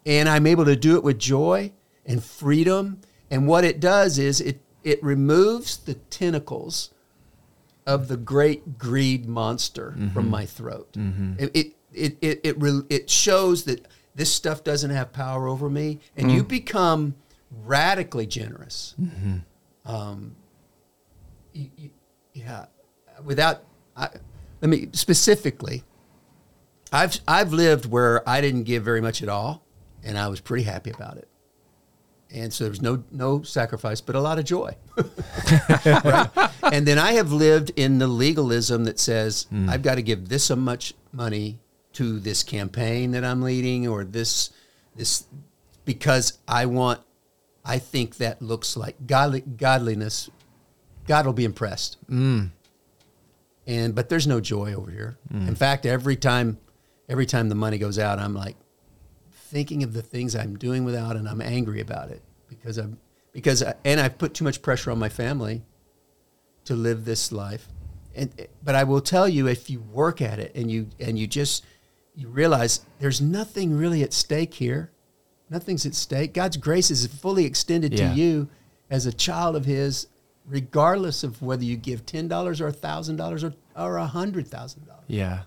and 0.04 0.28
I'm 0.28 0.46
able 0.46 0.64
to 0.64 0.76
do 0.76 0.96
it 0.96 1.04
with 1.04 1.18
joy 1.18 1.72
and 2.04 2.22
freedom. 2.22 3.00
And 3.30 3.46
what 3.46 3.62
it 3.64 3.78
does 3.78 4.18
is 4.18 4.40
it 4.40 4.60
it 4.82 5.02
removes 5.02 5.76
the 5.76 5.94
tentacles 5.94 6.90
of 7.86 8.08
the 8.08 8.16
great 8.16 8.78
greed 8.78 9.26
monster 9.26 9.92
from 9.92 10.08
mm-hmm. 10.08 10.30
my 10.30 10.46
throat. 10.46 10.92
Mm-hmm. 10.92 11.34
It, 11.38 11.50
it 11.56 11.72
it 11.92 12.18
it 12.20 12.40
it, 12.44 12.60
re- 12.60 12.82
it 12.88 13.10
shows 13.10 13.64
that 13.64 13.86
this 14.14 14.32
stuff 14.32 14.64
doesn't 14.64 14.90
have 14.90 15.12
power 15.12 15.48
over 15.48 15.70
me, 15.70 16.00
and 16.16 16.30
you 16.30 16.44
mm. 16.44 16.48
become 16.48 17.14
radically 17.64 18.26
generous. 18.26 18.94
Mm-hmm. 19.00 19.38
Um, 19.90 20.36
you- 21.52 21.70
you- 21.76 21.90
yeah, 22.32 22.66
without 23.24 23.64
I, 23.96 24.08
let 24.60 24.68
me 24.68 24.88
specifically. 24.92 25.84
I've 26.92 27.20
I've 27.26 27.52
lived 27.52 27.86
where 27.86 28.28
I 28.28 28.40
didn't 28.40 28.64
give 28.64 28.82
very 28.82 29.00
much 29.00 29.22
at 29.22 29.28
all, 29.28 29.64
and 30.02 30.18
I 30.18 30.28
was 30.28 30.40
pretty 30.40 30.64
happy 30.64 30.90
about 30.90 31.18
it. 31.18 31.28
And 32.32 32.52
so 32.52 32.64
there 32.64 32.70
was 32.70 32.82
no 32.82 33.02
no 33.10 33.42
sacrifice, 33.42 34.00
but 34.00 34.14
a 34.14 34.20
lot 34.20 34.38
of 34.38 34.44
joy. 34.44 34.76
Right? 35.84 36.50
And 36.62 36.86
then 36.86 36.98
I 36.98 37.12
have 37.12 37.32
lived 37.32 37.72
in 37.74 37.98
the 37.98 38.06
legalism 38.06 38.84
that 38.84 39.00
says 39.00 39.46
hmm. 39.50 39.68
I've 39.68 39.82
got 39.82 39.96
to 39.96 40.02
give 40.02 40.28
this 40.28 40.44
so 40.44 40.56
much 40.56 40.94
money 41.12 41.58
to 41.94 42.20
this 42.20 42.42
campaign 42.42 43.10
that 43.12 43.24
I'm 43.24 43.42
leading, 43.42 43.88
or 43.88 44.04
this 44.04 44.50
this 44.94 45.24
because 45.84 46.38
I 46.46 46.66
want. 46.66 47.00
I 47.64 47.78
think 47.78 48.16
that 48.16 48.40
looks 48.40 48.76
like 48.76 49.06
godly, 49.06 49.40
godliness. 49.40 50.30
God 51.06 51.26
will 51.26 51.32
be 51.32 51.44
impressed. 51.44 51.98
Hmm. 52.08 52.46
And 53.66 53.94
but 53.94 54.08
there's 54.08 54.26
no 54.26 54.40
joy 54.40 54.74
over 54.74 54.90
here. 54.90 55.18
Hmm. 55.30 55.48
In 55.48 55.54
fact, 55.54 55.86
every 55.86 56.16
time, 56.16 56.58
every 57.08 57.26
time 57.26 57.48
the 57.48 57.54
money 57.54 57.78
goes 57.78 57.98
out, 57.98 58.18
I'm 58.18 58.34
like 58.34 58.56
thinking 59.50 59.82
of 59.82 59.92
the 59.92 60.02
things 60.02 60.34
I'm 60.36 60.56
doing 60.56 60.84
without, 60.84 61.16
and 61.16 61.28
I'm 61.28 61.40
angry 61.42 61.80
about 61.80 62.10
it 62.10 62.22
because 62.48 62.78
I'm 62.78 62.98
because 63.32 63.62
I, 63.62 63.74
and 63.84 64.00
I've 64.00 64.16
put 64.18 64.34
too 64.34 64.44
much 64.44 64.62
pressure 64.62 64.90
on 64.90 64.98
my 64.98 65.08
family 65.08 65.62
to 66.64 66.74
live 66.74 67.04
this 67.04 67.32
life. 67.32 67.68
And 68.14 68.30
but 68.62 68.74
I 68.74 68.84
will 68.84 69.00
tell 69.00 69.28
you, 69.28 69.46
if 69.48 69.68
you 69.70 69.80
work 69.80 70.20
at 70.22 70.38
it 70.38 70.52
and 70.54 70.70
you 70.70 70.88
and 70.98 71.18
you 71.18 71.26
just 71.26 71.64
you 72.14 72.28
realize 72.28 72.80
there's 72.98 73.20
nothing 73.20 73.76
really 73.76 74.02
at 74.02 74.12
stake 74.12 74.54
here. 74.54 74.90
Nothing's 75.48 75.84
at 75.86 75.94
stake. 75.94 76.32
God's 76.32 76.56
grace 76.56 76.90
is 76.90 77.06
fully 77.06 77.44
extended 77.44 77.92
Yeah. 77.92 78.12
to 78.12 78.14
you 78.20 78.48
as 78.88 79.06
a 79.06 79.12
child 79.12 79.56
of 79.56 79.64
His, 79.64 80.06
regardless 80.46 81.24
of 81.24 81.42
whether 81.42 81.64
you 81.64 81.76
give 81.76 82.06
ten 82.06 82.28
dollars 82.28 82.60
or 82.60 82.70
thousand 82.70 83.16
dollars 83.16 83.42
or 83.44 83.54
or 83.76 83.96
a 83.96 84.06
hundred 84.06 84.46
thousand 84.48 84.86
dollars. 84.86 85.04
Yeah. 85.08 85.42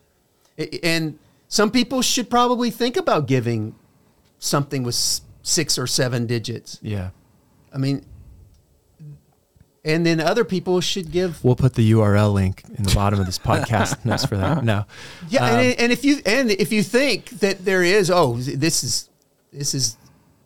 And 0.84 1.20
some 1.48 1.70
people 1.72 2.02
should 2.02 2.30
probably 2.30 2.70
think 2.72 2.96
about 2.98 3.28
giving 3.28 3.76
something 4.44 4.84
with 4.84 4.96
six 5.42 5.78
or 5.78 5.88
seven 5.88 6.26
digits. 6.28 6.80
Yeah. 6.82 7.10
I 7.74 7.78
mean, 7.78 8.06
and 9.86 10.06
then 10.06 10.20
other 10.22 10.46
people 10.46 10.80
should 10.82 11.12
give. 11.12 11.44
We'll 11.44 11.56
put 11.56 11.74
the 11.76 11.92
URL 11.92 12.34
link 12.34 12.64
in 12.78 12.84
the 12.84 12.94
bottom 12.94 13.20
of 13.20 13.26
this 13.26 13.40
podcast 13.52 14.06
notes 14.06 14.26
for 14.26 14.38
that. 14.38 14.64
No. 14.64 14.86
Yeah, 15.30 15.44
Um, 15.46 15.60
and, 15.60 15.80
and 15.80 15.92
if 15.92 16.06
you 16.06 16.22
and 16.26 16.52
if 16.52 16.72
you 16.72 16.84
think 16.84 17.30
that 17.40 17.66
there 17.66 17.84
is, 17.84 18.10
oh, 18.10 18.36
this 18.38 18.84
is 18.84 19.10
this 19.52 19.74
is 19.74 19.98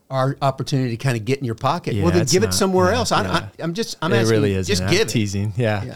our 0.09 0.37
opportunity 0.41 0.95
to 0.95 1.03
kind 1.03 1.17
of 1.17 1.25
get 1.25 1.39
in 1.39 1.45
your 1.45 1.55
pocket. 1.55 1.93
Yeah, 1.93 2.03
well, 2.03 2.13
then 2.13 2.25
give 2.25 2.43
it 2.43 2.53
somewhere 2.53 2.91
Yeah, 2.91 2.97
else. 2.97 3.11
I, 3.11 3.23
yeah. 3.23 3.31
I, 3.31 3.49
I'm 3.63 3.73
just 3.73 3.97
I'm 4.01 4.13
it 4.13 4.17
asking. 4.17 4.31
really 4.31 4.53
is 4.53 4.65
just 4.67 4.87
give 4.87 5.01
it. 5.01 5.09
teasing. 5.09 5.53
Yeah. 5.57 5.83
Yeah. 5.83 5.95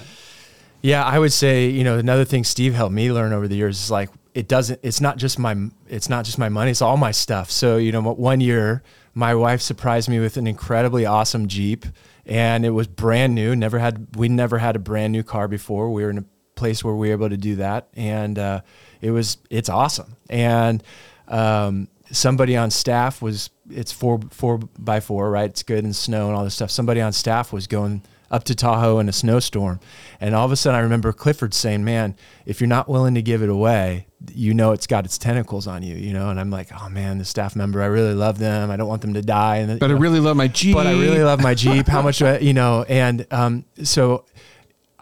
yeah. 0.81 1.03
I 1.05 1.17
would 1.17 1.31
say, 1.33 1.67
you 1.69 1.83
know, 1.83 1.97
another 1.97 2.25
thing 2.25 2.43
Steve 2.43 2.73
helped 2.73 2.93
me 2.93 3.11
learn 3.11 3.31
over 3.33 3.47
the 3.47 3.55
years 3.55 3.81
is 3.81 3.89
like 3.89 4.09
it 4.33 4.47
doesn't 4.47 4.79
it's 4.83 5.01
not 5.01 5.17
just 5.17 5.37
my 5.37 5.55
it's 5.87 6.09
not 6.09 6.25
just 6.25 6.37
my 6.37 6.49
money, 6.49 6.71
it's 6.71 6.81
all 6.81 6.97
my 6.97 7.11
stuff. 7.11 7.51
So, 7.51 7.77
you 7.77 7.91
know, 7.91 8.01
one 8.01 8.41
year 8.41 8.83
my 9.13 9.35
wife 9.35 9.61
surprised 9.61 10.09
me 10.09 10.19
with 10.19 10.37
an 10.37 10.47
incredibly 10.47 11.05
awesome 11.05 11.47
Jeep 11.47 11.85
and 12.25 12.65
it 12.65 12.69
was 12.69 12.87
brand 12.87 13.35
new. 13.35 13.55
Never 13.55 13.79
had 13.79 14.15
we 14.15 14.29
never 14.29 14.57
had 14.57 14.75
a 14.75 14.79
brand 14.79 15.11
new 15.11 15.23
car 15.23 15.47
before. 15.47 15.91
We 15.91 16.03
were 16.03 16.09
in 16.09 16.17
a 16.19 16.25
place 16.55 16.83
where 16.83 16.95
we 16.95 17.09
were 17.09 17.13
able 17.13 17.29
to 17.29 17.37
do 17.37 17.55
that 17.57 17.89
and 17.93 18.39
uh, 18.39 18.61
it 19.01 19.11
was 19.11 19.37
it's 19.49 19.69
awesome. 19.69 20.15
And 20.29 20.83
um, 21.27 21.87
somebody 22.11 22.55
on 22.55 22.71
staff 22.71 23.21
was 23.21 23.49
it's 23.69 23.91
four 23.91 24.19
four 24.29 24.59
by 24.79 24.99
four, 24.99 25.29
right? 25.29 25.49
It's 25.49 25.63
good 25.63 25.83
in 25.83 25.93
snow 25.93 26.27
and 26.27 26.37
all 26.37 26.43
this 26.43 26.55
stuff. 26.55 26.71
Somebody 26.71 27.01
on 27.01 27.13
staff 27.13 27.51
was 27.51 27.67
going 27.67 28.01
up 28.31 28.43
to 28.45 28.55
Tahoe 28.55 28.97
in 28.97 29.07
a 29.07 29.11
snowstorm, 29.11 29.79
and 30.19 30.33
all 30.33 30.45
of 30.45 30.51
a 30.51 30.55
sudden 30.55 30.79
I 30.79 30.81
remember 30.81 31.13
Clifford 31.13 31.53
saying, 31.53 31.83
"Man, 31.83 32.15
if 32.45 32.59
you're 32.59 32.67
not 32.67 32.89
willing 32.89 33.13
to 33.15 33.21
give 33.21 33.43
it 33.43 33.49
away, 33.49 34.07
you 34.33 34.53
know 34.53 34.71
it's 34.71 34.87
got 34.87 35.05
its 35.05 35.17
tentacles 35.17 35.67
on 35.67 35.83
you, 35.83 35.95
you 35.95 36.13
know." 36.13 36.29
And 36.29 36.39
I'm 36.39 36.49
like, 36.49 36.69
"Oh 36.81 36.89
man, 36.89 37.17
the 37.17 37.25
staff 37.25 37.55
member, 37.55 37.81
I 37.81 37.87
really 37.87 38.13
love 38.13 38.39
them. 38.39 38.71
I 38.71 38.77
don't 38.77 38.87
want 38.87 39.01
them 39.01 39.13
to 39.13 39.21
die." 39.21 39.57
And 39.57 39.79
But 39.79 39.91
I 39.91 39.93
really 39.93 40.19
love 40.19 40.37
my 40.37 40.47
Jeep. 40.47 40.73
but 40.73 40.87
I 40.87 40.93
really 40.93 41.23
love 41.23 41.41
my 41.41 41.53
Jeep. 41.53 41.87
How 41.87 42.01
much, 42.01 42.19
do 42.19 42.25
I, 42.25 42.39
you 42.39 42.53
know? 42.53 42.85
And 42.87 43.27
um, 43.31 43.65
so 43.83 44.25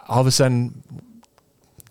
all 0.07 0.19
of 0.19 0.27
a 0.27 0.31
sudden, 0.31 0.83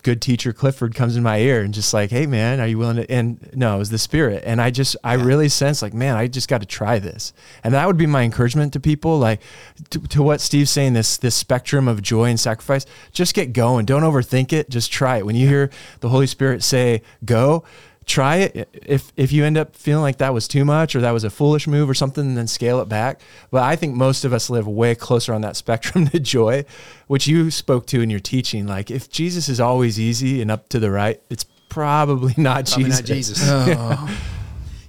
good 0.01 0.21
teacher 0.21 0.53
Clifford 0.53 0.95
comes 0.95 1.15
in 1.15 1.23
my 1.23 1.39
ear 1.39 1.61
and 1.61 1.73
just 1.73 1.93
like, 1.93 2.09
hey 2.09 2.25
man, 2.25 2.59
are 2.59 2.67
you 2.67 2.77
willing 2.77 2.97
to? 2.97 3.11
And 3.11 3.49
no, 3.53 3.75
it 3.75 3.79
was 3.79 3.89
the 3.89 3.97
Spirit. 3.97 4.43
And 4.45 4.61
I 4.61 4.71
just, 4.71 4.95
I 5.03 5.13
really 5.13 5.49
sense 5.49 5.81
like, 5.81 5.93
man, 5.93 6.15
I 6.15 6.27
just 6.27 6.47
got 6.47 6.61
to 6.61 6.67
try 6.67 6.99
this. 6.99 7.33
And 7.63 7.73
that 7.73 7.85
would 7.87 7.97
be 7.97 8.05
my 8.05 8.23
encouragement 8.23 8.73
to 8.73 8.79
people, 8.79 9.19
like 9.19 9.41
to, 9.89 9.99
to 9.99 10.23
what 10.23 10.41
Steve's 10.41 10.71
saying, 10.71 10.93
this 10.93 11.17
this 11.17 11.35
spectrum 11.35 11.87
of 11.87 12.01
joy 12.01 12.25
and 12.25 12.39
sacrifice. 12.39 12.85
Just 13.11 13.33
get 13.33 13.53
going. 13.53 13.85
Don't 13.85 14.03
overthink 14.03 14.53
it. 14.53 14.69
Just 14.69 14.91
try 14.91 15.17
it. 15.17 15.25
When 15.25 15.35
you 15.35 15.47
hear 15.47 15.69
the 15.99 16.09
Holy 16.09 16.27
Spirit 16.27 16.63
say 16.63 17.01
go, 17.25 17.63
try 18.09 18.37
it. 18.37 18.67
If 18.73 19.13
if 19.15 19.31
you 19.31 19.45
end 19.45 19.57
up 19.57 19.75
feeling 19.75 20.01
like 20.01 20.17
that 20.17 20.33
was 20.33 20.47
too 20.47 20.65
much 20.65 20.95
or 20.95 21.01
that 21.01 21.11
was 21.11 21.23
a 21.23 21.29
foolish 21.29 21.67
move 21.67 21.89
or 21.89 21.93
something, 21.93 22.35
then 22.35 22.47
scale 22.47 22.81
it 22.81 22.89
back. 22.89 23.21
But 23.51 23.63
I 23.63 23.75
think 23.75 23.95
most 23.95 24.25
of 24.25 24.33
us 24.33 24.49
live 24.49 24.67
way 24.67 24.95
closer 24.95 25.33
on 25.33 25.41
that 25.41 25.55
spectrum 25.63 26.07
to 26.07 26.19
joy, 26.19 26.65
which 27.07 27.27
you 27.27 27.51
spoke 27.51 27.85
to 27.87 28.01
in 28.01 28.09
your 28.09 28.19
teaching. 28.19 28.65
Like 28.67 28.89
if 28.91 29.09
Jesus 29.09 29.47
is 29.47 29.59
always 29.59 29.99
easy 29.99 30.41
and 30.41 30.49
up 30.51 30.67
to 30.69 30.79
the 30.79 30.89
right, 30.91 31.21
it's 31.29 31.45
probably 31.69 32.33
not 32.37 32.65
Probably 32.67 32.85
Jesus. 32.85 32.99
not 32.99 33.05
Jesus. 33.05 33.39
Oh. 33.47 34.19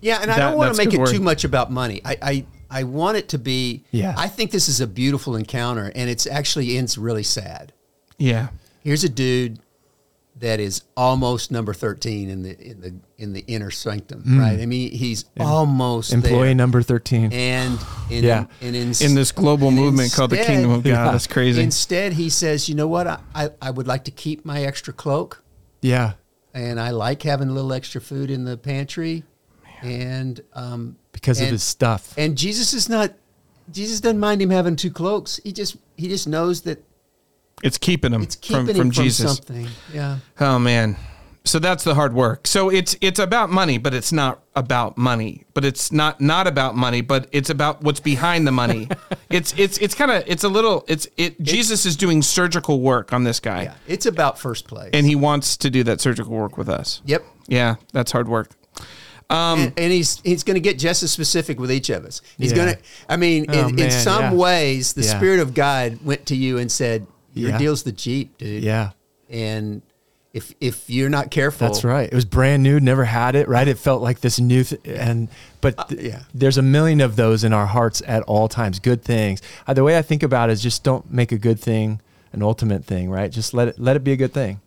Yeah, 0.02 0.20
and 0.22 0.30
I 0.30 0.36
That- 0.36 0.48
don't 0.50 0.56
want 0.56 0.74
to 0.74 0.78
make 0.82 0.94
it 0.94 0.98
word. 0.98 1.10
too 1.10 1.20
much 1.20 1.44
about 1.44 1.70
money. 1.70 2.00
I, 2.06 2.16
I 2.22 2.44
I 2.70 2.82
want 2.84 3.18
it 3.18 3.28
to 3.30 3.38
be. 3.38 3.84
Yeah. 3.90 4.14
I 4.16 4.28
think 4.28 4.50
this 4.50 4.66
is 4.66 4.80
a 4.80 4.86
beautiful 4.86 5.36
encounter, 5.36 5.92
and 5.94 6.08
it's 6.08 6.26
actually 6.26 6.78
ends 6.78 6.96
really 6.96 7.22
sad. 7.22 7.74
yeah. 8.16 8.48
Here's 8.82 9.04
a 9.04 9.10
dude 9.10 9.58
that 10.40 10.58
is 10.60 10.82
almost 10.96 11.50
number 11.50 11.72
thirteen 11.74 12.28
in 12.28 12.42
the 12.42 12.58
in 12.58 12.80
the 12.80 12.94
in 13.18 13.32
the 13.32 13.40
inner 13.46 13.70
sanctum, 13.70 14.22
right? 14.38 14.58
I 14.58 14.66
mean, 14.66 14.90
he's 14.90 15.24
almost 15.38 16.12
Employee 16.12 16.46
there. 16.48 16.54
number 16.54 16.82
thirteen. 16.82 17.32
and 17.32 17.78
in, 18.10 18.24
Yeah. 18.24 18.46
and 18.60 18.74
in, 18.74 18.92
In 19.00 19.14
this 19.14 19.32
global 19.32 19.68
and 19.68 19.76
movement 19.76 20.12
called 20.12 20.30
the 20.30 20.38
Kingdom 20.38 20.70
of 20.70 20.82
God. 20.82 20.90
Yeah. 20.90 21.12
That's 21.12 21.26
crazy. 21.26 21.62
Instead, 21.62 22.14
he 22.14 22.28
says, 22.30 22.68
"You 22.68 22.74
know 22.74 22.88
what? 22.88 23.06
I, 23.06 23.18
I 23.34 23.50
I 23.60 23.70
would 23.70 23.86
like 23.86 24.04
to 24.04 24.10
keep 24.10 24.44
my 24.44 24.62
extra 24.64 24.92
cloak." 24.92 25.42
yeah, 25.82 26.12
and 26.54 26.80
I 26.80 26.90
like 26.90 27.22
having 27.22 27.48
a 27.48 27.52
little 27.52 27.72
extra 27.72 28.00
food 28.00 28.30
in 28.30 28.44
the 28.44 28.56
pantry. 28.56 29.24
And 29.82 30.40
um, 30.52 30.96
because 31.12 31.40
of 31.40 31.48
his 31.48 31.62
stuff. 31.62 32.12
and 32.18 32.36
Jesus 32.36 32.74
is 32.74 32.88
not. 32.88 33.12
Jesus 33.72 34.00
doesn't 34.00 34.18
mind 34.20 34.42
him 34.42 34.50
having 34.50 34.76
two 34.76 34.90
cloaks. 34.90 35.40
He 35.42 35.52
just 35.52 35.76
he 35.96 36.08
just 36.08 36.26
knows 36.28 36.62
that 36.62 36.82
It's 37.62 37.78
keeping 37.78 38.12
him 38.12 38.22
it's 38.22 38.36
keeping 38.36 38.66
from, 38.66 38.74
from 38.74 38.76
from 38.76 38.90
Jesus. 38.90 39.36
something. 39.36 39.68
Yeah. 39.92 40.18
Oh 40.40 40.58
man. 40.58 40.96
So 41.42 41.58
that's 41.58 41.84
the 41.84 41.94
hard 41.94 42.12
work. 42.12 42.46
So 42.46 42.68
it's 42.68 42.96
it's 43.00 43.18
about 43.18 43.50
money, 43.50 43.78
but 43.78 43.94
it's 43.94 44.12
not 44.12 44.40
about 44.54 44.98
money. 44.98 45.44
But 45.54 45.64
it's 45.64 45.90
not 45.90 46.20
not 46.20 46.46
about 46.46 46.76
money, 46.76 47.00
but 47.00 47.28
it's 47.32 47.48
about 47.48 47.82
what's 47.82 47.98
behind 48.00 48.46
the 48.46 48.52
money. 48.52 48.88
it's 49.30 49.54
it's 49.58 49.78
it's 49.78 49.94
kind 49.94 50.10
of 50.10 50.22
it's 50.26 50.44
a 50.44 50.48
little 50.50 50.84
it's 50.86 51.08
it 51.16 51.40
Jesus 51.40 51.86
is 51.86 51.96
doing 51.96 52.20
surgical 52.20 52.80
work 52.80 53.12
on 53.14 53.24
this 53.24 53.40
guy. 53.40 53.62
Yeah. 53.64 53.74
It's 53.88 54.04
about 54.06 54.38
first 54.38 54.68
place. 54.68 54.90
And 54.92 55.06
he 55.06 55.14
wants 55.16 55.56
to 55.58 55.70
do 55.70 55.82
that 55.84 56.00
surgical 56.02 56.32
work 56.34 56.58
with 56.58 56.68
us. 56.68 57.00
yep. 57.06 57.24
Yeah, 57.48 57.76
that's 57.92 58.12
hard 58.12 58.28
work. 58.28 58.50
Um, 59.30 59.60
and, 59.60 59.72
and 59.78 59.92
he's 59.92 60.20
he's 60.20 60.42
going 60.44 60.54
to 60.56 60.60
get 60.60 60.78
just 60.78 61.02
as 61.02 61.10
specific 61.12 61.58
with 61.58 61.70
each 61.72 61.88
of 61.88 62.04
us. 62.04 62.20
He's 62.36 62.50
Yeah. 62.52 62.56
going 62.56 62.74
to. 62.76 62.82
I 63.08 63.16
mean, 63.16 63.46
Oh, 63.48 63.68
in, 63.68 63.78
in 63.78 63.90
some 63.90 64.22
yeah. 64.22 64.34
ways, 64.34 64.92
the 64.92 65.02
Yeah. 65.02 65.16
Spirit 65.16 65.40
of 65.40 65.54
God 65.54 66.00
went 66.04 66.26
to 66.26 66.36
you 66.36 66.58
and 66.58 66.70
said, 66.70 67.06
"Your 67.34 67.50
Yeah. 67.50 67.58
deal's 67.58 67.82
the 67.82 67.92
Jeep, 67.92 68.36
dude." 68.38 68.62
yeah. 68.62 68.90
And 69.28 69.82
if 70.32 70.52
if 70.60 70.88
you're 70.88 71.08
not 71.08 71.30
careful, 71.30 71.66
That's 71.66 71.82
right. 71.84 72.08
It 72.10 72.14
was 72.14 72.24
brand 72.24 72.62
new, 72.62 72.78
never 72.80 73.04
had 73.04 73.34
it, 73.34 73.48
right? 73.48 73.66
It 73.66 73.78
felt 73.78 74.00
like 74.02 74.20
this 74.20 74.38
new 74.40 74.62
th- 74.64 74.80
and 74.84 75.28
but 75.60 75.88
th- 75.88 76.00
Uh, 76.00 76.08
yeah. 76.08 76.18
there's 76.34 76.56
a 76.58 76.62
million 76.62 77.00
of 77.00 77.16
those 77.16 77.42
in 77.44 77.52
our 77.52 77.66
hearts 77.66 78.00
at 78.06 78.22
all 78.24 78.48
times, 78.48 78.78
good 78.78 79.02
things. 79.02 79.40
Uh, 79.66 79.74
the 79.74 79.82
way 79.84 79.98
I 79.98 80.02
think 80.02 80.22
about 80.22 80.48
it 80.50 80.54
is 80.54 80.62
just 80.62 80.82
don't 80.84 81.12
make 81.12 81.32
a 81.32 81.38
good 81.38 81.58
thing 81.60 82.00
an 82.32 82.42
ultimate 82.42 82.84
thing, 82.84 83.10
right? 83.10 83.32
Just 83.32 83.52
let 83.54 83.66
it 83.68 83.78
let 83.80 83.96
it 83.96 84.04
be 84.04 84.12
a 84.12 84.16
good 84.16 84.32
thing. 84.32 84.60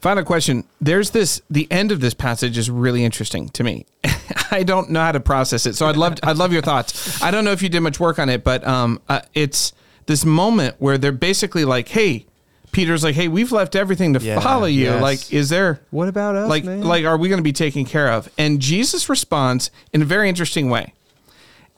Final 0.00 0.24
question. 0.24 0.64
There's 0.80 1.10
this. 1.10 1.40
The 1.48 1.68
end 1.70 1.92
of 1.92 2.00
this 2.00 2.12
passage 2.12 2.58
is 2.58 2.68
really 2.68 3.04
interesting 3.04 3.50
to 3.50 3.62
me. 3.62 3.86
I 4.50 4.64
don't 4.64 4.90
know 4.90 5.00
how 5.00 5.12
to 5.12 5.20
process 5.20 5.64
it, 5.64 5.76
so 5.76 5.86
I'd 5.86 5.96
love. 5.96 6.14
I'd 6.24 6.36
love 6.36 6.52
your 6.52 6.60
thoughts. 6.62 7.22
I 7.22 7.30
don't 7.30 7.44
know 7.44 7.52
if 7.52 7.62
you 7.62 7.68
did 7.68 7.80
much 7.80 8.00
work 8.00 8.18
on 8.18 8.28
it, 8.28 8.42
but 8.42 8.66
um, 8.66 9.00
uh, 9.08 9.20
it's 9.32 9.72
this 10.06 10.24
moment 10.24 10.76
where 10.78 10.98
they're 10.98 11.12
basically 11.12 11.64
like, 11.64 11.88
"Hey," 11.88 12.26
Peter's 12.72 13.04
like, 13.04 13.14
"Hey, 13.14 13.28
we've 13.28 13.52
left 13.52 13.76
everything 13.76 14.14
to 14.14 14.20
Yeah, 14.20 14.40
follow 14.40 14.66
you. 14.66 14.84
yes. 14.84 15.02
Like, 15.02 15.32
is 15.32 15.48
there 15.50 15.80
What 15.90 16.08
about 16.08 16.34
us, 16.36 16.48
like 16.48 16.64
man? 16.64 16.82
like 16.82 17.04
are 17.04 17.16
we 17.16 17.28
going 17.28 17.38
to 17.38 17.42
be 17.44 17.52
taken 17.52 17.84
care 17.84 18.08
of?" 18.10 18.28
And 18.38 18.60
Jesus 18.60 19.08
responds 19.08 19.70
in 19.92 20.02
a 20.02 20.04
very 20.06 20.28
interesting 20.28 20.70
way. 20.70 20.92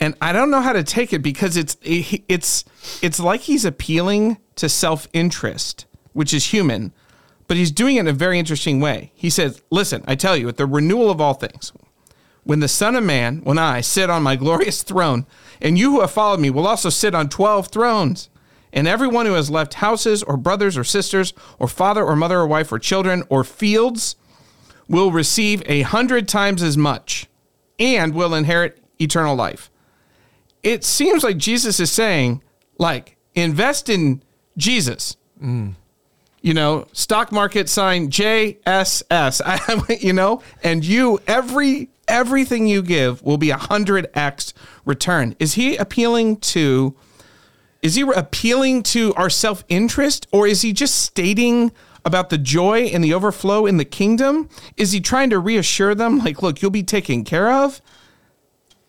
And 0.01 0.15
I 0.21 0.33
don't 0.33 0.51
know 0.51 0.61
how 0.61 0.73
to 0.73 0.83
take 0.83 1.13
it 1.13 1.21
because 1.23 1.57
it's 1.57 1.77
it's 1.83 2.65
it's 3.03 3.21
like 3.21 3.43
he's 3.43 3.65
appealing 3.65 4.39
to 4.57 4.69
self-interest, 4.69 5.87
which 6.13 6.33
is 6.35 6.47
human, 6.47 6.93
but 7.49 7.57
he's 7.57 7.71
doing 7.71 7.97
it 7.97 8.01
in 8.01 8.09
a 8.09 8.13
very 8.13 8.39
interesting 8.39 8.81
way. 8.81 9.11
He 9.15 9.31
says, 9.31 9.63
"Listen, 9.71 10.03
I 10.07 10.15
tell 10.15 10.37
you, 10.37 10.49
at 10.49 10.57
the 10.57 10.67
renewal 10.67 11.11
of 11.11 11.21
all 11.21 11.35
things, 11.35 11.73
when 12.43 12.61
the 12.61 12.69
Son 12.69 12.95
of 12.97 13.05
Man, 13.05 13.41
when 13.45 13.59
I 13.59 13.81
sit 13.81 14.11
on 14.11 14.23
my 14.23 14.37
glorious 14.37 14.83
throne, 14.83 15.27
and 15.61 15.79
you 15.79 15.93
who 15.93 16.01
have 16.01 16.11
followed 16.11 16.41
me 16.41 16.51
will 16.51 16.67
also 16.67 16.91
sit 16.91 17.15
on 17.15 17.29
12 17.29 17.69
thrones, 17.69 18.29
and 18.73 18.89
everyone 18.89 19.27
who 19.27 19.35
has 19.35 19.51
left 19.51 19.75
houses 19.75 20.23
or 20.23 20.37
brothers 20.37 20.77
or 20.77 20.85
sisters 20.85 21.33
or 21.59 21.69
father 21.69 22.05
or 22.05 22.17
mother 22.17 22.39
or 22.39 22.47
wife 22.47 22.73
or 22.73 22.79
children 22.79 23.23
or 23.29 23.45
fields 23.45 24.17
will 24.89 25.13
receive 25.13 25.63
a 25.67 25.83
hundred 25.83 26.29
times 26.29 26.63
as 26.63 26.77
much 26.77 27.27
and 27.79 28.15
will 28.15 28.35
inherit 28.35 28.83
eternal 29.01 29.35
life. 29.35 29.71
It 30.63 30.85
seems 30.85 31.23
like 31.23 31.37
Jesus 31.37 31.79
is 31.79 31.93
saying, 31.93 32.43
like, 32.79 33.17
invest 33.35 33.89
in 33.89 34.23
Jesus. 34.57 35.17
Mm. 35.43 35.75
You 36.41 36.55
know, 36.55 36.87
stock 36.93 37.33
market 37.33 37.69
sign 37.69 38.09
JSS. 38.09 39.41
I, 39.45 39.95
you 40.01 40.13
know, 40.13 40.43
and 40.63 40.85
you 40.85 41.21
every 41.27 41.91
everything 42.09 42.67
you 42.67 42.83
give 42.83 43.23
will 43.23 43.39
be 43.39 43.51
a 43.51 43.57
hundred 43.57 44.09
x 44.15 44.55
return. 44.85 45.35
Is 45.39 45.55
he 45.55 45.77
appealing 45.77 46.39
to? 46.39 46.97
Is 47.83 47.97
he 47.97 48.03
appealing 48.03 48.83
to 48.85 49.13
our 49.15 49.29
self 49.29 49.65
interest, 49.69 50.27
or 50.33 50.47
is 50.47 50.63
he 50.63 50.73
just 50.73 50.97
stating 50.97 51.71
about 52.05 52.31
the 52.31 52.39
joy 52.39 52.83
and 52.85 53.03
the 53.03 53.15
overflow 53.15 53.67
in 53.67 53.77
the 53.77 53.85
kingdom? 53.85 54.49
Is 54.77 54.93
he 54.93 55.01
trying 55.01 55.31
to 55.31 55.39
reassure 55.39 55.95
them, 55.95 56.19
like, 56.19 56.43
look, 56.43 56.61
you'll 56.61 56.71
be 56.71 56.83
taken 56.83 57.25
care 57.25 57.51
of? 57.53 57.81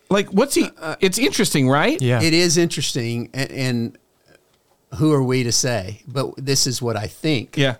Like, 0.10 0.30
what's 0.30 0.56
he? 0.56 0.65
Uh, 0.65 0.69
uh, 0.82 0.95
it's 0.99 1.17
interesting, 1.17 1.67
right? 1.69 2.01
Yeah. 2.01 2.21
It 2.21 2.34
is 2.34 2.58
interesting, 2.58 3.30
and, 3.34 3.51
and 3.51 3.97
who 4.95 5.12
are 5.13 5.23
we 5.23 5.43
to 5.43 5.51
say? 5.51 6.04
But 6.08 6.34
this 6.38 6.67
is 6.67 6.82
what 6.82 6.95
I 6.95 7.08
think. 7.08 7.58
Yeah. 7.58 7.78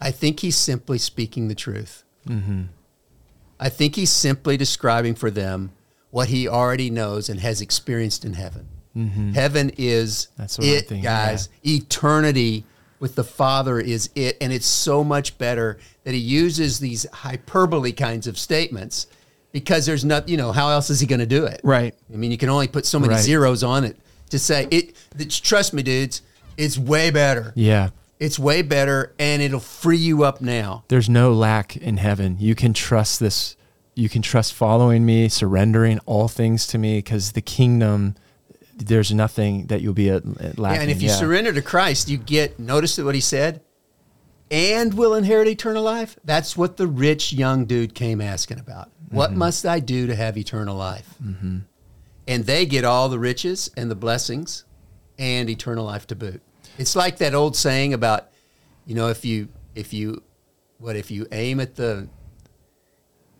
I 0.00 0.10
think 0.10 0.40
he's 0.40 0.56
simply 0.56 0.98
speaking 0.98 1.48
the 1.48 1.54
truth. 1.54 2.04
Mm-hmm. 2.26 2.62
I 3.62 3.68
think 3.68 3.94
he's 3.96 4.10
simply 4.10 4.56
describing 4.56 5.14
for 5.14 5.30
them 5.30 5.70
what 6.10 6.28
he 6.28 6.48
already 6.48 6.90
knows 6.90 7.28
and 7.28 7.38
has 7.40 7.60
experienced 7.60 8.24
in 8.24 8.32
heaven. 8.34 8.66
Mm-hmm. 8.96 9.32
Heaven 9.32 9.70
is 9.78 10.28
That's 10.36 10.58
what 10.58 10.66
it, 10.66 10.88
thinking, 10.88 11.04
guys. 11.04 11.48
Eternity 11.64 12.64
with 12.98 13.14
the 13.14 13.24
Father 13.24 13.78
is 13.80 14.10
it, 14.14 14.36
and 14.40 14.52
it's 14.52 14.66
so 14.66 15.02
much 15.04 15.38
better 15.38 15.78
that 16.04 16.12
he 16.12 16.18
uses 16.20 16.78
these 16.80 17.06
hyperbole 17.12 17.92
kinds 17.92 18.26
of 18.26 18.36
statements 18.36 19.06
because 19.52 19.86
there's 19.86 20.04
not, 20.04 20.28
you 20.28 20.36
know, 20.36 20.50
how 20.52 20.68
else 20.68 20.90
is 20.90 20.98
he 21.00 21.06
going 21.06 21.20
to 21.20 21.26
do 21.26 21.44
it? 21.46 21.60
Right. 21.62 21.94
I 22.12 22.16
mean, 22.16 22.30
you 22.30 22.38
can 22.38 22.48
only 22.48 22.68
put 22.68 22.84
so 22.84 22.98
many 22.98 23.14
Right. 23.14 23.22
zeros 23.22 23.62
on 23.62 23.84
it 23.84 23.96
to 24.30 24.38
say 24.38 24.66
it. 24.70 24.94
Trust 25.42 25.72
me, 25.72 25.82
dudes, 25.82 26.22
it's 26.56 26.76
way 26.78 27.10
better. 27.10 27.52
yeah. 27.54 27.90
It's 28.22 28.38
way 28.38 28.62
better, 28.62 29.16
and 29.18 29.42
it'll 29.42 29.58
free 29.58 29.96
you 29.96 30.22
up 30.22 30.40
now. 30.40 30.84
There's 30.86 31.08
no 31.08 31.32
lack 31.32 31.76
in 31.76 31.96
heaven. 31.96 32.36
You 32.38 32.54
can 32.54 32.72
trust 32.72 33.18
this. 33.18 33.56
You 33.96 34.08
can 34.08 34.22
trust 34.22 34.54
following 34.54 35.04
me, 35.04 35.28
surrendering 35.28 35.98
all 36.06 36.28
things 36.28 36.68
to 36.68 36.78
me, 36.78 36.98
because 36.98 37.32
the 37.32 37.40
kingdom, 37.40 38.14
there's 38.76 39.12
nothing 39.12 39.66
that 39.66 39.80
you'll 39.80 39.92
be 39.92 40.08
at, 40.08 40.22
at 40.38 40.56
lacking. 40.56 40.76
Yeah, 40.76 40.82
and 40.82 40.90
if 40.92 41.02
you 41.02 41.08
surrender 41.08 41.52
to 41.52 41.62
Christ, 41.62 42.08
you 42.08 42.16
get. 42.16 42.60
Notice 42.60 42.96
what 42.96 43.16
he 43.16 43.20
said, 43.20 43.60
and 44.52 44.94
will 44.94 45.16
inherit 45.16 45.48
eternal 45.48 45.82
life. 45.82 46.16
That's 46.24 46.56
what 46.56 46.76
the 46.76 46.86
rich 46.86 47.32
young 47.32 47.64
dude 47.64 47.92
came 47.92 48.20
asking 48.20 48.60
about. 48.60 48.92
What 49.10 49.30
mm-hmm. 49.30 49.40
must 49.40 49.66
I 49.66 49.80
do 49.80 50.06
to 50.06 50.14
have 50.14 50.38
eternal 50.38 50.76
life? 50.76 51.16
Mm-hmm. 51.20 51.58
And 52.28 52.46
they 52.46 52.66
get 52.66 52.84
all 52.84 53.08
the 53.08 53.18
riches 53.18 53.68
and 53.76 53.90
the 53.90 53.96
blessings, 53.96 54.64
and 55.18 55.50
eternal 55.50 55.86
life 55.86 56.06
to 56.06 56.14
boot. 56.14 56.40
It's 56.78 56.96
like 56.96 57.18
that 57.18 57.34
old 57.34 57.56
saying 57.56 57.92
about, 57.94 58.28
you 58.86 58.94
know, 58.94 59.08
if 59.08 59.24
you 59.24 59.48
if 59.74 59.92
you, 59.92 60.22
what 60.78 60.96
if 60.96 61.10
you 61.10 61.26
aim 61.32 61.60
at 61.60 61.76
the 61.76 62.08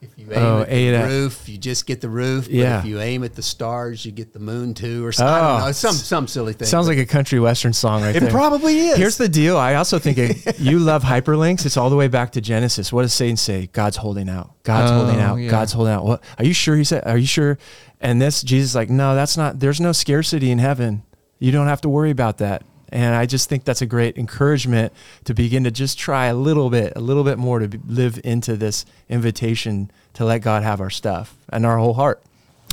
If 0.00 0.10
you 0.18 0.26
aim 0.32 0.38
Oh, 0.42 0.62
at 0.62 0.68
eight 0.68 0.90
the 0.90 0.96
at- 0.98 1.08
roof, 1.08 1.48
you 1.48 1.56
just 1.58 1.86
get 1.86 2.00
the 2.00 2.08
roof. 2.08 2.46
But 2.46 2.54
Yeah. 2.54 2.80
if 2.80 2.86
you 2.86 3.00
aim 3.00 3.22
at 3.22 3.34
the 3.34 3.42
stars, 3.42 4.04
you 4.04 4.10
get 4.10 4.32
the 4.32 4.40
moon 4.40 4.74
too, 4.74 5.04
or 5.06 5.12
something. 5.12 5.32
Oh. 5.62 5.66
know, 5.66 5.72
some 5.72 5.94
some 5.94 6.26
silly 6.26 6.54
thing. 6.54 6.66
Sounds 6.66 6.88
like 6.88 6.98
a 6.98 7.06
country 7.06 7.38
western 7.38 7.72
song 7.72 8.02
right 8.02 8.14
It 8.16 8.20
there. 8.20 8.28
It 8.28 8.32
probably 8.32 8.78
is. 8.88 8.96
Here's 8.98 9.16
the 9.16 9.28
deal. 9.28 9.56
I 9.56 9.74
also 9.76 10.00
think 10.00 10.18
it, 10.18 10.58
you 10.60 10.80
love 10.80 11.04
hyperlinks. 11.04 11.64
It's 11.66 11.76
all 11.76 11.88
the 11.88 11.94
way 11.96 12.08
back 12.08 12.32
to 12.32 12.40
Genesis. 12.40 12.92
What 12.92 13.02
does 13.02 13.12
Satan 13.14 13.36
say? 13.36 13.68
God's 13.72 13.96
holding 13.96 14.28
out. 14.28 14.50
God's 14.64 14.90
Oh, 14.90 14.94
holding 15.04 15.20
out. 15.20 15.36
yeah. 15.36 15.50
God's 15.50 15.72
holding 15.72 15.92
out. 15.94 16.04
What? 16.04 16.24
Are 16.38 16.44
you 16.44 16.52
sure? 16.54 16.76
He 16.76 16.82
said. 16.84 17.04
Are 17.06 17.16
you 17.18 17.26
sure? 17.26 17.56
And 18.00 18.20
this 18.20 18.42
Jesus 18.42 18.70
is 18.70 18.74
like, 18.74 18.90
no, 18.90 19.14
that's 19.14 19.36
not. 19.36 19.60
There's 19.60 19.80
no 19.80 19.92
scarcity 19.92 20.50
in 20.50 20.58
heaven. 20.58 21.04
You 21.38 21.52
don't 21.52 21.68
have 21.68 21.80
to 21.82 21.88
worry 21.88 22.10
about 22.10 22.38
that. 22.38 22.64
And 22.92 23.14
I 23.14 23.26
just 23.26 23.48
think 23.48 23.64
that's 23.64 23.82
a 23.82 23.86
great 23.86 24.18
encouragement 24.18 24.92
to 25.24 25.34
begin 25.34 25.64
to 25.64 25.70
just 25.70 25.98
try 25.98 26.26
a 26.26 26.34
little 26.34 26.70
bit, 26.70 26.92
a 26.94 27.00
little 27.00 27.24
bit 27.24 27.38
more 27.38 27.58
to 27.58 27.68
be, 27.68 27.78
live 27.86 28.20
into 28.22 28.56
this 28.56 28.84
invitation 29.08 29.90
to 30.14 30.24
let 30.24 30.40
God 30.40 30.62
have 30.62 30.80
our 30.80 30.90
stuff 30.90 31.36
and 31.48 31.64
our 31.64 31.78
whole 31.78 31.94
heart. 31.94 32.22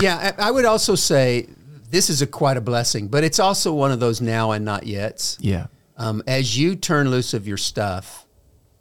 Yeah, 0.01 0.34
I 0.38 0.51
would 0.51 0.65
also 0.65 0.95
say 0.95 1.47
this 1.89 2.09
is 2.09 2.22
a 2.22 2.28
quite 2.28 2.57
a 2.57 2.61
blessing, 2.61 3.07
but 3.07 3.24
it's 3.24 3.39
also 3.39 3.74
one 3.74 3.91
of 3.91 3.99
those 3.99 4.22
now 4.22 4.51
and 4.51 4.63
not 4.63 4.84
yets. 4.84 5.38
Yeah. 5.39 5.67
Um, 5.97 6.24
as 6.28 6.57
you 6.57 6.76
turn 6.76 7.09
loose 7.09 7.34
of 7.34 7.47
your 7.47 7.57
stuff, 7.57 8.26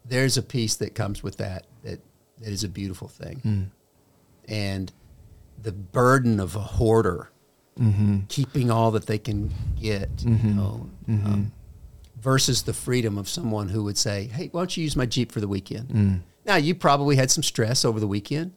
there's 0.05 0.37
a 0.37 0.43
peace 0.43 0.77
that 0.77 0.95
comes 0.95 1.23
with 1.23 1.39
that 1.39 1.67
that, 1.83 2.01
that 2.39 2.49
is 2.49 2.65
a 2.65 2.69
beautiful 2.69 3.09
thing. 3.09 3.71
And 4.49 4.93
the 5.61 5.73
burden 5.73 6.41
of 6.41 6.57
a 6.57 6.61
hoarder, 6.61 7.31
Mm-hmm. 7.79 8.21
keeping 8.29 8.71
all 8.71 8.91
that 8.93 9.07
they 9.07 9.19
can 9.19 9.53
get, 9.81 10.11
you 10.19 10.31
mm-hmm. 10.31 10.57
know, 10.57 10.91
um, 11.09 11.09
mm-hmm. 11.09 11.43
versus 12.21 12.63
the 12.63 12.73
freedom 12.73 13.17
of 13.17 13.29
someone 13.29 13.69
who 13.69 13.85
would 13.85 13.97
say, 13.97 14.27
"Hey, 14.27 14.49
why 14.51 14.61
don't 14.61 14.77
you 14.77 14.83
use 14.83 14.97
my 14.97 15.07
Jeep 15.07 15.31
for 15.31 15.41
the 15.41 15.49
weekend?" 15.49 15.89
Mm. 15.89 16.21
Now, 16.45 16.57
you 16.57 16.75
probably 16.75 17.17
had 17.17 17.31
some 17.31 17.43
stress 17.43 17.85
over 17.85 18.01
the 18.01 18.07
weekend. 18.07 18.53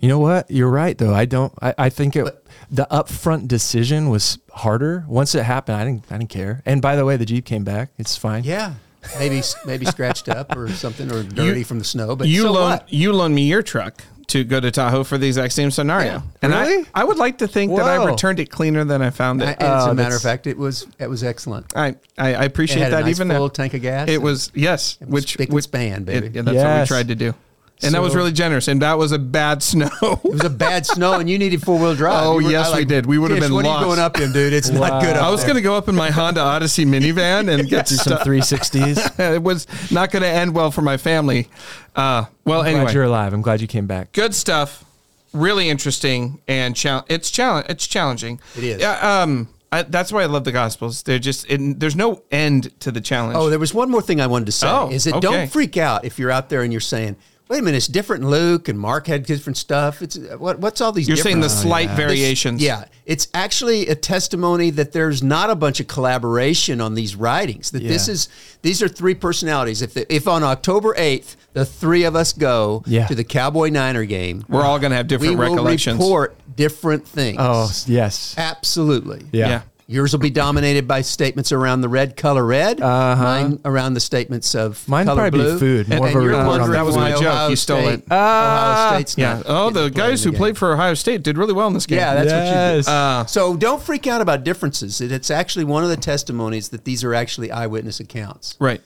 You 0.00 0.08
know 0.08 0.18
what? 0.18 0.50
You're 0.50 0.70
right, 0.70 0.96
though. 0.96 1.14
I 1.14 1.24
don't. 1.24 1.52
I, 1.62 1.74
I 1.78 1.88
think 1.88 2.16
it. 2.16 2.46
the 2.70 2.86
upfront 2.90 3.48
decision 3.48 4.10
was 4.10 4.38
harder. 4.52 5.04
Once 5.08 5.34
it 5.34 5.44
happened, 5.44 5.76
I 5.76 5.84
didn't. 5.84 6.04
I 6.10 6.18
didn't 6.18 6.30
care. 6.30 6.62
And 6.66 6.82
by 6.82 6.96
the 6.96 7.04
way, 7.04 7.16
the 7.16 7.24
Jeep 7.24 7.44
came 7.44 7.64
back. 7.64 7.90
It's 7.96 8.16
fine. 8.16 8.44
Yeah, 8.44 8.74
maybe 9.18 9.42
maybe 9.64 9.86
scratched 9.86 10.28
up 10.28 10.56
or 10.56 10.68
something, 10.70 11.10
or 11.10 11.22
dirty 11.22 11.62
from 11.62 11.78
the 11.78 11.84
snow. 11.84 12.16
But 12.16 12.28
you 12.28 12.42
so 12.42 12.52
loan 12.52 12.70
what? 12.70 12.92
you 12.92 13.12
loaned 13.12 13.34
me 13.34 13.46
your 13.46 13.62
truck 13.62 14.02
to 14.28 14.44
go 14.44 14.58
to 14.60 14.70
Tahoe 14.70 15.04
for 15.04 15.18
the 15.18 15.26
exact 15.26 15.52
same 15.52 15.70
scenario, 15.70 16.12
Yeah. 16.12 16.20
and 16.42 16.52
Really? 16.52 16.86
I 16.94 17.02
I 17.02 17.04
would 17.04 17.18
like 17.18 17.38
to 17.38 17.46
think 17.48 17.74
that 17.76 17.86
I 17.86 18.04
returned 18.04 18.40
it 18.40 18.50
cleaner 18.50 18.84
than 18.84 19.02
I 19.02 19.10
found 19.10 19.42
it. 19.42 19.48
and 19.58 19.62
as 19.62 19.86
Oh, 19.86 19.90
a 19.90 19.94
matter 19.94 20.16
of 20.16 20.22
fact, 20.22 20.46
it 20.46 20.56
was 20.58 20.86
it 20.98 21.08
was 21.10 21.22
excellent. 21.22 21.66
I 21.76 21.96
I, 22.18 22.34
I 22.34 22.42
It 22.44 22.46
appreciate 22.46 22.82
had 22.82 22.92
a 22.92 22.96
that 22.96 23.04
nice 23.04 23.10
even 23.16 23.28
full 23.28 23.40
now. 23.40 23.48
tank 23.48 23.74
of 23.74 23.82
gas. 23.82 24.08
It 24.08 24.22
was 24.22 24.50
yes, 24.54 24.98
it 25.00 25.08
was 25.08 25.22
which 25.24 25.32
spick 25.34 25.48
and 25.48 25.54
which 25.54 25.64
span, 25.64 26.04
baby. 26.04 26.26
It, 26.28 26.34
yeah, 26.36 26.42
that's 26.42 26.56
what 26.56 26.80
we 26.80 26.86
tried 26.86 27.08
to 27.08 27.14
do, 27.14 27.34
and 27.82 27.94
that 27.94 28.00
was 28.02 28.14
really 28.14 28.32
generous. 28.32 28.68
And 28.68 28.80
that 28.82 28.98
was 28.98 29.12
a 29.12 29.18
bad 29.18 29.62
snow. 29.70 29.88
It 30.02 30.24
was 30.24 30.44
a 30.44 30.50
bad 30.50 30.86
snow, 30.86 31.14
and 31.14 31.28
you 31.28 31.38
needed 31.38 31.62
four 31.62 31.78
wheel 31.78 31.94
drive. 31.94 32.26
Oh, 32.26 32.34
were- 32.36 32.42
yes, 32.42 32.68
I 32.68 32.78
we 32.78 32.84
did. 32.84 33.06
We 33.06 33.18
would 33.18 33.30
have 33.30 33.40
been 33.40 33.52
What 33.52 33.66
are 33.66 33.78
you 33.80 33.84
going 33.86 33.98
up 33.98 34.20
in, 34.20 34.32
dude? 34.32 34.52
It's 34.52 34.70
Wow. 34.70 34.88
not 34.88 35.02
good. 35.02 35.16
Up 35.16 35.24
I 35.24 35.30
was 35.30 35.42
going 35.44 35.56
to 35.56 35.62
go 35.62 35.74
up 35.76 35.88
in 35.88 35.94
my 35.94 36.10
Honda 36.10 36.40
Odyssey 36.40 36.84
minivan 36.84 37.52
and 37.52 37.68
get 37.68 37.86
Do 37.86 37.96
some 37.96 38.18
360s. 38.18 39.18
it 39.34 39.42
was 39.42 39.66
not 39.90 40.10
going 40.10 40.22
to 40.22 40.28
end 40.28 40.54
well 40.54 40.70
for 40.70 40.82
my 40.82 40.96
family. 40.96 41.48
Uh, 41.96 42.24
well, 42.44 42.62
Glad 42.62 42.74
anyway, 42.74 42.92
you're 42.92 43.04
alive. 43.04 43.32
I'm 43.32 43.42
glad 43.42 43.60
you 43.60 43.66
came 43.66 43.86
back. 43.86 44.12
good 44.12 44.34
stuff. 44.34 44.84
Really 45.32 45.68
interesting 45.68 46.40
and 46.46 46.76
chal- 46.76 47.04
it's 47.08 47.28
challenge. 47.30 47.66
It's 47.68 47.86
challenging. 47.88 48.40
It 48.56 48.64
is. 48.64 48.80
Yeah. 48.80 49.22
Um. 49.22 49.48
I, 49.72 49.82
that's 49.82 50.12
why 50.12 50.22
I 50.22 50.26
love 50.26 50.44
the 50.44 50.52
Gospels. 50.52 51.02
They're 51.02 51.18
just. 51.18 51.50
It, 51.50 51.80
there's 51.80 51.96
no 51.96 52.22
end 52.30 52.78
to 52.82 52.92
the 52.92 53.00
challenge. 53.00 53.36
Oh, 53.36 53.50
there 53.50 53.58
was 53.58 53.74
one 53.74 53.90
more 53.90 54.00
thing 54.02 54.20
I 54.20 54.28
wanted 54.28 54.44
to 54.46 54.52
say. 54.52 54.68
Oh, 54.70 54.88
is 54.90 55.02
that 55.04 55.14
okay. 55.14 55.20
don't 55.20 55.50
freak 55.50 55.76
out 55.76 56.04
if 56.04 56.20
you're 56.20 56.30
out 56.30 56.48
there 56.50 56.62
and 56.62 56.72
you're 56.72 56.80
saying, 56.80 57.16
"Wait 57.48 57.58
a 57.58 57.62
minute, 57.62 57.76
it's 57.76 57.86
different." 57.86 58.24
Luke 58.24 58.68
and 58.68 58.78
Mark 58.78 59.06
had 59.06 59.24
different 59.24 59.56
stuff. 59.56 60.02
It's 60.02 60.16
what, 60.38 60.58
what's 60.58 60.80
all 60.80 60.92
these? 60.92 61.06
You're 61.08 61.16
saying 61.16 61.40
the 61.40 61.48
different- 61.48 61.62
slight 61.62 61.88
oh, 61.88 61.92
yeah. 61.92 61.96
variations. 61.96 62.62
Yeah, 62.62 62.84
it's 63.06 63.28
actually 63.34 63.88
a 63.88 63.94
testimony 63.94 64.70
that 64.70 64.92
there's 64.92 65.22
not 65.22 65.50
a 65.50 65.54
bunch 65.54 65.80
of 65.80 65.86
collaboration 65.86 66.80
on 66.80 66.94
these 66.94 67.16
writings. 67.16 67.70
That 67.72 67.82
this 67.82 68.08
is 68.08 68.28
these 68.62 68.82
are 68.82 68.88
three 68.88 69.14
personalities. 69.14 69.82
If 69.82 69.94
the, 69.94 70.12
if 70.14 70.26
on 70.28 70.42
October 70.42 70.94
eighth 70.96 71.36
the 71.52 71.64
three 71.64 72.02
of 72.04 72.16
us 72.16 72.32
go 72.32 72.82
Yeah. 72.86 73.06
to 73.06 73.14
the 73.14 73.22
Cowboy 73.24 73.68
Niner 73.68 74.04
game, 74.04 74.44
We're 74.48 74.62
all 74.62 74.78
going 74.80 74.90
to 74.90 74.96
have 74.96 75.06
different 75.06 75.30
we 75.30 75.34
different 75.36 75.50
will 75.52 75.56
recollections. 75.58 75.98
report 76.00 76.36
different 76.56 77.06
things. 77.06 77.36
Oh, 77.40 77.70
yes. 77.86 78.34
absolutely. 78.36 79.24
Yeah. 79.32 79.62
Yeah. 79.86 79.96
Yours 79.96 80.12
will 80.12 80.20
be 80.20 80.30
dominated 80.30 80.88
by 80.88 81.02
statements 81.02 81.52
around 81.52 81.82
the 81.82 81.88
red 81.88 82.16
color 82.16 82.44
red. 82.44 82.80
Uh-huh. 82.80 83.22
Mine 83.22 83.60
around 83.64 83.94
the 83.94 84.00
statements 84.00 84.54
of 84.54 84.86
Mine 84.88 85.04
color 85.06 85.30
probably 85.30 85.52
be 85.52 85.58
food, 85.58 85.88
more 85.88 86.06
and 86.06 86.16
of 86.16 86.22
a 86.22 86.24
you're 86.24 86.46
wondering 86.46 86.72
that 86.72 86.84
was 86.86 86.96
my 86.96 87.10
why 87.10 87.20
joke. 87.20 87.22
Ohio 87.26 87.48
You 87.48 87.56
stole 87.56 87.82
State- 87.82 87.98
it. 88.00 88.04
Ohio 88.10 88.94
State's 88.96 89.18
Yeah. 89.18 89.34
not 89.34 89.42
Oh, 89.46 89.70
the 89.70 89.90
guys 89.90 90.24
who 90.24 90.30
the 90.30 90.36
played 90.38 90.56
for 90.56 90.72
Ohio 90.72 90.94
State 90.94 91.22
did 91.22 91.36
really 91.36 91.52
well 91.52 91.66
in 91.68 91.74
this 91.74 91.86
game. 91.86 91.98
Yeah, 91.98 92.14
that's 92.14 92.32
what 92.32 92.38
you 92.38 92.44
Yes. 92.44 92.86
do. 92.86 92.92
Uh, 92.92 93.26
so 93.26 93.56
don't 93.56 93.82
freak 93.82 94.06
out 94.06 94.20
about 94.20 94.42
differences. 94.44 95.00
It- 95.00 95.12
It's 95.12 95.30
actually 95.30 95.64
one 95.64 95.84
of 95.84 95.90
the 95.90 95.96
testimonies 95.98 96.70
that 96.70 96.84
these 96.84 97.04
are 97.04 97.14
actually 97.14 97.50
eyewitness 97.50 98.00
accounts. 98.00 98.54
right. 98.58 98.80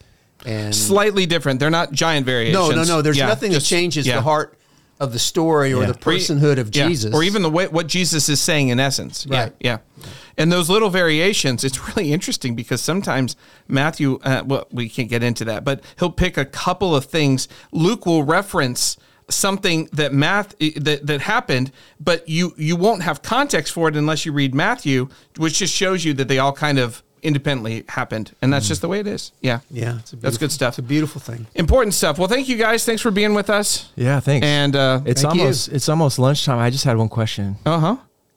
And 0.46 0.74
Slightly 0.74 1.26
different. 1.26 1.58
They're 1.58 1.70
not 1.70 1.92
giant 1.92 2.24
variations. 2.26 2.54
no, 2.68 2.70
no, 2.74 2.84
no. 2.84 3.02
There's 3.02 3.16
Yeah, 3.16 3.26
nothing 3.26 3.50
just- 3.52 3.68
that 3.68 3.74
changes 3.76 4.06
yeah. 4.06 4.16
the 4.16 4.22
heart 4.22 4.57
of 5.00 5.12
the 5.12 5.18
story 5.18 5.72
or 5.72 5.82
Yeah. 5.82 5.92
the 5.92 5.98
personhood 5.98 6.58
of 6.58 6.74
Yeah. 6.74 6.88
Jesus. 6.88 7.14
or 7.14 7.22
even 7.22 7.42
the 7.42 7.50
way 7.50 7.66
what 7.68 7.86
Jesus 7.86 8.28
is 8.28 8.40
saying 8.40 8.68
in 8.68 8.80
essence. 8.80 9.26
Right. 9.28 9.52
Yeah, 9.60 9.78
yeah. 10.00 10.04
And 10.36 10.50
those 10.52 10.68
little 10.68 10.90
variations, 10.90 11.64
it's 11.64 11.78
really 11.96 12.12
interesting 12.12 12.54
because 12.54 12.80
sometimes 12.80 13.36
Matthew, 13.68 14.18
uh, 14.24 14.42
well, 14.44 14.66
we 14.70 14.88
can't 14.88 15.08
get 15.08 15.22
into 15.22 15.44
that, 15.46 15.64
but 15.64 15.82
he'll 15.98 16.10
pick 16.10 16.36
a 16.36 16.44
couple 16.44 16.94
of 16.96 17.04
things. 17.04 17.48
Luke 17.72 18.06
will 18.06 18.24
reference 18.24 18.96
something 19.30 19.88
that 19.92 20.12
math 20.12 20.54
that 20.58 21.06
that 21.06 21.20
happened, 21.20 21.70
but 22.00 22.26
you 22.28 22.54
you 22.56 22.76
won't 22.76 23.02
have 23.02 23.20
context 23.22 23.72
for 23.72 23.88
it 23.88 23.94
unless 23.96 24.24
you 24.24 24.32
read 24.32 24.54
Matthew, 24.54 25.08
which 25.36 25.58
just 25.58 25.74
shows 25.74 26.04
you 26.04 26.14
that 26.14 26.28
they 26.28 26.38
all 26.38 26.52
kind 26.52 26.78
of 26.78 27.02
independently 27.22 27.84
happened, 27.88 28.34
and 28.42 28.52
that's 28.52 28.68
just 28.68 28.80
the 28.80 28.88
way 28.88 29.00
it 29.00 29.06
is. 29.06 29.32
Yeah, 29.40 29.60
yeah, 29.70 29.98
it's 29.98 30.12
a 30.12 30.16
that's 30.16 30.38
good 30.38 30.52
stuff. 30.52 30.72
It's 30.72 30.78
a 30.78 30.82
beautiful 30.82 31.20
thing. 31.20 31.46
Important 31.54 31.94
stuff. 31.94 32.18
Well, 32.18 32.28
thank 32.28 32.48
you 32.48 32.56
guys. 32.56 32.84
Thanks 32.84 33.02
for 33.02 33.10
being 33.10 33.34
with 33.34 33.50
us. 33.50 33.90
Yeah, 33.96 34.20
thanks. 34.20 34.46
And 34.46 34.74
uh, 34.76 35.00
it's 35.04 35.22
Thank 35.22 35.34
you. 35.34 35.40
almost 35.42 35.68
it's 35.68 35.88
almost 35.88 36.18
lunchtime. 36.18 36.58
I 36.58 36.70
just 36.70 36.84
had 36.84 36.96
one 36.96 37.08
question. 37.08 37.56
uh 37.66 37.78
huh. 37.78 37.96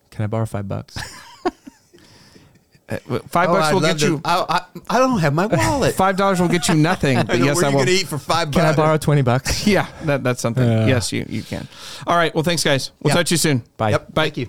Can 0.09 0.23
I 0.23 0.27
borrow 0.27 0.45
five 0.45 0.67
bucks? 0.67 0.97
Five 3.27 3.47
Oh, 3.49 3.53
bucks 3.53 3.67
I'd 3.67 3.73
will 3.73 3.79
love 3.81 3.91
get 3.91 3.99
to- 3.99 4.05
you. 4.05 4.21
I, 4.25 4.45
I, 4.49 4.61
I 4.89 4.99
don't 4.99 5.19
have 5.19 5.33
my 5.33 5.45
wallet. 5.45 5.95
Five 6.05 6.17
dollars 6.17 6.41
will 6.41 6.49
get 6.49 6.67
you 6.67 6.75
nothing. 6.75 7.15
But 7.25 7.39
yes, 7.39 7.63
I 7.63 7.69
you 7.69 7.77
will. 7.77 7.87
eat 7.87 8.05
for 8.07 8.17
five 8.17 8.51
Can 8.51 8.59
I 8.61 8.65
bucks? 8.65 8.75
borrow 8.75 8.97
twenty 8.97 9.21
bucks? 9.21 9.65
Yeah, 9.65 9.87
that, 10.03 10.23
that's 10.25 10.41
something. 10.41 10.61
Yeah. 10.67 10.87
Yes, 10.87 11.13
you 11.13 11.25
you 11.29 11.41
can. 11.41 11.69
All 12.05 12.17
right. 12.17 12.35
Well, 12.35 12.43
thanks, 12.43 12.65
guys. 12.65 12.91
We'll 13.01 13.11
Yeah. 13.11 13.15
talk 13.15 13.27
to 13.27 13.33
you 13.33 13.37
soon. 13.37 13.63
Bye. 13.77 13.91
Yep. 13.91 14.13
Bye. 14.13 14.23
Thank 14.23 14.37
you. 14.37 14.47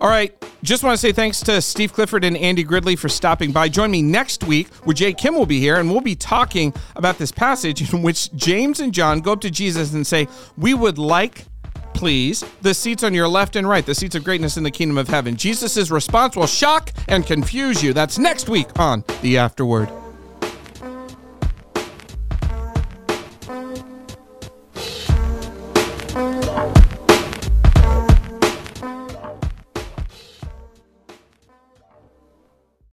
All 0.00 0.08
right. 0.08 0.34
Just 0.62 0.82
want 0.82 0.94
to 0.94 0.98
say 0.98 1.12
thanks 1.12 1.40
to 1.40 1.60
Steve 1.62 1.92
Clifford 1.92 2.24
and 2.24 2.36
Andy 2.36 2.62
Gridley 2.62 2.96
for 2.96 3.08
stopping 3.08 3.50
by. 3.50 3.68
Join 3.68 3.90
me 3.90 4.02
next 4.02 4.44
week 4.44 4.68
where 4.84 4.94
Jay 4.94 5.12
Kim 5.12 5.34
will 5.34 5.46
be 5.46 5.58
here 5.58 5.76
and 5.76 5.90
we'll 5.90 6.00
be 6.00 6.14
talking 6.14 6.74
about 6.96 7.18
this 7.18 7.32
passage 7.32 7.92
in 7.92 8.02
which 8.02 8.32
James 8.34 8.80
and 8.80 8.92
John 8.92 9.20
go 9.20 9.32
up 9.32 9.40
to 9.42 9.50
Jesus 9.50 9.94
and 9.94 10.06
say, 10.06 10.28
We 10.58 10.74
would 10.74 10.98
like, 10.98 11.44
please, 11.94 12.44
the 12.62 12.74
seats 12.74 13.02
on 13.02 13.14
your 13.14 13.28
left 13.28 13.56
and 13.56 13.68
right, 13.68 13.84
the 13.84 13.94
seats 13.94 14.14
of 14.14 14.24
greatness 14.24 14.56
in 14.56 14.62
the 14.62 14.70
kingdom 14.70 14.98
of 14.98 15.08
heaven. 15.08 15.36
Jesus' 15.36 15.90
response 15.90 16.36
will 16.36 16.46
shock 16.46 16.92
and 17.08 17.26
confuse 17.26 17.82
you. 17.82 17.92
That's 17.92 18.18
next 18.18 18.48
week 18.48 18.78
on 18.78 19.04
The 19.22 19.38
Afterword. 19.38 19.99